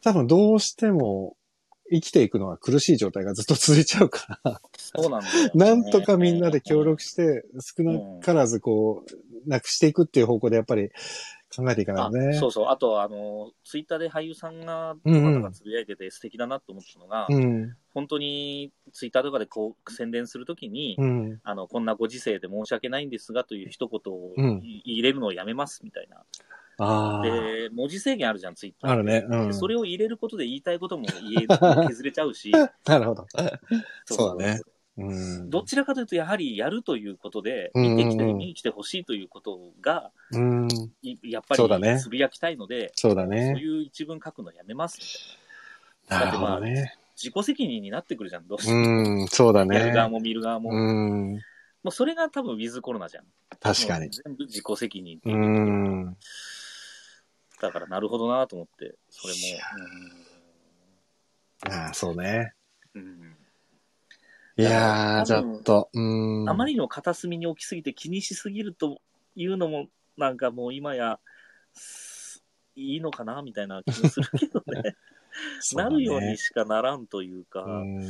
[0.04, 1.36] 多分どうしても
[1.92, 5.52] 生きていくのは苦しい状態がずっと続いちゃうから、そうなんだよね。
[5.54, 10.90] なんとかみんなで協力して、少なからずこう、なくしていくっていう方向でやっぱり
[11.56, 12.34] 考えていかないあとね。
[12.34, 12.68] そうそう。
[12.68, 17.76] あと、あの、ツイッターで俳優さんが、うんうん方がつぶやいてて素敵だなと思ったのが、うん。
[17.94, 21.40] 本当にツイッターとかでこう宣伝するときに、うん。
[21.44, 26.18] あの、こんなご時世で申し訳ないんですがという一言を入れるのをやめますみたいな。
[26.18, 26.26] あ
[26.78, 27.22] あ。
[27.24, 28.92] で、文字制限あるじゃん、ツイッター。
[28.92, 29.26] あるね。
[29.28, 29.48] うん。
[29.48, 31.48] でそれを入れることで言いたいことも言え、
[31.88, 32.52] 削れちゃうし。
[32.86, 33.26] なるほど。
[34.06, 34.62] そうだね。
[34.98, 35.50] うん。
[35.50, 40.68] どちらかというと、やはりやるということで、見てきて、見に来てほしいということが、うん。
[41.04, 43.56] いやっぱそうだねりつぶやきたいので、そうそうだね。
[43.60, 45.00] いう一文書くのやめます
[46.10, 46.26] な。
[46.26, 46.96] なるほどね。
[47.16, 48.80] 自己責任になってくるじゃん、どうしても。
[48.80, 50.12] うん、そうだやる側ね。
[50.14, 50.72] も見る側も。
[50.72, 50.82] もう
[51.34, 51.36] ん。
[51.84, 53.26] うそれが多分ウィズコロナじゃん。
[53.60, 54.10] 確かにもう。
[54.24, 55.40] 全部自己責任ってういう。
[55.40, 56.18] ん。
[57.62, 59.34] だからなるほどなと思って、それ
[61.70, 62.54] ああ、そうね。
[62.96, 63.02] も。
[63.02, 63.38] うんうん
[64.60, 66.50] いやー、ちょっと、うん。
[66.50, 69.02] あまりの片隅に置きすぎて気にしすぎると
[69.36, 69.86] いうのも、
[70.18, 71.20] なんかもう今や、
[71.74, 72.44] す
[72.76, 74.82] いいのかなみたいな気もするけどね。
[74.82, 74.96] ね
[75.76, 77.64] なるようにしかならんというか。
[77.64, 78.02] うん。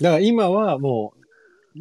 [0.00, 1.27] だから今はもう、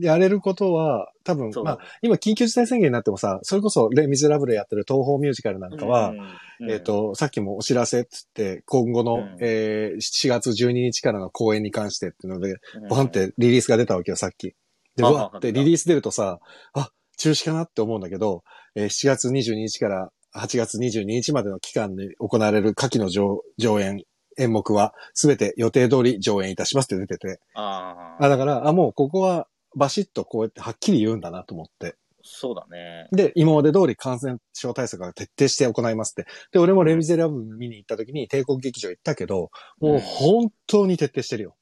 [0.02, 6.28] やれることは、多分、まあ、今緊急事態宣言になってもさ、それこそレ・ミゼラブルやってる東宝ミュージカルなんかは、うんうん
[6.69, 9.38] えっ、と、さっきもお知らせっつって、今後の、うん。
[9.40, 12.88] えー4月12日からの公演に関してっていうので、うん。
[12.88, 14.56] ボンってリリースが出たわけよ、さっき。
[14.95, 16.40] で、わってリリース出るとさ、
[16.74, 18.44] あ、中止かなって思うんだけど、
[18.76, 24.03] えー7月22日から、8月22日までの期間に行われる夏季の上上演、
[24.40, 27.40] 演目は、すべて予定通り上演いたしますって出てて。
[27.53, 31.95] ああ、あ、だから、あ、もうここはバシッとこうやってはっきり言うんだなと思って。
[32.23, 33.07] そうだね。
[33.11, 36.29] で、今まで通り感染症対策が徹底して行いますって。
[36.51, 39.49] で、俺もレ・ミゼラブル見に行った時に帝国劇場行ったけど、
[39.79, 41.55] もう本当に徹底してるよ。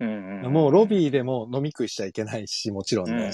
[0.00, 3.30] うんもうロビーでも飲み食いしちゃいけないし、もちろんうんね。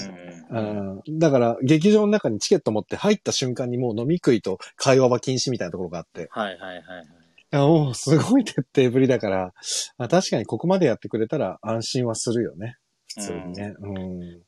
[0.51, 6.27] うんうんうんだから、劇場の中にチケット持って入った瞬間にもう飲み食いと会話は禁止みたいなところがあって。
[6.29, 7.05] はいはいはいはい。
[7.53, 9.53] いや、もうすごい徹底ぶりだから、
[9.97, 12.77] まあ、確かにここまでやってくれたら安心はするよね。
[13.15, 13.75] 普通にね。
[13.79, 14.41] うん。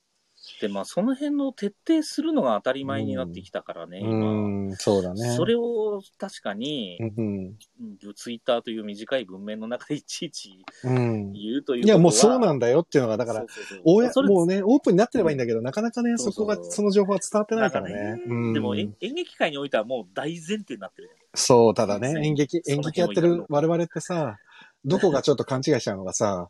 [0.59, 4.71] で、まあ、その辺の徹底するのが当たり前になってきたからね、う今。
[4.71, 5.35] ん、そうだね。
[5.37, 7.55] それを確かに、うん。
[8.13, 11.31] ツイッターという短い文面の中でいちいちうん。
[11.31, 13.45] 言うといういや、もうそうななんだよっていうのが、だから、
[14.11, 18.17] そうもうね、オープンになってればいいんだけど、なかなかね、そこが、その情報は伝わってないからね。
[18.17, 24.37] かうんでも演演劇界においてはもう大前提になってるじそう、ただね演劇、演劇やってる我々ってさ、
[24.85, 26.49] どこがちょっと勘違いしちゃうのがさ、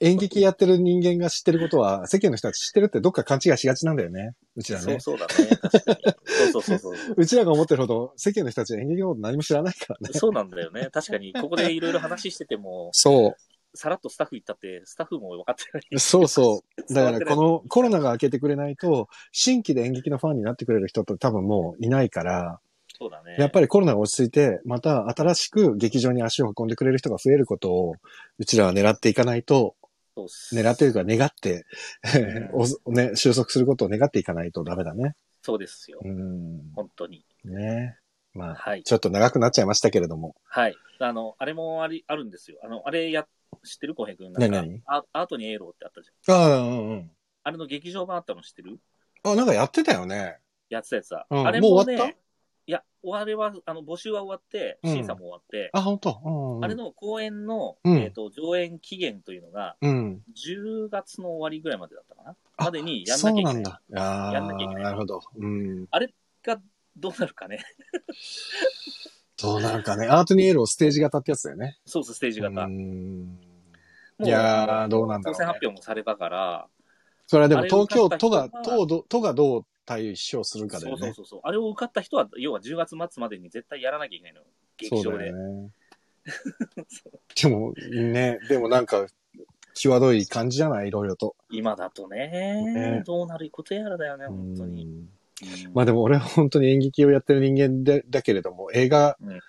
[0.00, 4.34] 演劇やってる人間が知ってることは、世間の人たち知ってるってどっか勘違いしがちなんだよね。
[4.56, 4.80] うちゃん。
[4.80, 5.00] そうらね。
[5.00, 5.56] そうだね。
[5.56, 6.14] 確かに。
[6.52, 7.14] そうそうそうそう。
[7.16, 10.10] うちらが思ってるほど、世間の人たちは演劇のこと何も知らないからね。
[10.12, 10.88] そうなんだよね。
[10.92, 13.34] 確かに、ここでいろいろ話してても、そ
[13.74, 15.82] さらっとスタッフ行ったって、スタッフも分かってない。
[15.92, 15.98] う。
[15.98, 16.82] そうそう。
[16.94, 22.60] だから、このコロナが明けてくれないと、新規で演劇のファンになってくれる人って多分もういないから、
[23.02, 23.34] そうだね。
[23.36, 27.94] やっぱりコロナが落ち着いて、また新しく劇場に足を運んでくれる人が増えることを、
[28.38, 29.74] うちらは狙っていかないと、
[30.52, 31.64] 狙ってるか願って、
[32.52, 35.16] う おね、収束することを願っていかないとダメだね。
[35.42, 36.08] そうですよう。
[36.08, 36.70] ん。
[36.76, 37.26] 本当に。
[37.44, 37.98] ね
[38.34, 38.84] まあ、はい。
[38.84, 40.36] ちょっと長くなっちゃいましたけれども。
[40.44, 40.76] はい。
[41.00, 42.60] あの、あれもあり、あるんですよ。
[42.62, 43.26] あの、あれや、
[43.64, 43.96] 知ってる？
[43.96, 44.32] 浩平君。
[44.32, 46.34] 何なんか何アアートにエーローってあったじゃん。
[46.34, 47.10] ああ、うんうん。
[47.42, 48.78] あれの劇場版あったの知ってる？
[49.24, 50.38] あ、なんかやってたよね。
[50.68, 51.26] やってたやつだ。
[51.28, 52.21] うんあれもね、もう終わった？
[53.02, 56.20] 終わりは、あの、募集は終わって、うん審査も終わって、あ、本当。
[56.24, 56.64] うんうん。
[56.64, 60.22] あれの公演の、うんえっ、と、上演期限というのが、うん。
[60.36, 62.36] 10月の終わりぐらいまでだったかな？
[62.56, 63.54] あまでにやんそなきゃいけない。
[63.54, 63.82] うなんだ。
[63.96, 65.20] ああ、やんなきゃいけないなるほど。
[65.36, 65.86] うん。
[65.86, 66.60] が、
[66.96, 67.64] どうなるかね？
[69.40, 70.06] どうなるかね。
[70.06, 71.78] アートニエールをステージ型ってやつだよね。
[71.84, 72.64] そうそう、ステージ型。
[72.64, 73.38] うもん。
[74.20, 76.68] ういやーどうなんだろうね当選発表もされたから、
[77.26, 78.48] それはでも東京都が、
[79.08, 81.06] 都がどう対処するかだそうよね。
[81.06, 81.40] そうそうそう。
[81.44, 84.46] あれを受かった人は、要は10月末までに絶対やらなきゃいけないのよ。
[84.76, 85.32] 劇場で。
[85.32, 85.70] ね。
[87.40, 89.06] でも、ね、でもなんか、
[89.74, 90.88] 際どい感じじゃない？
[90.88, 91.34] いろいろと。
[91.50, 92.28] 今だとね
[92.74, 95.06] ねどうなることやらだよね、本当に。
[95.72, 99.40] まあでも俺は本当に演劇をやってる人間で、だけれども、映画うん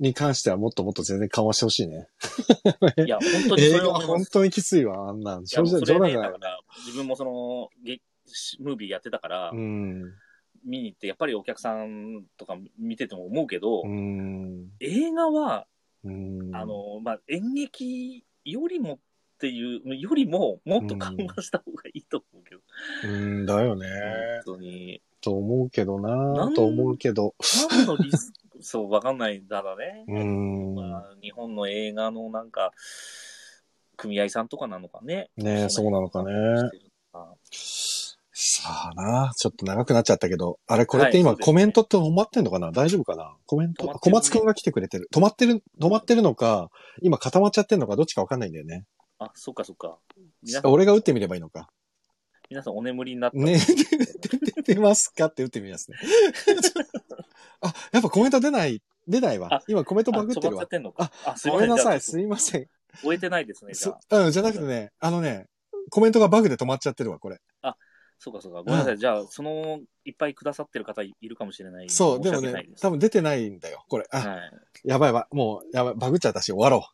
[0.00, 2.08] に関してはもっともっと全然緩和してほしいね。
[3.06, 4.30] いや、本当に映それ画は本は思います。
[4.32, 5.46] 当にきついわ、あんなん。
[5.46, 6.38] 正直、冗談じゃないだか。
[6.38, 8.00] ら、自分もその、ゲ
[8.60, 10.02] ムービーやってたから、うん。
[10.64, 14.68] 見に行って、やっぱりお客さんとか見てても思うけど、うん。
[14.80, 15.66] 映画は、
[16.04, 16.54] うん。
[16.54, 18.98] あ、の、まあ、演劇よりもっ
[19.38, 22.60] ていう、よりも、もっと緩和した方がいいと思うけど、
[23.04, 23.88] うんだよね。
[24.44, 25.02] 本当に。
[25.20, 27.34] と思うけどなと思うけど。
[27.70, 30.04] 何のリスク、そう、わかんないだらね。
[30.08, 30.74] うん。
[30.74, 32.72] まあ、日本の映画のなんか、
[33.96, 35.30] 組合さんとかなのかね。
[35.36, 36.32] ねそうなのかね
[38.44, 42.72] さあな、ちょっと長くなっちゃったけど、あれこれって今コメントって止まってんのかな？
[42.72, 43.36] 大丈夫かな？
[43.46, 45.06] コメント、ね小松くんが来てくれてる。
[45.14, 46.68] 止まってる、止まってるのか、
[47.02, 48.82] 今固まっちゃってんのかどっちかわかんないんだよね。
[49.20, 49.96] あ、そっかそっか。
[50.64, 51.68] 俺が打ってみればいいのか。
[52.50, 53.38] 皆さんお眠りになった。
[53.38, 53.60] ね、
[54.56, 55.98] 出てますかって打ってみますね。
[57.62, 59.62] あ、やっぱコメント出ない、出ないわあ。
[59.68, 60.66] 今コメントあバグってるわ。
[61.26, 61.68] あ、すいごません。
[61.68, 62.66] めんなさい、すいません。
[63.02, 64.18] 終えてないですね、じすゃあ。
[64.24, 65.46] うん、じゃなくてね、あのね、
[65.90, 67.38] コメントがバグで止まっちゃってるわ、これ。
[68.24, 68.62] そうかそうか。
[68.62, 68.98] ごめんなさい。
[68.98, 71.90] じゃあ、その、いっぱいくださってる方いるかもしれない。
[71.90, 74.06] そう、でもね申し訳ないで、す多分出てないんだよ、これ。
[74.12, 74.50] あ、はい。
[74.84, 75.34] やばいやばい。
[75.34, 75.94] もう、やばい。
[75.96, 76.88] バグっちゃったし、終わろ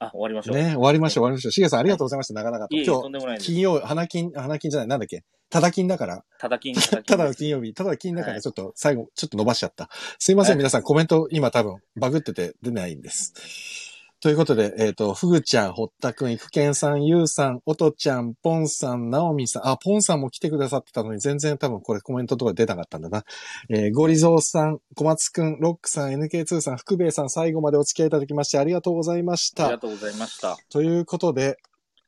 [0.00, 0.52] あ、終わりましう。
[0.52, 0.56] ょう。
[0.58, 1.52] ね、終わりましょう、終わりましょう。
[1.52, 2.34] しげさん、ありがとうございました。
[2.34, 2.74] なかなかと。
[2.74, 3.46] いえいえ、今日、とんでもないです。
[3.46, 5.22] 金曜、花金、花金じゃない、なんだっけ？
[5.50, 6.24] ただ金だから。
[6.40, 7.02] ただ金、 ただ金。
[7.04, 9.88] ただの金曜日、ただの金だから、はいちょっと、最後、ちょっと伸ばしちゃった。
[10.18, 13.91] すいません、はい皆さん、コメント、今多分、バグってて出ないんです。
[14.22, 23.24] ということで、えっ、と、ふぐちゃん、ほったくん、いくけんさん、ゆうさん、おとちゃん、ぽんさん、なおみさん、あ、ぽんさんも来てくださってたのに、全然多分これコメントとか出なかったんだな。
[23.68, 29.64] えー、ゴリゾーさん、小松くん、ロックさん、NK2 さん、福兵衛さん、最後までお付き合いいただきましてありがとうございました。
[29.64, 30.56] ありがとうございました。
[30.70, 31.56] ということで、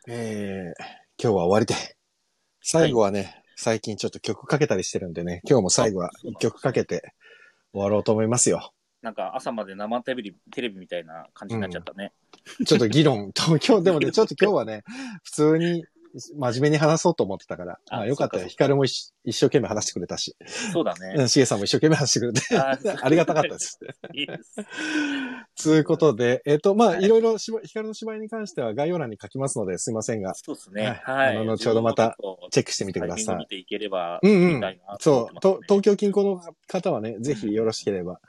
[0.07, 0.82] えー、
[1.20, 1.74] 今日は終わりで。
[2.62, 7.12] 最後はね、最近ちょっと曲かけたりしてるんでね、今日も最後は一曲かけて
[7.73, 8.73] 終わろうと思いますよ。
[9.05, 12.12] なんか朝まで生テレビ、テレビみたいな感じになっちゃったね。
[12.66, 14.82] ちょっと議論、と今日、でもね、ちょっと今日はね、
[15.22, 15.85] 普通に
[16.36, 17.78] 真面目に話そうと思ってたから。
[17.90, 18.47] あまあよかったよ。
[18.47, 20.36] ヒカルも一一生懸命話してくれたし。
[20.72, 21.14] そうだね。
[21.16, 22.56] うん、シゲさんも一生懸命話してくれて。
[22.56, 23.81] あ ありがたかったです。
[24.14, 24.55] いいです。
[25.64, 31.01] ということで、えっ、と、まあ、はいいろいろヒカルの芝居に関しては概要欄に書きますので、すいませんが、そうですね。
[31.05, 31.39] ははいい。
[31.39, 32.16] あの後ほどまた
[32.51, 33.36] チェックしてみてください。
[33.36, 38.20] 見ていければ、うんうんそう、と東京京近郊の方はね、ぜひよろしければ、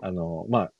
[0.00, 0.72] あの、まあ、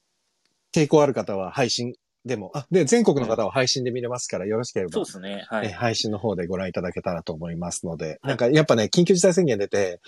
[0.74, 1.94] 抵抗ある方は配信
[2.24, 5.44] でも、あ、で、全国の方は配信で見れますから、よろしければそうで、すね。
[5.48, 5.72] はえい。
[5.72, 10.00] 配信の方でご覧いただけたらと思いますので、なんかやっぱね、緊急事態宣言出て、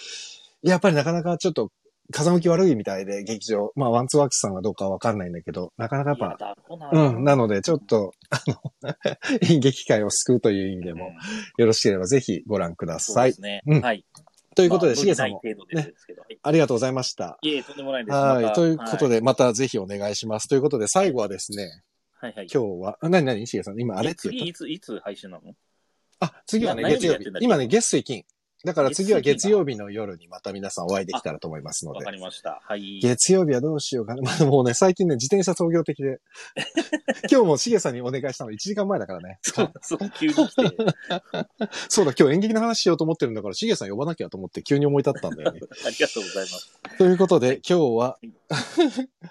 [0.63, 1.71] やっぱりなかなかちょっと
[2.13, 3.71] 風向き悪いみたいで、劇場。
[3.77, 6.57] まあ、ワンツーワークスさんはどうかわかんないんだけど、なかなかやっぱ。
[6.93, 8.73] うん、なので、ちょっと、あの、
[9.43, 11.13] 演劇界を救うという意味でも、
[11.59, 13.61] よろしければぜひご覧くださいそうで。
[13.63, 13.77] すね。
[13.77, 14.07] うんはい。
[14.59, 16.23] ということで、まあしげさんも、無理ない程度ですけど。
[16.23, 17.39] はいありがとうございました。
[17.43, 18.15] いえ、とんでもないです。
[18.17, 18.53] はい。
[18.55, 20.49] ということはで、またぜひお願いします。
[20.49, 21.85] ということで、最後はですね、
[22.19, 22.49] はいはい。
[22.53, 24.39] 今日は、あ、なになにしげさん、今あれえって言った？
[24.45, 25.55] 次、いつ、いつ配信なの？
[26.19, 28.25] あ、次はね、月曜日今ね、月水金。
[28.65, 32.11] だから次は月曜日の夜にまた皆さんお会いできたらと思いますのでわか。
[32.11, 32.61] りました。
[32.65, 32.99] はい。
[33.01, 34.23] 月曜日はどうしようかな。
[34.23, 36.19] まあもうね、最近ね、自転車創業的で。
[37.31, 39.39] 今日もしげさんにお願いしたの1時間前だからね。
[39.43, 40.77] そう、そう、急に来て。
[41.89, 45.61] そうだ、今日演劇の話しようと思ってるんだから、しげさん呼ばなきゃと思って急に思い立ったんだよね。
[45.87, 46.73] ありがとうございます。
[46.99, 48.19] ということで、今日は、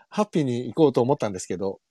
[0.10, 1.82] ハッピーに行こうと思ったんですけど、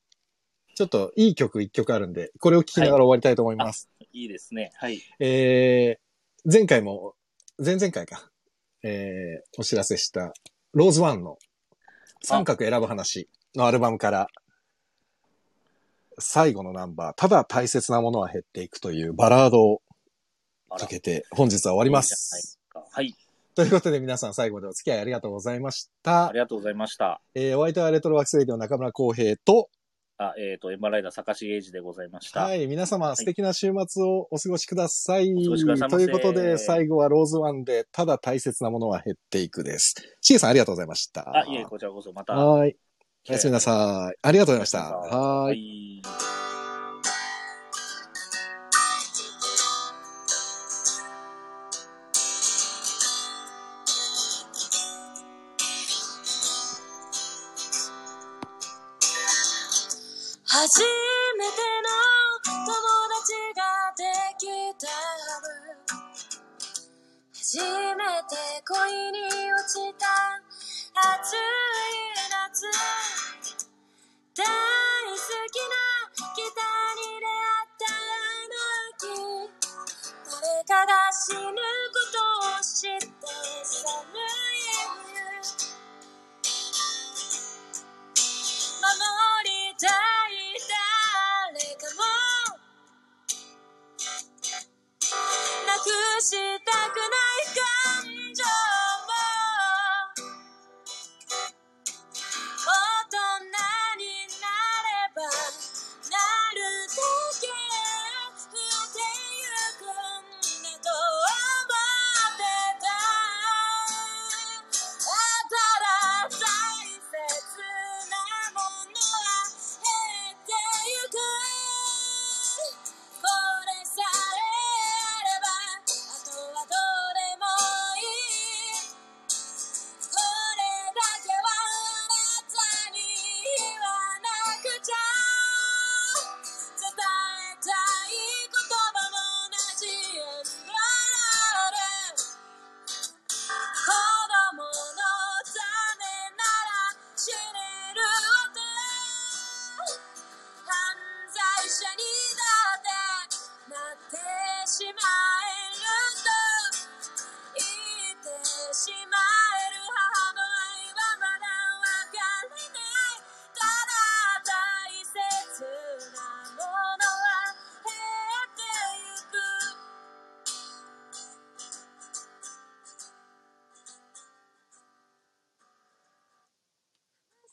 [0.75, 3.91] ちょっといい曲一曲あるんで、これを聴きながら終わりたいと思います。
[4.13, 4.73] いいですね。
[4.77, 5.03] はい。
[5.21, 7.16] えー、前回も、
[7.59, 8.31] 前々回か、
[8.83, 10.35] えー、お知らせした、
[10.75, 11.39] ローズワンの
[12.23, 14.27] 三角選ぶ話のアルバムから、
[16.19, 19.81] 最後のナンバー、ただ大切なものは減っていくというバラードを
[20.79, 22.11] かけて、本日は終わりまいいい
[22.93, 23.15] はい。
[23.55, 26.39] ということで皆さん最後までお付き合いありがとうございましたあり。
[26.39, 27.23] がとうございました。
[27.35, 29.71] えー、お相手はレトロワークスレディオ中村浩平と、
[30.19, 32.45] あ、えっ、と、エンバーライダー坂重英二でございました。
[32.45, 35.35] はい、皆様素敵な週末をお過ごしください。
[35.35, 39.95] お過ごしくださいということで、最後はローズワンで、ただ大切なものは減っていくです。
[40.23, 41.37] しげさんありがとうございました。
[41.37, 42.35] あ、いえ、こちらこそまた。
[42.35, 42.77] はい。
[43.29, 44.19] おやすみなさい。
[44.23, 44.79] ありがとうございました。
[44.79, 45.43] は。
[45.45, 46.36] はい